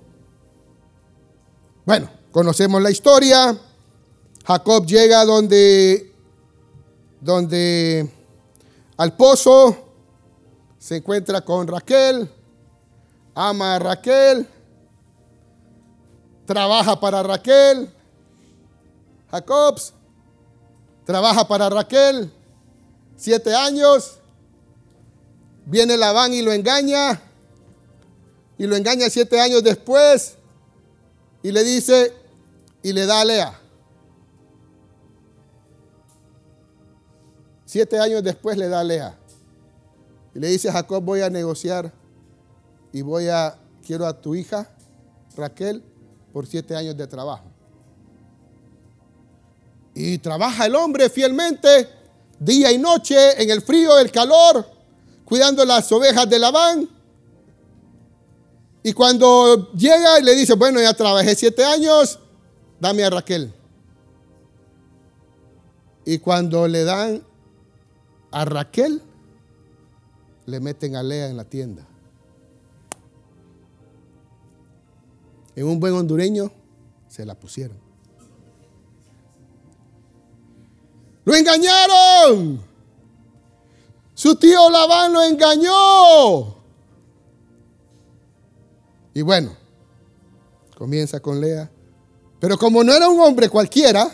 Bueno, 1.87 2.11
conocemos 2.31 2.83
la 2.83 2.91
historia. 2.91 3.59
Jacob 4.47 4.87
llega 4.87 5.25
donde, 5.25 6.15
donde 7.21 8.11
al 8.99 9.17
pozo, 9.17 9.75
se 10.79 10.97
encuentra 10.97 11.41
con 11.43 11.67
Raquel, 11.67 12.31
ama 13.35 13.77
a 13.77 13.79
Raquel, 13.79 14.47
trabaja 16.51 16.99
para 16.99 17.23
Raquel. 17.23 17.89
Jacob 19.31 19.81
trabaja 21.05 21.47
para 21.47 21.71
Raquel, 21.71 22.29
siete 23.17 23.55
años. 23.55 24.19
Viene 25.65 25.97
Labán 25.97 26.33
y 26.33 26.43
lo 26.43 26.53
engaña. 26.53 27.23
Y 28.59 28.67
lo 28.67 28.75
engaña 28.75 29.09
siete 29.11 29.41
años 29.41 29.63
después. 29.63 30.39
Y 31.41 31.53
le 31.53 31.63
dice, 31.63 32.13
y 32.83 32.93
le 32.95 33.07
da 33.07 33.21
a 33.21 33.25
Lea. 33.25 33.61
Siete 37.65 38.01
años 38.01 38.25
después 38.25 38.59
le 38.59 38.67
da 38.67 38.81
a 38.81 38.85
Lea. 38.85 39.17
Y 40.35 40.41
le 40.41 40.49
dice 40.49 40.69
a 40.69 40.73
Jacob, 40.73 41.05
voy 41.05 41.21
a 41.21 41.31
negociar 41.31 41.93
y 42.93 43.03
voy 43.03 43.29
a, 43.29 43.57
quiero 43.87 44.05
a 44.05 44.21
tu 44.21 44.35
hija, 44.35 44.69
Raquel, 45.37 45.85
por 46.33 46.47
siete 46.47 46.75
años 46.77 46.97
de 46.97 47.07
trabajo. 47.07 47.45
Y 49.95 50.19
trabaja 50.19 50.67
el 50.67 50.75
hombre 50.75 51.11
fielmente, 51.11 51.89
día 52.39 52.71
y 52.73 52.79
noche, 52.79 53.43
en 53.43 53.51
el 53.51 53.63
frío, 53.63 53.99
el 53.99 54.11
calor, 54.11 54.67
cuidando 55.25 55.65
las 55.65 55.91
ovejas 55.93 56.29
de 56.29 56.39
Labán. 56.39 56.89
Y 58.83 58.93
cuando 58.93 59.73
llega 59.73 60.19
y 60.19 60.23
le 60.23 60.35
dice, 60.35 60.55
bueno, 60.55 60.81
ya 60.81 60.95
trabajé 60.95 61.35
siete 61.35 61.65
años, 61.65 62.19
dame 62.79 63.05
a 63.05 63.11
Raquel. 63.11 63.53
Y 66.05 66.19
cuando 66.19 66.67
le 66.67 66.85
dan 66.85 67.23
a 68.31 68.45
Raquel, 68.45 69.03
le 70.47 70.61
meten 70.61 70.97
a 70.97 71.03
Lea 71.03 71.29
en 71.29 71.37
la 71.37 71.45
tienda. 71.45 71.87
En 75.57 75.67
un 75.67 75.81
buen 75.81 75.95
hondureño 75.95 76.51
se 77.09 77.25
la 77.25 77.35
pusieron. 77.35 77.77
Lo 81.25 81.35
engañaron. 81.35 82.61
Su 84.15 84.37
tío 84.37 84.69
Labán 84.71 85.13
lo 85.13 85.23
engañó. 85.23 86.57
Y 89.15 89.23
bueno, 89.23 89.57
comienza 90.77 91.21
con 91.21 91.41
Lea. 91.41 91.71
Pero 92.39 92.57
como 92.57 92.83
no 92.83 92.93
era 92.93 93.09
un 93.09 93.21
hombre 93.21 93.49
cualquiera, 93.49 94.11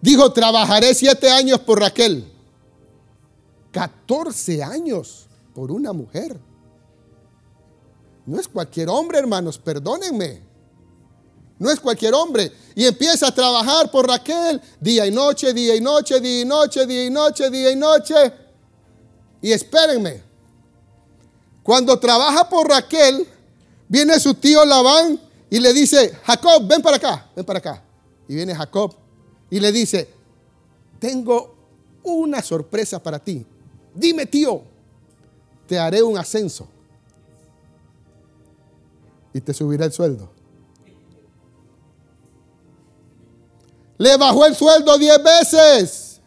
dijo, 0.00 0.32
trabajaré 0.32 0.94
siete 0.94 1.30
años 1.30 1.60
por 1.60 1.80
Raquel. 1.80 2.30
14 3.72 4.62
años 4.62 5.28
por 5.54 5.70
una 5.70 5.92
mujer. 5.92 6.38
No 8.30 8.38
es 8.38 8.46
cualquier 8.46 8.88
hombre, 8.88 9.18
hermanos, 9.18 9.58
perdónenme. 9.58 10.40
No 11.58 11.68
es 11.68 11.80
cualquier 11.80 12.14
hombre. 12.14 12.52
Y 12.76 12.86
empieza 12.86 13.26
a 13.26 13.34
trabajar 13.34 13.90
por 13.90 14.06
Raquel 14.06 14.62
día 14.80 15.04
y 15.04 15.10
noche, 15.10 15.52
día 15.52 15.74
y 15.74 15.80
noche, 15.80 16.20
día 16.20 16.42
y 16.42 16.44
noche, 16.44 16.86
día 16.86 17.06
y 17.06 17.10
noche, 17.10 17.50
día 17.50 17.72
y 17.72 17.76
noche. 17.76 18.14
Y 19.42 19.50
espérenme. 19.50 20.22
Cuando 21.64 21.98
trabaja 21.98 22.48
por 22.48 22.68
Raquel, 22.68 23.26
viene 23.88 24.20
su 24.20 24.32
tío 24.34 24.64
Labán 24.64 25.20
y 25.50 25.58
le 25.58 25.72
dice, 25.72 26.16
Jacob, 26.22 26.68
ven 26.68 26.82
para 26.82 26.98
acá, 26.98 27.28
ven 27.34 27.44
para 27.44 27.58
acá. 27.58 27.82
Y 28.28 28.36
viene 28.36 28.54
Jacob 28.54 28.94
y 29.50 29.58
le 29.58 29.72
dice, 29.72 30.08
tengo 31.00 31.56
una 32.04 32.40
sorpresa 32.42 33.02
para 33.02 33.18
ti. 33.18 33.44
Dime, 33.92 34.24
tío, 34.24 34.62
te 35.66 35.76
haré 35.76 36.00
un 36.00 36.16
ascenso 36.16 36.68
y 39.32 39.40
te 39.40 39.54
subirá 39.54 39.84
el 39.84 39.92
sueldo. 39.92 40.30
Le 43.98 44.16
bajó 44.16 44.46
el 44.46 44.56
sueldo 44.56 44.96
diez 44.96 45.22
veces. 45.22 46.20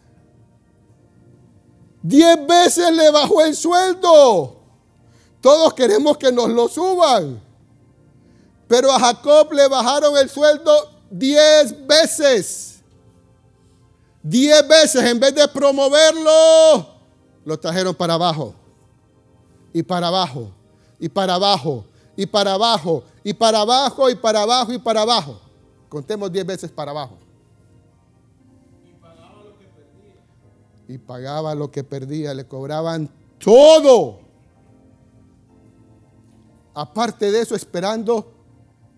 Diez 2.02 2.46
veces 2.46 2.92
le 2.92 3.10
bajó 3.10 3.42
el 3.42 3.56
sueldo. 3.56 4.60
Todos 5.40 5.74
queremos 5.74 6.16
que 6.16 6.30
nos 6.30 6.50
lo 6.50 6.68
suban. 6.68 7.42
Pero 8.68 8.92
a 8.92 8.98
Jacob 8.98 9.52
le 9.52 9.66
bajaron 9.68 10.16
el 10.16 10.30
sueldo 10.30 10.72
diez 11.10 11.74
veces. 11.86 12.82
Diez 14.22 14.66
veces 14.66 15.02
en 15.02 15.20
vez 15.20 15.34
de 15.34 15.46
promoverlo, 15.48 16.86
lo 17.44 17.58
trajeron 17.58 17.94
para 17.94 18.14
abajo. 18.14 18.54
Y 19.72 19.82
para 19.82 20.06
abajo. 20.06 20.50
Y 20.98 21.08
para 21.08 21.34
abajo. 21.34 21.84
Y 22.16 22.26
para 22.26 22.54
abajo. 22.54 23.04
Y 23.22 23.34
para 23.34 23.60
abajo. 23.60 24.10
Y 24.10 24.14
para 24.14 24.42
abajo. 24.42 24.72
Y 24.72 24.78
para 24.78 25.02
abajo. 25.02 25.40
Contemos 25.88 26.30
diez 26.32 26.46
veces 26.46 26.70
para 26.70 26.90
abajo. 26.90 27.18
Y 30.88 30.98
pagaba 30.98 31.54
lo 31.54 31.70
que 31.70 31.84
perdía. 31.84 32.34
Le 32.34 32.46
cobraban 32.46 33.08
todo. 33.38 34.20
Aparte 36.74 37.30
de 37.30 37.40
eso, 37.40 37.54
esperando 37.54 38.32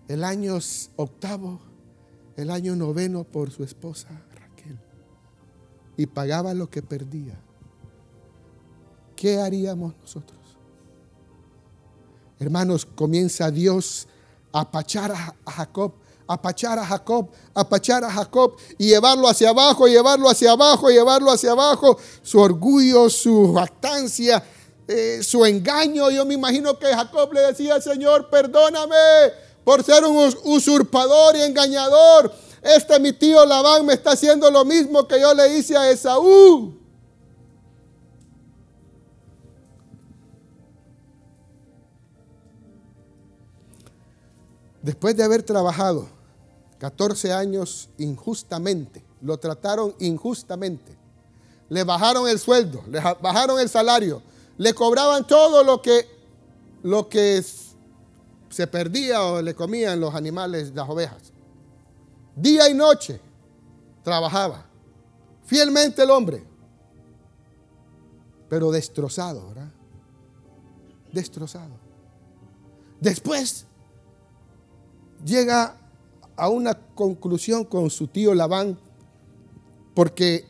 el 0.07 0.23
año 0.23 0.57
octavo, 0.95 1.59
el 2.35 2.49
año 2.49 2.75
noveno 2.75 3.23
por 3.23 3.51
su 3.51 3.63
esposa 3.63 4.09
Raquel. 4.33 4.79
Y 5.95 6.07
pagaba 6.07 6.53
lo 6.53 6.69
que 6.69 6.81
perdía. 6.81 7.39
¿qué 9.17 9.39
haríamos 9.39 9.93
nosotros? 9.99 10.36
Hermanos, 12.39 12.85
comienza 12.85 13.49
Dios 13.49 14.07
a 14.51 14.61
apachar 14.61 15.11
a 15.11 15.51
Jacob, 15.51 15.93
a 16.27 16.35
apachar 16.35 16.77
a 16.77 16.85
Jacob, 16.85 17.29
a 17.55 17.61
apachar 17.61 18.03
a 18.03 18.11
Jacob 18.11 18.57
y 18.77 18.89
llevarlo 18.89 19.27
hacia 19.27 19.49
abajo, 19.49 19.87
llevarlo 19.87 20.29
hacia 20.29 20.51
abajo, 20.51 20.89
llevarlo 20.89 21.31
hacia 21.31 21.51
abajo. 21.51 21.97
Su 22.21 22.39
orgullo, 22.39 23.09
su 23.09 23.55
jactancia, 23.55 24.43
eh, 24.87 25.21
su 25.23 25.43
engaño. 25.45 26.11
Yo 26.11 26.25
me 26.25 26.35
imagino 26.35 26.77
que 26.77 26.85
Jacob 26.85 27.33
le 27.33 27.41
decía, 27.41 27.81
Señor, 27.81 28.29
perdóname 28.29 28.95
por 29.63 29.83
ser 29.83 30.05
un 30.05 30.31
usurpador 30.43 31.35
y 31.37 31.41
engañador. 31.41 32.31
Este 32.61 32.99
mi 32.99 33.13
tío 33.13 33.45
Labán 33.45 33.83
me 33.83 33.93
está 33.93 34.11
haciendo 34.11 34.51
lo 34.51 34.63
mismo 34.63 35.07
que 35.07 35.19
yo 35.19 35.33
le 35.33 35.57
hice 35.57 35.75
a 35.75 35.89
Esaú. 35.89 36.76
Después 44.87 45.17
de 45.17 45.23
haber 45.25 45.43
trabajado 45.43 46.07
14 46.77 47.33
años 47.33 47.89
injustamente, 47.97 49.03
lo 49.19 49.37
trataron 49.37 49.93
injustamente, 49.99 50.97
le 51.67 51.83
bajaron 51.83 52.29
el 52.29 52.39
sueldo, 52.39 52.81
le 52.87 53.01
bajaron 53.01 53.59
el 53.59 53.67
salario, 53.67 54.21
le 54.57 54.73
cobraban 54.73 55.27
todo 55.27 55.61
lo 55.65 55.81
que, 55.81 56.07
lo 56.83 57.09
que 57.09 57.43
se 58.49 58.67
perdía 58.67 59.21
o 59.23 59.41
le 59.41 59.53
comían 59.53 59.99
los 59.99 60.15
animales, 60.15 60.71
las 60.73 60.87
ovejas. 60.87 61.33
Día 62.33 62.69
y 62.69 62.73
noche 62.73 63.19
trabajaba, 64.05 64.67
fielmente 65.43 66.01
el 66.01 66.11
hombre, 66.11 66.45
pero 68.47 68.71
destrozado, 68.71 69.49
¿verdad? 69.49 69.69
Destrozado. 71.11 71.73
Después 73.01 73.66
llega 75.25 75.75
a 76.35 76.49
una 76.49 76.75
conclusión 76.75 77.65
con 77.65 77.89
su 77.89 78.07
tío 78.07 78.33
Labán, 78.33 78.77
porque 79.93 80.45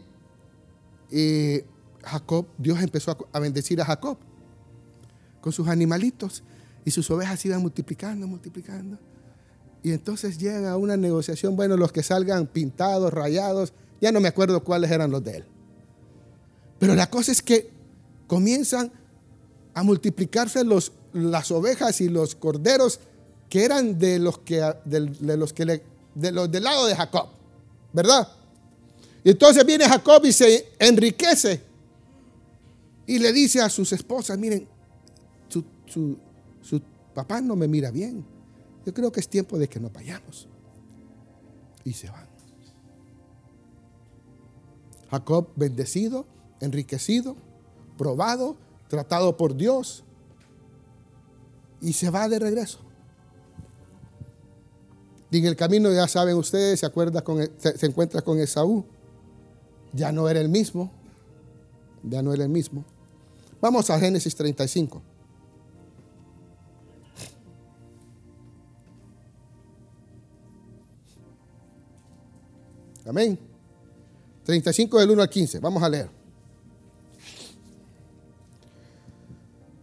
eh, 1.11 1.65
Jacob, 2.03 2.45
Dios 2.57 2.81
empezó 2.81 3.29
a 3.31 3.39
bendecir 3.39 3.81
a 3.81 3.85
Jacob 3.85 4.17
con 5.41 5.53
sus 5.53 5.67
animalitos 5.67 6.43
y 6.83 6.91
sus 6.91 7.09
ovejas 7.11 7.45
iban 7.45 7.61
multiplicando, 7.61 8.27
multiplicando. 8.27 8.97
Y 9.83 9.91
entonces 9.91 10.37
llega 10.37 10.71
a 10.71 10.77
una 10.77 10.97
negociación, 10.97 11.55
bueno, 11.55 11.77
los 11.77 11.91
que 11.91 12.03
salgan 12.03 12.47
pintados, 12.47 13.13
rayados, 13.13 13.73
ya 14.01 14.11
no 14.11 14.19
me 14.19 14.27
acuerdo 14.27 14.63
cuáles 14.63 14.91
eran 14.91 15.11
los 15.11 15.23
de 15.23 15.37
él. 15.37 15.45
Pero 16.79 16.95
la 16.95 17.09
cosa 17.09 17.31
es 17.31 17.41
que 17.41 17.69
comienzan 18.27 18.91
a 19.73 19.83
multiplicarse 19.83 20.63
los, 20.63 20.91
las 21.13 21.51
ovejas 21.51 22.01
y 22.01 22.09
los 22.09 22.35
corderos 22.35 22.99
que 23.49 23.63
eran 23.63 23.97
de 23.97 24.19
los 24.19 24.39
que, 24.39 24.61
de, 24.85 25.37
los 25.37 25.53
que 25.53 25.65
de 25.65 25.81
del 26.15 26.63
lado 26.63 26.85
de 26.85 26.95
Jacob, 26.95 27.27
¿verdad? 27.93 28.27
Y 29.23 29.31
entonces 29.31 29.65
viene 29.65 29.85
Jacob 29.85 30.25
y 30.25 30.31
se 30.31 30.69
enriquece 30.79 31.67
y 33.07 33.19
le 33.19 33.31
dice 33.31 33.61
a 33.61 33.69
sus 33.69 33.93
esposas, 33.93 34.37
miren, 34.37 34.67
su, 35.47 36.11
papá 37.15 37.41
no 37.41 37.55
me 37.55 37.67
mira 37.67 37.89
bien. 37.89 38.23
Yo 38.85 38.93
creo 38.93 39.11
que 39.11 39.21
es 39.21 39.29
tiempo 39.29 39.57
de 39.57 39.69
que 39.69 39.79
nos 39.79 39.91
vayamos. 39.93 40.47
Y 41.85 41.93
se 41.93 42.09
van. 42.09 42.27
Jacob 45.09 45.47
bendecido, 45.55 46.25
enriquecido, 46.59 47.37
probado, 47.97 48.57
tratado 48.89 49.37
por 49.37 49.55
Dios. 49.55 50.03
Y 51.81 51.93
se 51.93 52.09
va 52.09 52.27
de 52.27 52.39
regreso. 52.39 52.79
Y 55.29 55.39
en 55.39 55.45
el 55.45 55.55
camino, 55.55 55.91
ya 55.91 56.07
saben 56.07 56.35
ustedes, 56.35 56.79
se, 56.79 56.85
acuerda 56.85 57.21
con, 57.21 57.49
se, 57.57 57.77
se 57.77 57.85
encuentra 57.85 58.21
con 58.21 58.39
Esaú. 58.39 58.85
Ya 59.93 60.11
no 60.11 60.29
era 60.29 60.39
el 60.39 60.49
mismo. 60.49 60.91
Ya 62.03 62.21
no 62.21 62.33
era 62.33 62.43
el 62.43 62.49
mismo. 62.49 62.85
Vamos 63.59 63.89
a 63.89 63.99
Génesis 63.99 64.35
35. 64.35 65.01
Amén. 73.07 73.39
35 74.43 74.99
del 74.99 75.11
1 75.11 75.21
al 75.21 75.29
15. 75.29 75.59
Vamos 75.59 75.81
a 75.81 75.89
leer. 75.89 76.09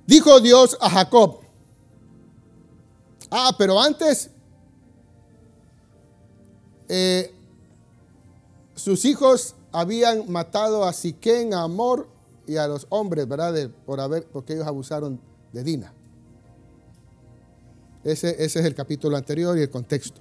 Dijo 0.07 0.41
Dios 0.41 0.77
a 0.81 0.91
Jacob. 0.91 1.41
Ah, 3.31 3.55
pero 3.59 3.81
antes 3.81 4.31
eh, 6.89 7.33
sus 8.75 9.05
hijos 9.05 9.55
habían 9.73 10.31
matado 10.31 10.85
a 10.85 10.93
Siquén, 10.93 11.55
a 11.55 11.63
Amor 11.63 12.09
y 12.47 12.57
a 12.57 12.67
los 12.67 12.87
hombres, 12.91 13.27
¿verdad? 13.27 13.71
por 13.87 14.01
haber, 14.01 14.27
porque 14.27 14.55
ellos 14.55 14.67
abusaron 14.67 15.21
de 15.53 15.65
Dina. 15.65 15.93
Ese, 18.05 18.31
ese 18.31 18.61
es 18.61 18.67
el 18.67 18.75
capítulo 18.75 19.17
anterior 19.17 19.57
y 19.57 19.63
el 19.63 19.71
contexto. 19.71 20.21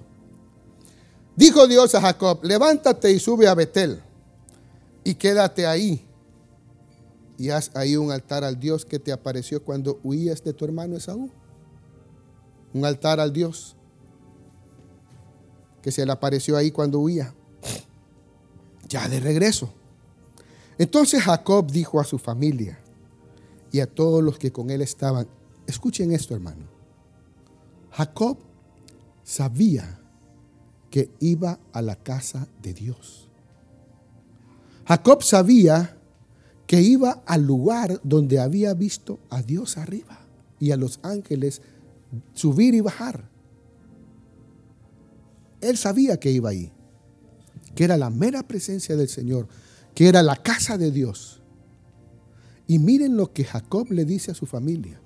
Dijo 1.36 1.66
Dios 1.66 1.94
a 1.94 2.00
Jacob, 2.00 2.40
levántate 2.44 3.10
y 3.10 3.18
sube 3.18 3.46
a 3.48 3.54
Betel 3.54 4.00
y 5.02 5.14
quédate 5.14 5.66
ahí. 5.66 6.06
Y 7.36 7.50
haz 7.50 7.70
ahí 7.74 7.96
un 7.96 8.12
altar 8.12 8.44
al 8.44 8.58
Dios 8.58 8.84
que 8.84 8.98
te 8.98 9.12
apareció 9.12 9.62
cuando 9.62 10.00
huías 10.04 10.42
de 10.44 10.52
tu 10.52 10.64
hermano 10.64 10.96
Esaú. 10.96 11.30
Un 12.72 12.84
altar 12.84 13.18
al 13.20 13.32
Dios 13.32 13.76
que 15.84 15.92
se 15.92 16.06
le 16.06 16.12
apareció 16.12 16.56
ahí 16.56 16.70
cuando 16.70 16.98
huía. 16.98 17.34
Ya 18.88 19.06
de 19.06 19.20
regreso. 19.20 19.70
Entonces 20.78 21.22
Jacob 21.22 21.70
dijo 21.70 22.00
a 22.00 22.04
su 22.04 22.16
familia 22.16 22.78
y 23.70 23.80
a 23.80 23.86
todos 23.86 24.24
los 24.24 24.38
que 24.38 24.50
con 24.50 24.70
él 24.70 24.80
estaban, 24.80 25.28
escuchen 25.66 26.10
esto 26.12 26.34
hermano. 26.34 26.64
Jacob 27.90 28.38
sabía 29.24 30.00
que 30.88 31.10
iba 31.20 31.60
a 31.74 31.82
la 31.82 31.96
casa 31.96 32.48
de 32.62 32.72
Dios. 32.72 33.28
Jacob 34.86 35.22
sabía 35.22 35.98
que 36.66 36.80
iba 36.80 37.22
al 37.26 37.42
lugar 37.42 38.00
donde 38.02 38.40
había 38.40 38.72
visto 38.72 39.18
a 39.28 39.42
Dios 39.42 39.76
arriba 39.76 40.18
y 40.58 40.70
a 40.70 40.78
los 40.78 40.98
ángeles 41.02 41.60
subir 42.32 42.72
y 42.72 42.80
bajar. 42.80 43.33
Él 45.64 45.78
sabía 45.78 46.18
que 46.18 46.30
iba 46.30 46.50
ahí, 46.50 46.72
que 47.74 47.84
era 47.84 47.96
la 47.96 48.10
mera 48.10 48.42
presencia 48.42 48.96
del 48.96 49.08
Señor, 49.08 49.48
que 49.94 50.08
era 50.08 50.22
la 50.22 50.36
casa 50.36 50.76
de 50.76 50.90
Dios. 50.90 51.40
Y 52.66 52.78
miren 52.78 53.16
lo 53.16 53.32
que 53.32 53.44
Jacob 53.44 53.90
le 53.90 54.04
dice 54.04 54.30
a 54.30 54.34
su 54.34 54.46
familia 54.46 55.00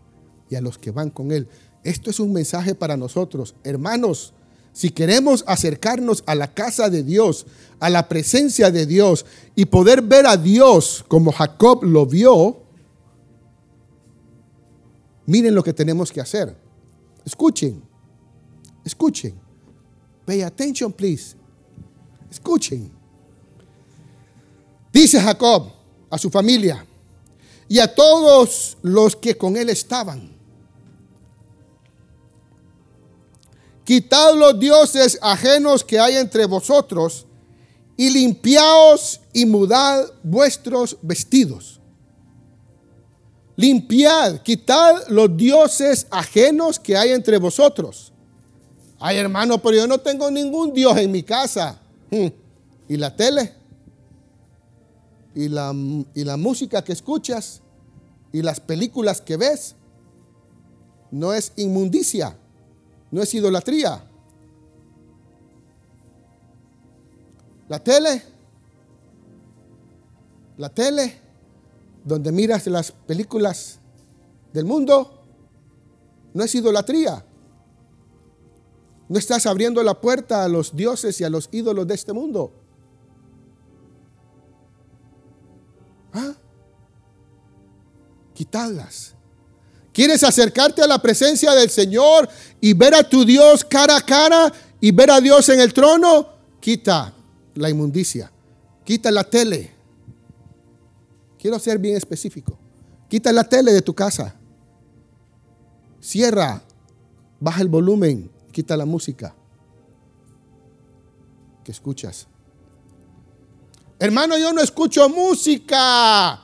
y 0.51 0.57
a 0.57 0.61
los 0.61 0.79
que 0.79 0.91
van 0.91 1.11
con 1.11 1.33
él. 1.33 1.49
Esto 1.85 2.11
es 2.11 2.21
un 2.21 2.33
mensaje 2.33 2.75
para 2.75 2.97
nosotros, 2.97 3.55
hermanos. 3.65 4.35
Si 4.73 4.91
queremos 4.91 5.45
acercarnos 5.47 6.23
a 6.27 6.35
la 6.35 6.55
casa 6.55 6.89
de 6.89 7.03
Dios, 7.03 7.47
a 7.81 7.91
la 7.91 8.09
presencia 8.09 8.71
de 8.71 8.87
Dios 8.87 9.27
y 9.55 9.65
poder 9.67 10.03
ver 10.03 10.27
a 10.27 10.37
Dios 10.37 11.05
como 11.09 11.33
Jacob 11.33 11.83
lo 11.85 12.07
vio, 12.07 12.63
miren 15.27 15.55
lo 15.55 15.65
que 15.65 15.73
tenemos 15.73 16.13
que 16.13 16.21
hacer. 16.21 16.57
Escuchen, 17.25 17.83
escuchen. 18.85 19.48
Pay 20.29 20.43
attention, 20.43 20.93
please. 20.93 21.35
Escuchen. 22.31 22.93
Dice 24.93 25.19
Jacob 25.19 25.73
a 26.11 26.19
su 26.19 26.29
familia 26.29 26.85
y 27.67 27.79
a 27.79 27.95
todos 27.95 28.77
los 28.83 29.17
que 29.17 29.39
con 29.39 29.57
él 29.57 29.71
estaban 29.71 30.37
Quitad 33.85 34.35
los 34.35 34.61
dioses 34.61 35.19
ajenos 35.23 35.83
que 35.83 35.99
hay 35.99 36.17
entre 36.17 36.45
vosotros 36.45 37.25
y 37.97 38.11
limpiaos 38.11 39.23
y 39.33 39.47
mudad 39.47 40.13
vuestros 40.23 40.99
vestidos. 41.01 41.81
Limpiad, 43.57 44.43
quitad 44.43 45.09
los 45.09 45.35
dioses 45.35 46.07
ajenos 46.11 46.79
que 46.79 46.99
hay 46.99 47.13
entre 47.13 47.39
vosotros. 47.39 48.13
Ay, 49.01 49.19
hermano, 49.19 49.59
pero 49.59 49.77
yo 49.77 49.87
no 49.87 49.99
tengo 49.99 50.31
ningún 50.31 50.73
dios 50.73 50.97
en 50.97 51.11
mi 51.11 51.23
casa. 51.23 51.81
Hmm. 52.11 52.29
¿Y 52.89 52.97
la 52.97 53.15
tele? 53.15 53.55
¿Y 55.35 55.49
la, 55.49 55.73
¿Y 56.15 56.25
la 56.25 56.37
música 56.37 56.83
que 56.83 56.93
escuchas? 56.93 57.61
¿Y 58.33 58.43
las 58.43 58.61
películas 58.61 59.21
que 59.21 59.37
ves? 59.37 59.77
No 61.11 61.33
es 61.33 61.53
inmundicia 61.57 62.37
no 63.11 63.23
es 63.23 63.35
idolatría. 63.35 64.05
La 67.69 67.79
tele, 67.83 68.23
la 70.57 70.69
tele, 70.71 71.21
donde 72.05 72.33
miras 72.33 72.67
las 72.67 72.93
películas 72.93 73.79
del 74.53 74.65
mundo, 74.65 75.23
no 76.33 76.45
es 76.45 76.55
idolatría. 76.55 77.25
No 79.09 79.19
estás 79.19 79.47
abriendo 79.47 79.83
la 79.83 80.01
puerta 80.01 80.45
a 80.45 80.49
los 80.49 80.77
dioses 80.77 81.21
y 81.21 81.25
a 81.25 81.31
los 81.31 81.49
ídolos 81.51 81.87
de 81.87 81.95
este 81.95 82.13
mundo. 82.13 82.53
¿Ah? 86.13 86.35
Quitadlas. 88.35 89.15
¿Quieres 89.93 90.23
acercarte 90.23 90.83
a 90.83 90.87
la 90.87 91.01
presencia 91.01 91.55
del 91.55 91.71
Señor 91.71 92.29
y 92.61 92.73
ver 92.73 92.95
a 92.95 93.03
tu 93.03 93.25
Dios 93.25 93.65
cara 93.65 93.97
a 93.97 94.01
cara 94.01 94.53
y 94.81 94.93
ver 94.93 95.11
a 95.11 95.21
Dios 95.21 95.49
en 95.49 95.61
el 95.61 95.73
trono? 95.73 96.29
Quita 96.61 97.13
la 97.55 97.71
inmundicia. 97.71 98.31
Quita 98.85 99.11
la 99.11 99.25
tele. 99.25 99.73
Quiero 101.39 101.59
ser 101.59 101.79
bien 101.79 101.97
específico. 101.97 102.59
Quita 103.09 103.33
la 103.33 103.45
tele 103.45 103.73
de 103.73 103.83
tu 103.83 103.95
casa. 103.95 104.35
Cierra. 106.01 106.63
Baja 107.41 107.63
el 107.63 107.69
volumen. 107.69 108.31
Quita 108.53 108.77
la 108.77 108.87
música 108.87 109.35
que 111.65 111.73
escuchas. 111.73 112.27
Hermano, 113.99 114.39
yo 114.39 114.53
no 114.53 114.61
escucho 114.61 115.09
música. 115.09 116.41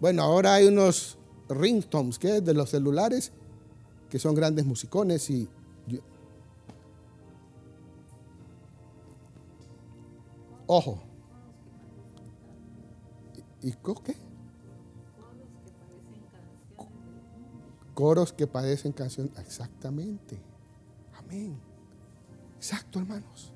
Bueno, 0.00 0.22
ahora 0.22 0.54
hay 0.54 0.66
unos 0.66 1.18
ringtones, 1.48 2.18
que 2.18 2.40
de 2.40 2.54
los 2.54 2.70
celulares, 2.70 3.32
que 4.10 4.18
son 4.18 4.34
grandes 4.34 4.64
musicones 4.64 5.30
y 5.30 5.48
ojo. 10.66 11.02
¿Y 13.62 13.72
qué? 13.72 14.16
Coros 17.94 18.32
que 18.32 18.46
padecen 18.46 18.92
canción. 18.92 19.30
Exactamente. 19.38 20.38
Amén. 21.28 21.58
Exacto, 22.56 22.98
hermanos. 22.98 23.52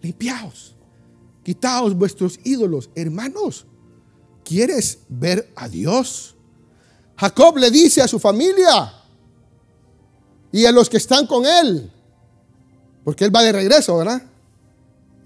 Limpiaos. 0.00 0.76
Quitaos 1.42 1.94
vuestros 1.94 2.38
ídolos. 2.44 2.90
Hermanos, 2.94 3.66
¿quieres 4.44 5.00
ver 5.08 5.52
a 5.56 5.68
Dios? 5.68 6.36
Jacob 7.16 7.56
le 7.56 7.70
dice 7.70 8.02
a 8.02 8.08
su 8.08 8.18
familia 8.18 8.92
y 10.52 10.64
a 10.64 10.72
los 10.72 10.88
que 10.88 10.98
están 10.98 11.26
con 11.26 11.46
él, 11.46 11.90
porque 13.04 13.24
él 13.24 13.34
va 13.34 13.42
de 13.42 13.52
regreso, 13.52 13.96
¿verdad? 13.96 14.22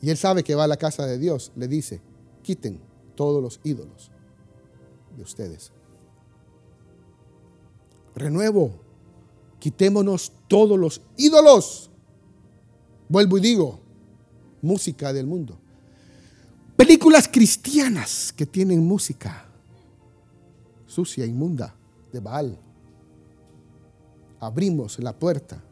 Y 0.03 0.11
él 0.11 0.17
sabe 0.17 0.43
que 0.43 0.55
va 0.55 0.65
a 0.65 0.69
la 0.69 0.77
casa 0.77 1.07
de 1.07 1.19
Dios, 1.19 1.53
le 1.57 1.69
dice, 1.69 2.01
quiten 2.43 2.81
todos 3.15 3.43
los 3.43 3.61
ídolos 3.65 4.11
de 5.17 5.23
ustedes. 5.23 5.73
Renuevo, 8.15 8.73
quitémonos 9.61 10.33
todos 10.49 10.77
los 10.77 11.01
ídolos. 11.17 11.91
Vuelvo 13.09 13.39
y 13.39 13.41
digo, 13.41 13.81
música 14.61 15.13
del 15.13 15.27
mundo. 15.27 15.57
Películas 16.77 17.29
cristianas 17.29 18.33
que 18.33 18.47
tienen 18.47 18.85
música 18.85 19.47
sucia, 20.87 21.25
inmunda 21.25 21.75
de 22.13 22.19
Baal. 22.19 22.59
abrimos 24.41 24.99
la 24.99 25.13
puerta. 25.13 25.63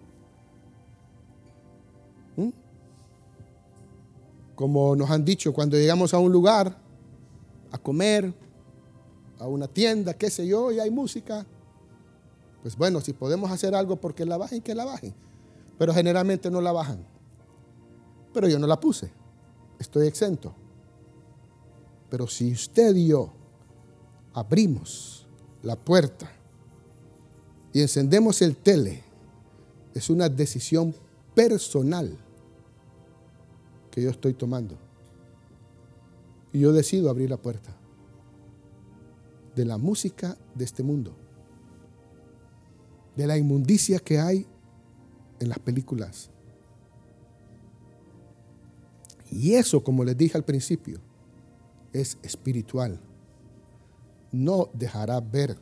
¿Mm? 2.36 2.50
Como 4.54 4.94
nos 4.94 5.10
han 5.10 5.24
dicho, 5.24 5.52
cuando 5.52 5.76
llegamos 5.76 6.12
a 6.14 6.18
un 6.18 6.30
lugar 6.30 6.76
a 7.72 7.78
comer, 7.78 8.32
a 9.38 9.46
una 9.46 9.66
tienda, 9.66 10.14
qué 10.14 10.30
sé 10.30 10.46
yo, 10.46 10.70
y 10.70 10.78
hay 10.78 10.90
música, 10.90 11.46
pues 12.62 12.76
bueno, 12.76 13.00
si 13.00 13.12
podemos 13.12 13.50
hacer 13.50 13.74
algo 13.74 13.96
porque 13.96 14.24
la 14.24 14.36
bajen, 14.36 14.60
que 14.62 14.74
la 14.74 14.84
bajen. 14.84 15.14
Pero 15.78 15.94
generalmente 15.94 16.50
no 16.50 16.60
la 16.60 16.72
bajan. 16.72 17.06
Pero 18.32 18.48
yo 18.48 18.58
no 18.58 18.66
la 18.66 18.80
puse. 18.80 19.10
Estoy 19.78 20.06
exento. 20.06 20.54
Pero 22.10 22.26
si 22.26 22.52
usted 22.52 22.94
y 22.96 23.08
yo 23.08 23.32
abrimos 24.32 25.26
la 25.62 25.76
puerta 25.76 26.30
y 27.72 27.82
encendemos 27.82 28.42
el 28.42 28.56
tele, 28.56 29.04
es 29.94 30.10
una 30.10 30.28
decisión 30.28 30.94
personal 31.34 32.16
que 33.90 34.02
yo 34.02 34.10
estoy 34.10 34.34
tomando. 34.34 34.76
Y 36.52 36.60
yo 36.60 36.72
decido 36.72 37.10
abrir 37.10 37.30
la 37.30 37.36
puerta 37.36 37.76
de 39.54 39.64
la 39.64 39.76
música 39.76 40.36
de 40.54 40.64
este 40.64 40.82
mundo, 40.82 41.14
de 43.18 43.26
la 43.26 43.36
inmundicia 43.36 43.98
que 43.98 44.20
hay 44.20 44.46
en 45.40 45.48
las 45.48 45.58
películas. 45.58 46.30
Y 49.28 49.54
eso, 49.54 49.82
como 49.82 50.04
les 50.04 50.16
dije 50.16 50.38
al 50.38 50.44
principio, 50.44 51.00
es 51.92 52.16
espiritual. 52.22 53.00
No 54.30 54.68
dejará 54.72 55.20
ver, 55.20 55.58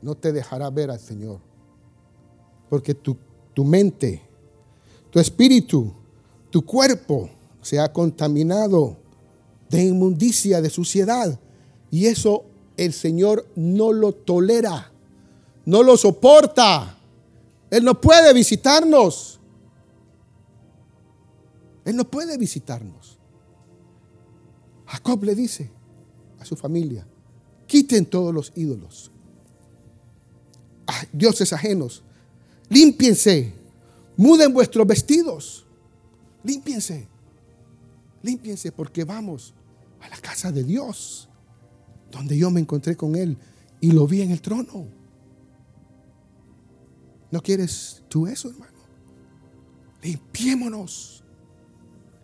no 0.00 0.14
te 0.14 0.32
dejará 0.32 0.70
ver 0.70 0.90
al 0.90 0.98
Señor. 0.98 1.40
Porque 2.70 2.94
tu, 2.94 3.18
tu 3.52 3.66
mente, 3.66 4.22
tu 5.10 5.20
espíritu, 5.20 5.92
tu 6.48 6.64
cuerpo 6.64 7.28
se 7.60 7.78
ha 7.78 7.92
contaminado 7.92 8.96
de 9.68 9.84
inmundicia, 9.84 10.62
de 10.62 10.70
suciedad. 10.70 11.38
Y 11.90 12.06
eso 12.06 12.46
el 12.78 12.94
Señor 12.94 13.46
no 13.56 13.92
lo 13.92 14.12
tolera, 14.12 14.90
no 15.66 15.82
lo 15.82 15.98
soporta. 15.98 16.93
Él 17.74 17.82
no 17.82 18.00
puede 18.00 18.32
visitarnos. 18.32 19.40
Él 21.84 21.96
no 21.96 22.08
puede 22.08 22.38
visitarnos. 22.38 23.18
Jacob 24.86 25.24
le 25.24 25.34
dice 25.34 25.72
a 26.38 26.44
su 26.44 26.54
familia, 26.54 27.04
quiten 27.66 28.06
todos 28.06 28.32
los 28.32 28.52
ídolos, 28.54 29.10
dioses 31.12 31.52
ajenos, 31.52 32.04
límpiense, 32.68 33.52
muden 34.16 34.54
vuestros 34.54 34.86
vestidos, 34.86 35.66
límpiense, 36.44 37.08
límpiense 38.22 38.70
porque 38.70 39.02
vamos 39.02 39.52
a 40.00 40.08
la 40.08 40.16
casa 40.18 40.52
de 40.52 40.62
Dios, 40.62 41.28
donde 42.12 42.38
yo 42.38 42.52
me 42.52 42.60
encontré 42.60 42.96
con 42.96 43.16
Él 43.16 43.36
y 43.80 43.90
lo 43.90 44.06
vi 44.06 44.22
en 44.22 44.30
el 44.30 44.40
trono. 44.40 44.86
¿No 47.34 47.42
quieres 47.42 48.00
tú 48.08 48.28
eso, 48.28 48.48
hermano? 48.48 48.78
Limpiémonos. 50.04 51.24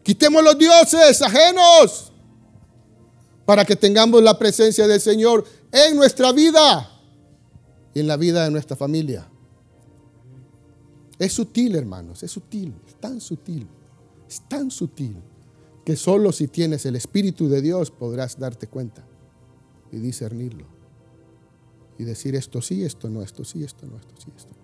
Quitemos 0.05 0.41
los 0.41 0.57
dioses 0.57 1.21
ajenos 1.21 2.13
para 3.45 3.65
que 3.65 3.75
tengamos 3.75 4.23
la 4.23 4.39
presencia 4.39 4.87
del 4.87 5.01
Señor 5.01 5.45
en 5.73 5.97
nuestra 5.97 6.31
vida 6.31 6.89
y 7.93 7.99
en 7.99 8.07
la 8.07 8.17
vida 8.17 8.45
de 8.45 8.53
nuestra 8.53 8.77
familia. 8.77 9.29
Es 11.19 11.33
sutil, 11.33 11.75
hermanos, 11.75 12.23
es 12.23 12.31
sutil, 12.31 12.73
es 12.87 12.95
tan 12.95 13.21
sutil, 13.21 13.67
es 14.29 14.49
tan 14.49 14.71
sutil 14.71 15.17
que 15.85 15.97
solo 15.97 16.31
si 16.31 16.47
tienes 16.47 16.87
el 16.87 16.95
Espíritu 16.95 17.49
de 17.49 17.61
Dios 17.61 17.91
podrás 17.91 18.39
darte 18.39 18.69
cuenta 18.69 19.05
y 19.91 19.97
discernirlo. 19.97 20.67
Y 21.99 22.05
decir 22.05 22.37
esto 22.37 22.63
sí, 22.63 22.85
esto 22.85 23.11
no, 23.11 23.23
esto 23.23 23.45
sí, 23.45 23.65
esto 23.65 23.87
no, 23.87 23.97
esto 23.97 24.15
sí, 24.17 24.31
esto 24.37 24.51
no. 24.55 24.60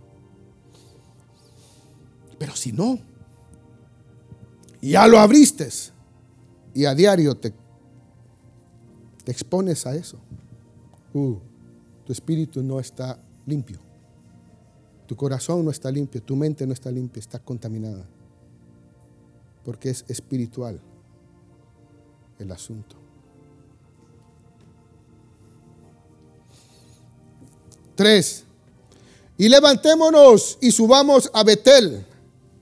Pero 2.39 2.55
si 2.55 2.73
no, 2.73 2.99
ya 4.81 5.07
lo 5.07 5.19
abriste 5.19 5.69
y 6.75 6.85
a 6.85 6.95
diario 6.95 7.35
te, 7.35 7.53
te 9.25 9.33
expones 9.33 9.87
a 9.87 9.95
eso. 9.95 10.19
Uh, 11.15 11.39
tu 12.05 12.13
espíritu 12.13 12.63
no 12.63 12.79
está 12.79 13.19
limpio. 13.47 13.81
Tu 15.07 15.17
corazón 15.17 15.65
no 15.65 15.71
está 15.71 15.91
limpio, 15.91 16.23
tu 16.23 16.37
mente 16.37 16.67
no 16.67 16.73
está 16.73 16.91
limpia, 16.91 17.21
está 17.21 17.39
contaminada. 17.39 18.07
Porque 19.65 19.91
es 19.91 20.05
espiritual 20.09 20.81
el 22.39 22.53
asunto. 22.53 22.97
Tres. 27.95 28.45
Y 29.39 29.49
levantémonos 29.49 30.59
y 30.61 30.71
subamos 30.71 31.31
a 31.33 31.43
Betel 31.43 32.05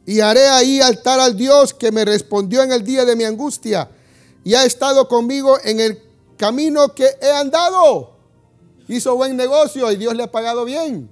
y 0.06 0.20
haré 0.20 0.46
ahí 0.48 0.80
altar 0.80 1.20
al 1.20 1.36
Dios 1.36 1.72
que 1.72 1.90
me 1.90 2.04
respondió 2.04 2.62
en 2.62 2.72
el 2.72 2.84
día 2.84 3.04
de 3.04 3.16
mi 3.16 3.24
angustia 3.24 3.90
y 4.42 4.54
ha 4.54 4.64
estado 4.64 5.08
conmigo 5.08 5.58
en 5.64 5.80
el 5.80 6.02
camino 6.36 6.94
que 6.94 7.08
he 7.20 7.30
andado. 7.30 8.12
Hizo 8.86 9.16
buen 9.16 9.36
negocio 9.36 9.90
y 9.90 9.96
Dios 9.96 10.14
le 10.14 10.24
ha 10.24 10.30
pagado 10.30 10.64
bien. 10.66 11.10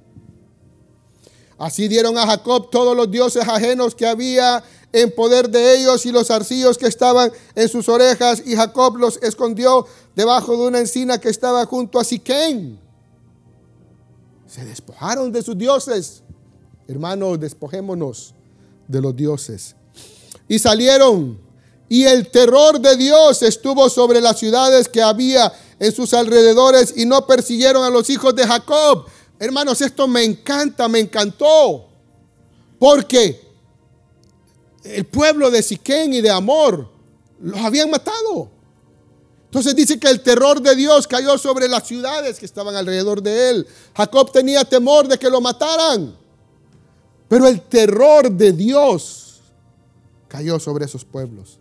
Así 1.58 1.88
dieron 1.88 2.18
a 2.18 2.26
Jacob 2.26 2.68
todos 2.70 2.94
los 2.94 3.10
dioses 3.10 3.48
ajenos 3.48 3.94
que 3.94 4.06
había 4.06 4.62
en 4.92 5.10
poder 5.14 5.48
de 5.48 5.78
ellos 5.78 6.04
y 6.04 6.12
los 6.12 6.30
arcillos 6.30 6.76
que 6.76 6.86
estaban 6.86 7.32
en 7.54 7.68
sus 7.68 7.88
orejas 7.88 8.42
y 8.44 8.56
Jacob 8.56 8.96
los 8.98 9.18
escondió 9.22 9.86
debajo 10.14 10.52
de 10.52 10.66
una 10.66 10.80
encina 10.80 11.18
que 11.18 11.30
estaba 11.30 11.64
junto 11.64 11.98
a 11.98 12.04
Siquén. 12.04 12.78
Se 14.46 14.66
despojaron 14.66 15.32
de 15.32 15.42
sus 15.42 15.56
dioses. 15.56 16.22
Hermanos, 16.86 17.40
despojémonos 17.40 18.34
de 18.88 19.00
los 19.00 19.14
dioses. 19.16 19.76
Y 20.48 20.58
salieron, 20.58 21.40
y 21.88 22.04
el 22.04 22.30
terror 22.30 22.80
de 22.80 22.96
Dios 22.96 23.42
estuvo 23.42 23.88
sobre 23.90 24.20
las 24.20 24.38
ciudades 24.38 24.88
que 24.88 25.02
había 25.02 25.52
en 25.78 25.92
sus 25.92 26.14
alrededores 26.14 26.94
y 26.96 27.04
no 27.04 27.26
persiguieron 27.26 27.84
a 27.84 27.90
los 27.90 28.08
hijos 28.08 28.34
de 28.34 28.46
Jacob. 28.46 29.06
Hermanos, 29.38 29.80
esto 29.80 30.06
me 30.06 30.22
encanta, 30.22 30.88
me 30.88 31.00
encantó. 31.00 31.88
Porque 32.78 33.40
el 34.84 35.04
pueblo 35.06 35.50
de 35.50 35.62
Siquén 35.62 36.14
y 36.14 36.20
de 36.20 36.30
Amor 36.30 36.88
los 37.40 37.58
habían 37.58 37.90
matado. 37.90 38.50
Entonces 39.46 39.76
dice 39.76 40.00
que 40.00 40.08
el 40.08 40.22
terror 40.22 40.62
de 40.62 40.74
Dios 40.74 41.06
cayó 41.06 41.36
sobre 41.36 41.68
las 41.68 41.86
ciudades 41.86 42.38
que 42.38 42.46
estaban 42.46 42.74
alrededor 42.74 43.22
de 43.22 43.50
él. 43.50 43.66
Jacob 43.94 44.32
tenía 44.32 44.64
temor 44.64 45.06
de 45.08 45.18
que 45.18 45.28
lo 45.28 45.40
mataran. 45.40 46.16
Pero 47.32 47.48
el 47.48 47.62
terror 47.62 48.30
de 48.30 48.52
Dios 48.52 49.40
cayó 50.28 50.60
sobre 50.60 50.84
esos 50.84 51.02
pueblos. 51.02 51.58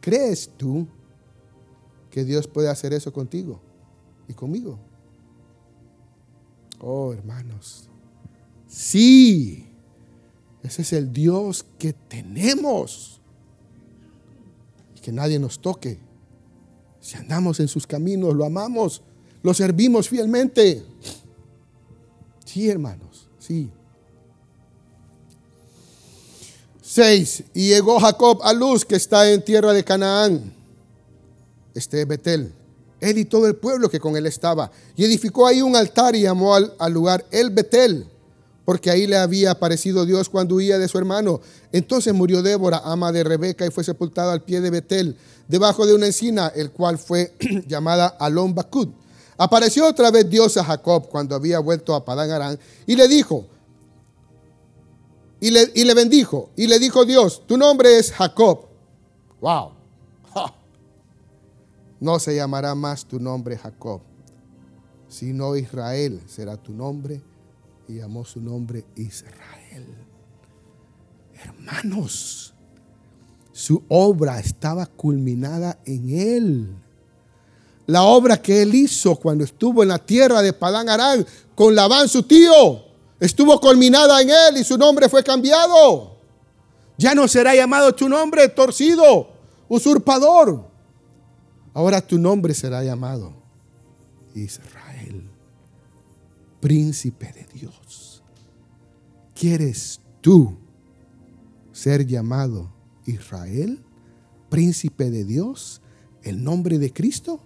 ¿Crees 0.00 0.50
tú 0.56 0.86
que 2.10 2.24
Dios 2.24 2.48
puede 2.48 2.70
hacer 2.70 2.94
eso 2.94 3.12
contigo 3.12 3.60
y 4.26 4.32
conmigo? 4.32 4.78
Oh, 6.80 7.12
hermanos. 7.12 7.90
Sí, 8.66 9.66
ese 10.62 10.80
es 10.80 10.92
el 10.94 11.12
Dios 11.12 11.66
que 11.78 11.92
tenemos. 11.92 13.20
Y 14.96 15.00
que 15.00 15.12
nadie 15.12 15.38
nos 15.38 15.60
toque. 15.60 15.98
Si 16.98 17.18
andamos 17.18 17.60
en 17.60 17.68
sus 17.68 17.86
caminos, 17.86 18.34
lo 18.34 18.46
amamos, 18.46 19.02
lo 19.42 19.52
servimos 19.52 20.08
fielmente. 20.08 20.82
Sí, 22.46 22.70
hermanos, 22.70 23.28
sí. 23.38 23.70
6. 26.96 27.44
Y 27.52 27.68
llegó 27.68 28.00
Jacob 28.00 28.40
a 28.42 28.54
Luz, 28.54 28.86
que 28.86 28.96
está 28.96 29.30
en 29.30 29.42
tierra 29.42 29.74
de 29.74 29.84
Canaán. 29.84 30.50
Este 31.74 32.00
es 32.00 32.08
Betel. 32.08 32.50
Él 33.00 33.18
y 33.18 33.26
todo 33.26 33.46
el 33.46 33.54
pueblo 33.54 33.90
que 33.90 34.00
con 34.00 34.16
él 34.16 34.24
estaba. 34.24 34.70
Y 34.96 35.04
edificó 35.04 35.46
ahí 35.46 35.60
un 35.60 35.76
altar 35.76 36.16
y 36.16 36.22
llamó 36.22 36.54
al, 36.54 36.72
al 36.78 36.94
lugar 36.94 37.26
El 37.30 37.50
Betel, 37.50 38.06
porque 38.64 38.90
ahí 38.90 39.06
le 39.06 39.18
había 39.18 39.50
aparecido 39.50 40.06
Dios 40.06 40.30
cuando 40.30 40.54
huía 40.54 40.78
de 40.78 40.88
su 40.88 40.96
hermano. 40.96 41.42
Entonces 41.70 42.14
murió 42.14 42.40
Débora, 42.40 42.80
ama 42.82 43.12
de 43.12 43.24
Rebeca, 43.24 43.66
y 43.66 43.70
fue 43.70 43.84
sepultada 43.84 44.32
al 44.32 44.42
pie 44.42 44.62
de 44.62 44.70
Betel, 44.70 45.18
debajo 45.48 45.86
de 45.86 45.92
una 45.92 46.06
encina, 46.06 46.50
el 46.56 46.70
cual 46.70 46.96
fue 46.96 47.34
llamada 47.68 48.06
Alon 48.06 48.54
Bakut. 48.54 48.88
Apareció 49.36 49.86
otra 49.86 50.10
vez 50.10 50.30
Dios 50.30 50.56
a 50.56 50.64
Jacob 50.64 51.10
cuando 51.10 51.36
había 51.36 51.58
vuelto 51.58 51.94
a 51.94 52.06
Padán 52.06 52.30
Arán 52.30 52.58
y 52.86 52.96
le 52.96 53.06
dijo, 53.06 53.44
y 55.46 55.84
le, 55.84 55.94
bendijo. 55.94 56.50
Y 56.56 56.66
le 56.66 56.80
dijo 56.80 57.04
Dios, 57.04 57.42
tu 57.46 57.56
nombre 57.56 57.98
es 57.98 58.10
Jacob. 58.10 58.66
Wow. 59.40 59.72
No 62.00 62.18
se 62.18 62.34
llamará 62.34 62.74
más 62.74 63.06
tu 63.06 63.18
nombre 63.18 63.56
Jacob, 63.56 64.02
sino 65.08 65.56
Israel 65.56 66.20
será 66.26 66.56
tu 66.56 66.72
nombre 66.72 67.22
y 67.88 67.94
llamó 67.94 68.24
su 68.24 68.40
nombre 68.40 68.84
Israel. 68.96 69.86
Hermanos, 71.42 72.52
su 73.52 73.82
obra 73.88 74.40
estaba 74.40 74.84
culminada 74.84 75.78
en 75.86 76.10
él. 76.10 76.76
La 77.86 78.02
obra 78.02 78.42
que 78.42 78.62
él 78.62 78.74
hizo 78.74 79.16
cuando 79.16 79.44
estuvo 79.44 79.82
en 79.82 79.88
la 79.88 79.98
tierra 79.98 80.42
de 80.42 80.52
Padán 80.52 80.88
Arán 80.88 81.24
con 81.54 81.74
Labán 81.74 82.08
su 82.08 82.24
tío, 82.24 82.85
estuvo 83.20 83.60
culminada 83.60 84.20
en 84.20 84.30
él 84.30 84.58
y 84.58 84.64
su 84.64 84.76
nombre 84.76 85.08
fue 85.08 85.22
cambiado. 85.22 86.16
Ya 86.98 87.14
no 87.14 87.28
será 87.28 87.54
llamado 87.54 87.94
tu 87.94 88.08
nombre 88.08 88.48
torcido, 88.48 89.28
usurpador. 89.68 90.68
Ahora 91.74 92.00
tu 92.00 92.18
nombre 92.18 92.54
será 92.54 92.82
llamado 92.82 93.34
Israel, 94.34 95.28
príncipe 96.60 97.32
de 97.32 97.46
Dios. 97.52 98.22
¿Quieres 99.34 100.00
tú 100.22 100.56
ser 101.72 102.06
llamado 102.06 102.72
Israel, 103.04 103.84
príncipe 104.48 105.10
de 105.10 105.24
Dios, 105.24 105.82
el 106.22 106.42
nombre 106.42 106.78
de 106.78 106.92
Cristo? 106.92 107.40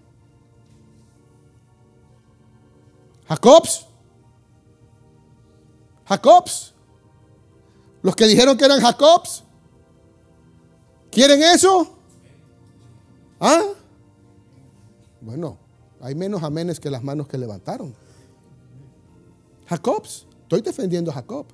Jacobs. 3.27 3.90
Jacobs. 6.11 6.75
Los 8.03 8.17
que 8.17 8.27
dijeron 8.27 8.57
que 8.59 8.65
eran 8.65 8.81
Jacobs. 8.81 9.45
¿Quieren 11.09 11.41
eso? 11.41 11.97
¿Ah? 13.39 13.63
Bueno, 15.21 15.57
hay 16.01 16.17
menos 16.17 16.43
amenes 16.43 16.81
que 16.81 16.91
las 16.91 17.05
manos 17.05 17.29
que 17.29 17.39
levantaron. 17.39 17.95
Jacobs. 19.69 20.27
Estoy 20.43 20.63
defendiendo 20.63 21.13
a 21.13 21.15
Jacob. 21.15 21.47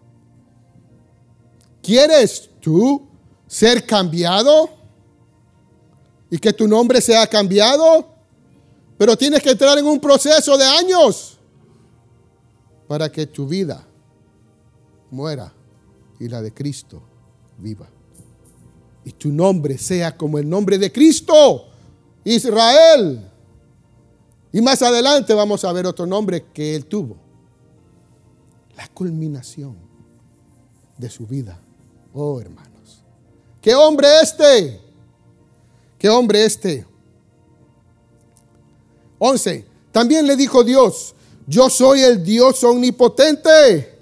¿Quieres 1.82 2.48
tú 2.60 3.06
ser 3.46 3.84
cambiado? 3.84 4.70
Y 6.30 6.38
que 6.38 6.54
tu 6.54 6.66
nombre 6.66 7.02
sea 7.02 7.26
cambiado. 7.26 8.06
Pero 8.96 9.18
tienes 9.18 9.42
que 9.42 9.50
entrar 9.50 9.76
en 9.76 9.86
un 9.86 10.00
proceso 10.00 10.56
de 10.56 10.64
años 10.64 11.38
para 12.88 13.12
que 13.12 13.26
tu 13.26 13.46
vida 13.46 13.85
muera 15.10 15.52
y 16.18 16.28
la 16.28 16.42
de 16.42 16.52
Cristo 16.52 17.02
viva. 17.58 17.88
Y 19.04 19.12
tu 19.12 19.30
nombre 19.30 19.78
sea 19.78 20.16
como 20.16 20.38
el 20.38 20.48
nombre 20.48 20.78
de 20.78 20.90
Cristo, 20.90 21.66
Israel. 22.24 23.30
Y 24.52 24.60
más 24.60 24.82
adelante 24.82 25.32
vamos 25.34 25.64
a 25.64 25.72
ver 25.72 25.86
otro 25.86 26.06
nombre 26.06 26.46
que 26.52 26.74
él 26.74 26.86
tuvo. 26.86 27.16
La 28.76 28.88
culminación 28.88 29.76
de 30.98 31.08
su 31.08 31.26
vida. 31.26 31.60
Oh, 32.12 32.40
hermanos. 32.40 33.02
¿Qué 33.60 33.74
hombre 33.74 34.08
este? 34.22 34.80
¿Qué 35.98 36.08
hombre 36.08 36.44
este? 36.44 36.86
11. 39.18 39.66
También 39.92 40.26
le 40.26 40.36
dijo 40.36 40.62
Dios, 40.62 41.14
yo 41.46 41.70
soy 41.70 42.00
el 42.00 42.22
Dios 42.24 42.62
omnipotente. 42.64 43.95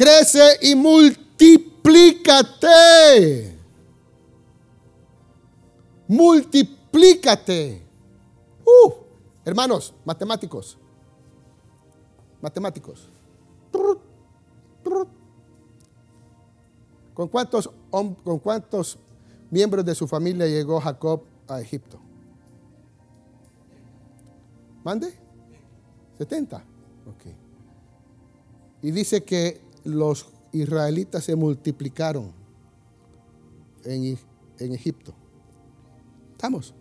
Crece 0.00 0.56
y 0.62 0.74
multiplícate. 0.74 3.54
Multiplícate. 6.08 7.82
Uh, 8.64 8.92
hermanos, 9.44 9.92
matemáticos. 10.06 10.78
Matemáticos. 12.40 13.10
¿Con 17.12 17.28
cuántos, 17.28 17.70
¿Con 17.90 18.38
cuántos 18.38 18.98
miembros 19.50 19.84
de 19.84 19.94
su 19.94 20.08
familia 20.08 20.46
llegó 20.46 20.80
Jacob 20.80 21.24
a 21.46 21.60
Egipto? 21.60 22.00
¿Mande? 24.82 25.12
70. 26.16 26.56
Ok. 26.56 27.34
Y 28.80 28.92
dice 28.92 29.22
que 29.22 29.68
los 29.84 30.28
israelitas 30.52 31.24
se 31.24 31.36
multiplicaron 31.36 32.32
en, 33.84 34.18
en 34.58 34.72
Egipto. 34.72 35.14
¿Estamos? 36.32 36.74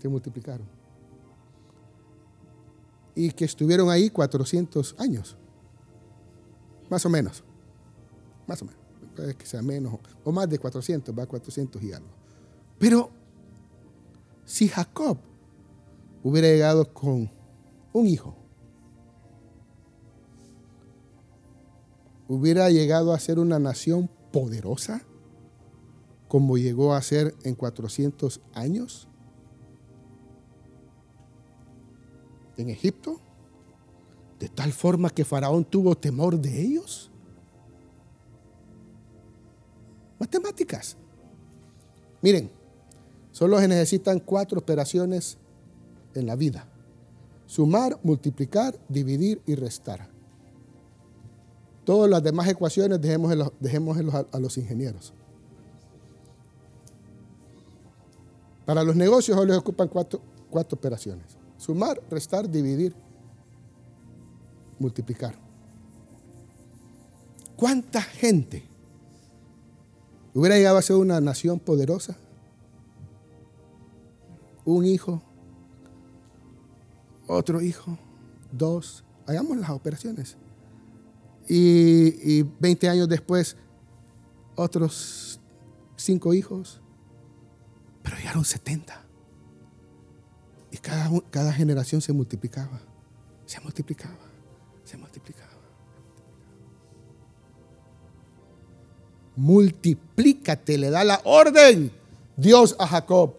Se 0.00 0.08
multiplicaron. 0.08 0.66
Y 3.14 3.30
que 3.30 3.44
estuvieron 3.44 3.90
ahí 3.90 4.10
400 4.10 4.96
años. 4.98 5.36
Más 6.90 7.04
o 7.06 7.08
menos. 7.08 7.44
Más 8.46 8.60
o 8.62 8.64
menos. 8.66 8.80
Puede 9.14 9.34
que 9.34 9.46
sea 9.46 9.62
menos 9.62 9.98
o 10.24 10.32
más 10.32 10.48
de 10.48 10.58
400, 10.58 11.16
va 11.16 11.22
a 11.22 11.26
400 11.26 11.82
y 11.82 11.92
algo. 11.92 12.08
Pero 12.78 13.10
si 14.44 14.68
Jacob 14.68 15.18
hubiera 16.22 16.48
llegado 16.48 16.92
con 16.92 17.30
un 17.92 18.06
hijo, 18.06 18.34
hubiera 22.28 22.70
llegado 22.70 23.12
a 23.12 23.18
ser 23.18 23.38
una 23.38 23.58
nación 23.58 24.08
poderosa 24.32 25.02
como 26.28 26.58
llegó 26.58 26.94
a 26.94 27.02
ser 27.02 27.34
en 27.44 27.54
400 27.54 28.40
años 28.54 29.08
en 32.56 32.70
Egipto, 32.70 33.20
de 34.38 34.48
tal 34.48 34.72
forma 34.72 35.10
que 35.10 35.24
Faraón 35.24 35.64
tuvo 35.64 35.94
temor 35.94 36.38
de 36.38 36.60
ellos. 36.60 37.10
Matemáticas. 40.18 40.96
Miren, 42.22 42.50
solo 43.32 43.58
se 43.58 43.68
necesitan 43.68 44.18
cuatro 44.18 44.58
operaciones 44.58 45.38
en 46.14 46.26
la 46.26 46.36
vida. 46.36 46.66
Sumar, 47.46 47.98
multiplicar, 48.02 48.78
dividir 48.88 49.42
y 49.46 49.54
restar. 49.54 50.13
Todas 51.84 52.10
las 52.10 52.22
demás 52.22 52.48
ecuaciones 52.48 53.00
dejemos, 53.00 53.98
a 54.32 54.38
los 54.38 54.58
ingenieros. 54.58 55.12
Para 58.64 58.82
los 58.82 58.96
negocios 58.96 59.36
solo 59.36 59.50
les 59.50 59.58
ocupan 59.58 59.88
cuatro, 59.88 60.20
cuatro 60.50 60.76
operaciones. 60.76 61.36
Sumar, 61.58 62.00
restar, 62.10 62.48
dividir, 62.48 62.94
multiplicar. 64.78 65.34
¿Cuánta 67.56 68.00
gente 68.00 68.64
hubiera 70.32 70.56
llegado 70.56 70.78
a 70.78 70.82
ser 70.82 70.96
una 70.96 71.20
nación 71.20 71.58
poderosa? 71.58 72.16
Un 74.64 74.86
hijo, 74.86 75.22
otro 77.26 77.60
hijo, 77.60 77.98
dos. 78.50 79.04
Hagamos 79.26 79.58
las 79.58 79.70
operaciones. 79.70 80.38
Y, 81.48 82.42
20 82.42 82.88
años 82.88 83.08
después, 83.08 83.56
otros 84.54 85.40
cinco 85.96 86.34
hijos. 86.34 86.80
Pero 88.02 88.16
llegaron 88.16 88.44
70. 88.44 89.02
Y 90.70 90.76
cada, 90.78 91.10
cada 91.30 91.52
generación 91.52 92.00
se 92.00 92.12
multiplicaba. 92.12 92.80
Se 93.46 93.60
multiplicaba. 93.60 94.18
Se 94.84 94.96
multiplicaba. 94.96 95.54
Multiplícate, 99.36 100.78
le 100.78 100.90
da 100.90 101.02
la 101.02 101.20
orden 101.24 101.90
Dios 102.36 102.76
a 102.78 102.86
Jacob. 102.86 103.34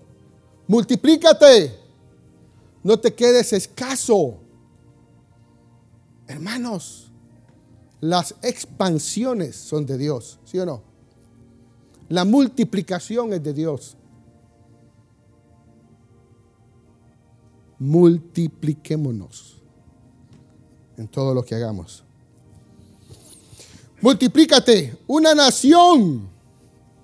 Multiplícate. 0.67 1.79
No 2.83 2.99
te 2.99 3.13
quedes 3.13 3.53
escaso. 3.53 4.37
Hermanos, 6.27 7.04
las 8.09 8.35
expansiones 8.43 9.55
son 9.55 9.85
de 9.87 9.97
Dios, 9.97 10.37
¿sí 10.45 10.59
o 10.59 10.65
no? 10.65 10.83
La 12.07 12.23
multiplicación 12.23 13.33
es 13.33 13.41
de 13.41 13.51
Dios. 13.51 13.97
Multipliquémonos 17.79 19.57
en 20.97 21.07
todo 21.07 21.33
lo 21.33 21.43
que 21.43 21.55
hagamos. 21.55 22.03
Multiplícate, 24.01 24.95
una 25.07 25.33
nación 25.33 26.29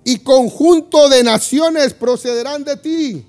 y 0.03 0.19
conjunto 0.19 1.09
de 1.09 1.23
naciones 1.23 1.95
procederán 1.95 2.63
de 2.63 2.77
ti 2.77 3.25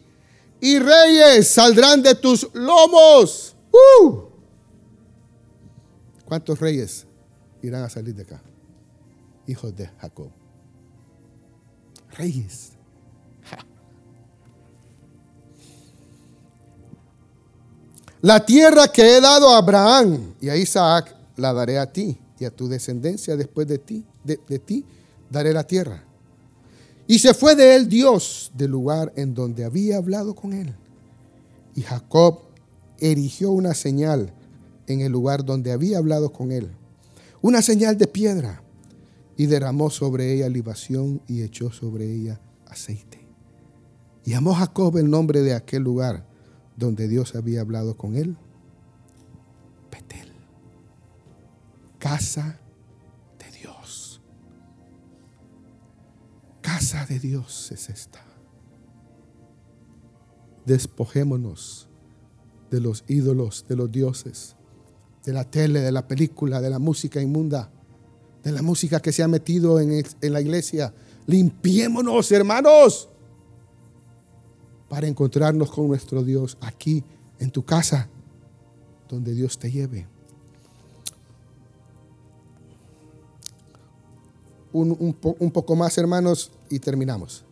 y 0.60 0.78
reyes 0.78 1.48
saldrán 1.48 2.02
de 2.02 2.16
tus 2.16 2.50
lomos. 2.52 3.54
¡Uh! 3.72 4.24
¿Cuántos 6.26 6.60
reyes 6.60 7.06
irán 7.62 7.84
a 7.84 7.88
salir 7.88 8.14
de 8.14 8.22
acá? 8.22 8.42
Hijos 9.46 9.74
de 9.76 9.86
Jacob. 9.86 10.30
Reyes. 12.16 12.72
La 18.22 18.46
tierra 18.46 18.86
que 18.86 19.16
he 19.16 19.20
dado 19.20 19.48
a 19.48 19.58
Abraham 19.58 20.34
y 20.40 20.48
a 20.48 20.56
Isaac 20.56 21.16
la 21.36 21.52
daré 21.52 21.78
a 21.78 21.92
ti 21.92 22.16
y 22.38 22.44
a 22.44 22.50
tu 22.50 22.68
descendencia 22.68 23.36
después 23.36 23.66
de 23.66 23.78
ti, 23.78 24.04
de, 24.22 24.36
ti 24.60 24.84
daré 25.28 25.52
la 25.52 25.64
tierra. 25.64 26.04
Y 27.08 27.18
se 27.18 27.34
fue 27.34 27.56
de 27.56 27.74
él 27.74 27.88
Dios 27.88 28.52
del 28.54 28.70
lugar 28.70 29.12
en 29.16 29.34
donde 29.34 29.64
había 29.64 29.96
hablado 29.96 30.36
con 30.36 30.52
él. 30.52 30.72
Y 31.74 31.82
Jacob 31.82 32.42
erigió 33.00 33.50
una 33.50 33.74
señal 33.74 34.32
en 34.86 35.00
el 35.00 35.10
lugar 35.10 35.44
donde 35.44 35.72
había 35.72 35.98
hablado 35.98 36.32
con 36.32 36.52
él, 36.52 36.70
una 37.42 37.60
señal 37.60 37.98
de 37.98 38.06
piedra, 38.06 38.62
y 39.36 39.46
derramó 39.46 39.90
sobre 39.90 40.32
ella 40.32 40.48
libación 40.48 41.22
y 41.26 41.42
echó 41.42 41.72
sobre 41.72 42.10
ella 42.10 42.40
aceite. 42.66 43.26
Y 44.24 44.30
llamó 44.30 44.54
Jacob 44.54 44.96
el 44.98 45.10
nombre 45.10 45.42
de 45.42 45.54
aquel 45.54 45.82
lugar 45.82 46.28
donde 46.76 47.08
Dios 47.08 47.34
había 47.34 47.62
hablado 47.62 47.96
con 47.96 48.14
él, 48.14 48.36
Betel, 49.90 50.32
casa 51.98 52.60
de 53.38 53.58
Dios. 53.58 54.22
Casa 56.60 57.04
de 57.06 57.18
Dios 57.18 57.72
es 57.72 57.88
esta. 57.88 58.24
Despojémonos 60.64 61.88
de 62.70 62.80
los 62.80 63.04
ídolos, 63.08 63.66
de 63.68 63.76
los 63.76 63.90
dioses, 63.90 64.56
de 65.24 65.32
la 65.32 65.44
tele, 65.44 65.80
de 65.80 65.92
la 65.92 66.06
película, 66.06 66.60
de 66.60 66.70
la 66.70 66.78
música 66.78 67.20
inmunda, 67.20 67.70
de 68.42 68.52
la 68.52 68.62
música 68.62 69.00
que 69.00 69.12
se 69.12 69.22
ha 69.22 69.28
metido 69.28 69.80
en, 69.80 70.04
en 70.20 70.32
la 70.32 70.40
iglesia. 70.40 70.92
Limpiémonos, 71.26 72.32
hermanos 72.32 73.08
para 74.92 75.06
encontrarnos 75.06 75.70
con 75.70 75.88
nuestro 75.88 76.22
Dios 76.22 76.58
aquí 76.60 77.02
en 77.38 77.50
tu 77.50 77.64
casa, 77.64 78.10
donde 79.08 79.32
Dios 79.32 79.58
te 79.58 79.70
lleve. 79.70 80.06
Un, 84.70 84.94
un, 85.38 85.50
poco 85.50 85.74
más, 85.76 85.96
hermanos, 85.96 86.52
y 86.68 86.78
terminamos. 86.78 87.42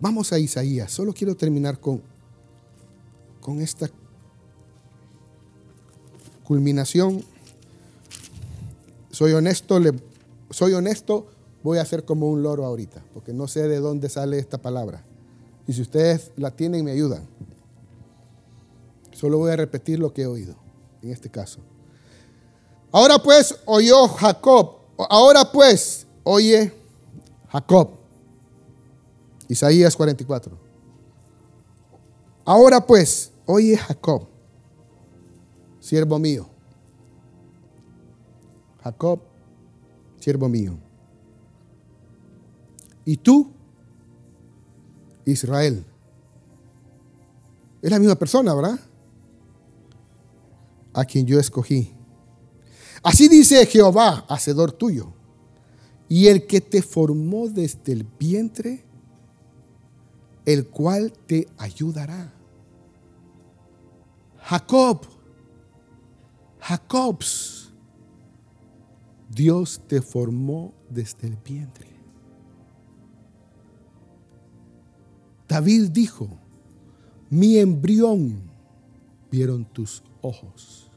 Vamos 0.00 0.34
a 0.34 0.38
Isaías. 0.38 0.92
Solo 0.92 1.14
quiero 1.14 1.34
terminar 1.34 1.80
con, 1.80 2.02
con 3.40 3.62
esta 3.62 3.88
culminación. 6.44 7.24
Soy 9.10 9.32
honesto, 9.32 9.80
soy 10.50 10.72
honesto, 10.74 11.26
voy 11.62 11.78
a 11.78 11.82
hacer 11.82 12.04
como 12.04 12.30
un 12.30 12.42
loro 12.42 12.64
ahorita, 12.64 13.02
porque 13.12 13.32
no 13.32 13.48
sé 13.48 13.68
de 13.68 13.80
dónde 13.80 14.08
sale 14.08 14.38
esta 14.38 14.58
palabra. 14.58 15.04
Y 15.66 15.72
si 15.72 15.82
ustedes 15.82 16.32
la 16.36 16.50
tienen, 16.50 16.84
me 16.84 16.92
ayudan. 16.92 17.26
Solo 19.12 19.38
voy 19.38 19.50
a 19.50 19.56
repetir 19.56 19.98
lo 19.98 20.12
que 20.12 20.22
he 20.22 20.26
oído 20.26 20.54
en 21.02 21.10
este 21.10 21.28
caso. 21.28 21.60
Ahora 22.92 23.18
pues 23.18 23.54
oyó 23.66 24.08
Jacob. 24.08 24.76
Ahora 25.08 25.44
pues 25.50 26.06
oye 26.24 26.72
Jacob. 27.48 27.90
Isaías 29.48 29.96
44. 29.96 30.56
Ahora 32.44 32.84
pues 32.86 33.30
oye 33.46 33.76
Jacob, 33.76 34.26
siervo 35.80 36.18
mío. 36.18 36.46
Jacob, 38.82 39.20
siervo 40.20 40.48
mío. 40.48 40.78
Y 43.04 43.16
tú, 43.16 43.50
Israel. 45.24 45.84
Es 47.82 47.90
la 47.90 47.98
misma 47.98 48.14
persona, 48.14 48.54
¿verdad? 48.54 48.78
A 50.92 51.04
quien 51.04 51.26
yo 51.26 51.40
escogí. 51.40 51.94
Así 53.02 53.28
dice 53.28 53.64
Jehová, 53.66 54.26
hacedor 54.28 54.72
tuyo, 54.72 55.12
y 56.08 56.26
el 56.26 56.46
que 56.46 56.60
te 56.60 56.82
formó 56.82 57.48
desde 57.48 57.92
el 57.92 58.04
vientre, 58.18 58.84
el 60.44 60.68
cual 60.68 61.12
te 61.26 61.48
ayudará. 61.56 62.34
Jacob, 64.42 65.00
Jacobs, 66.60 67.72
Dios 69.28 69.80
te 69.86 70.02
formó 70.02 70.74
desde 70.88 71.28
el 71.28 71.36
vientre. 71.36 71.88
David 75.48 75.90
dijo, 75.90 76.28
mi 77.28 77.56
embrión 77.58 78.50
vieron 79.30 79.64
tus 79.64 80.02
ojos. 80.20 80.90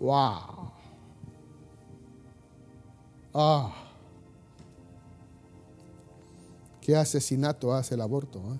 Wow. 0.00 0.72
Ah. 3.32 3.74
¿Qué 6.80 6.94
asesinato 6.96 7.72
hace 7.72 7.94
el 7.94 8.02
aborto? 8.02 8.38
Eh? 8.54 8.58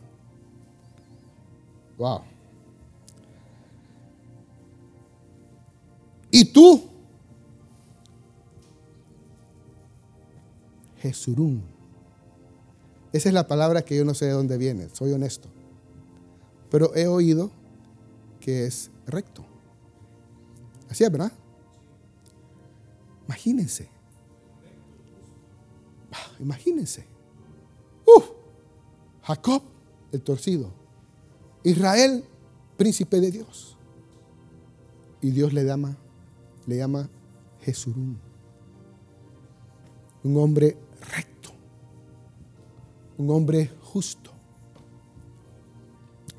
Wow. 1.99 2.34
¿Y 6.35 6.47
tú? 6.47 6.83
Jesurún 10.97 11.75
esa 13.15 13.29
es 13.29 13.33
la 13.33 13.47
palabra 13.47 13.83
que 13.83 13.97
yo 13.97 14.05
no 14.05 14.13
sé 14.13 14.25
de 14.25 14.33
dónde 14.33 14.59
viene, 14.59 14.89
soy 14.93 15.13
honesto. 15.13 15.49
Pero 16.69 16.97
he 16.97 17.07
oído 17.07 17.53
que 18.41 18.67
es 18.67 18.91
recto. 19.07 19.47
Así 20.91 21.05
es, 21.05 21.13
¿verdad? 21.13 21.31
Imagínense. 23.27 23.89
Ah, 26.11 26.33
imagínense. 26.41 27.07
Jacob, 29.23 29.63
el 30.11 30.21
torcido. 30.21 30.73
Israel, 31.63 32.25
príncipe 32.77 33.21
de 33.21 33.31
Dios. 33.31 33.79
Y 35.21 35.31
Dios 35.31 35.53
le 35.53 35.63
llama, 35.63 35.97
le 36.67 36.77
llama 36.77 37.09
Jesurún. 37.61 38.19
Un 40.23 40.37
hombre 40.39 40.77
recto 41.11 41.35
un 43.17 43.31
hombre 43.31 43.71
justo, 43.83 44.31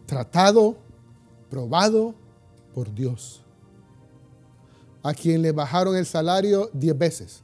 tratado, 0.05 0.75
probado 1.49 2.13
por 2.73 2.93
Dios, 2.93 3.41
a 5.03 5.13
quien 5.13 5.41
le 5.41 5.51
bajaron 5.51 5.95
el 5.95 6.05
salario 6.05 6.69
diez 6.73 6.97
veces. 6.97 7.41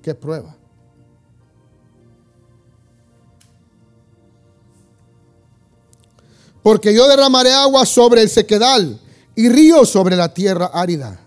¿Qué 0.00 0.14
prueba? 0.14 0.56
Porque 6.62 6.94
yo 6.94 7.08
derramaré 7.08 7.52
agua 7.52 7.84
sobre 7.86 8.22
el 8.22 8.28
sequedal 8.28 8.98
y 9.34 9.48
ríos 9.48 9.88
sobre 9.88 10.16
la 10.16 10.32
tierra 10.32 10.70
árida. 10.72 11.20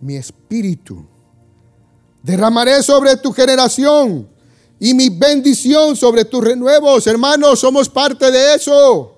Mi 0.00 0.16
espíritu 0.16 1.06
derramaré 2.22 2.82
sobre 2.82 3.16
tu 3.16 3.32
generación 3.32 4.28
y 4.78 4.94
mi 4.94 5.08
bendición 5.08 5.96
sobre 5.96 6.24
tus 6.24 6.44
renuevos. 6.44 7.06
Hermanos, 7.06 7.60
somos 7.60 7.88
parte 7.88 8.30
de 8.30 8.54
eso. 8.54 9.14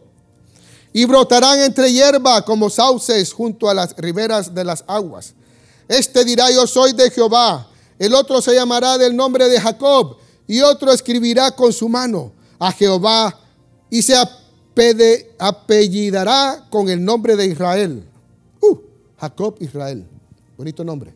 Y 0.92 1.04
brotarán 1.04 1.60
entre 1.60 1.92
hierba 1.92 2.44
como 2.44 2.68
sauces 2.70 3.32
junto 3.32 3.68
a 3.68 3.74
las 3.74 3.94
riberas 3.96 4.54
de 4.54 4.64
las 4.64 4.82
aguas. 4.86 5.34
Este 5.86 6.24
dirá, 6.24 6.50
yo 6.50 6.66
soy 6.66 6.92
de 6.92 7.10
Jehová. 7.10 7.68
El 7.98 8.14
otro 8.14 8.40
se 8.40 8.54
llamará 8.54 8.96
del 8.96 9.14
nombre 9.14 9.48
de 9.48 9.60
Jacob. 9.60 10.16
Y 10.46 10.60
otro 10.60 10.90
escribirá 10.90 11.52
con 11.52 11.72
su 11.72 11.88
mano 11.88 12.32
a 12.58 12.72
Jehová 12.72 13.38
y 13.88 14.02
se 14.02 14.14
apellidará 15.38 16.66
con 16.70 16.88
el 16.88 17.04
nombre 17.04 17.36
de 17.36 17.46
Israel. 17.46 18.04
Uh, 18.60 18.76
Jacob 19.18 19.56
Israel. 19.60 20.06
Bonito 20.60 20.84
nombre. 20.84 21.14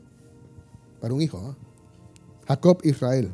Para 1.03 1.12
un 1.12 1.20
hijo. 1.20 1.36
¿eh? 1.36 1.55
Jacob 2.49 2.78
Israel. 2.82 3.30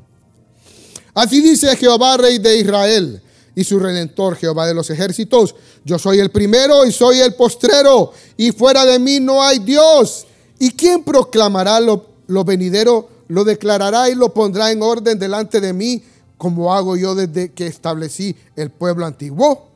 Así 1.15 1.41
dice 1.41 1.77
Jehová, 1.77 2.17
rey 2.17 2.41
de 2.41 2.59
Israel, 2.59 3.23
y 3.55 3.63
su 3.63 3.79
redentor, 3.79 4.35
Jehová 4.35 4.67
de 4.67 4.75
los 4.75 4.91
ejércitos. 4.91 5.55
Yo 5.85 6.01
soy 6.01 6.19
el 6.19 6.31
primero 6.33 6.85
y 6.85 6.91
soy 6.91 7.21
el 7.21 7.35
postrero, 7.35 8.11
y 8.37 8.51
fuera 8.51 8.85
de 8.85 8.99
mí 8.99 9.21
no 9.21 9.41
hay 9.41 9.61
Dios. 9.61 10.27
¿Y 10.59 10.73
quién 10.73 11.05
proclamará 11.05 11.79
lo, 11.79 12.07
lo 12.27 12.43
venidero? 12.43 13.09
Lo 13.29 13.45
declarará 13.45 14.11
y 14.11 14.17
lo 14.17 14.35
pondrá 14.35 14.73
en 14.73 14.83
orden 14.83 15.17
delante 15.17 15.61
de 15.61 15.73
mí, 15.73 16.03
como 16.37 16.75
hago 16.75 16.97
yo 16.97 17.15
desde 17.15 17.53
que 17.53 17.69
establecí 17.69 18.35
el 18.57 18.73
pueblo 18.73 19.07
antiguo. 19.07 19.69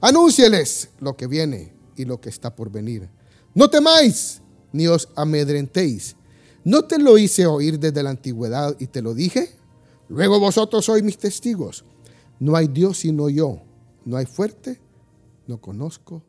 Anúncieles 0.00 0.90
lo 1.00 1.16
que 1.16 1.26
viene 1.26 1.72
y 1.96 2.04
lo 2.04 2.20
que 2.20 2.28
está 2.28 2.54
por 2.54 2.70
venir. 2.70 3.08
No 3.56 3.68
temáis, 3.68 4.39
ni 4.72 4.86
os 4.86 5.08
amedrentéis. 5.16 6.16
¿No 6.64 6.84
te 6.84 6.98
lo 6.98 7.18
hice 7.18 7.46
oír 7.46 7.78
desde 7.78 8.02
la 8.02 8.10
antigüedad 8.10 8.76
y 8.78 8.86
te 8.86 9.02
lo 9.02 9.14
dije? 9.14 9.50
Luego 10.08 10.38
vosotros 10.38 10.84
sois 10.84 11.02
mis 11.02 11.18
testigos. 11.18 11.84
No 12.38 12.56
hay 12.56 12.68
Dios 12.68 12.98
sino 12.98 13.28
yo. 13.28 13.62
No 14.04 14.16
hay 14.16 14.26
fuerte. 14.26 14.80
No 15.46 15.60
conozco 15.60 16.22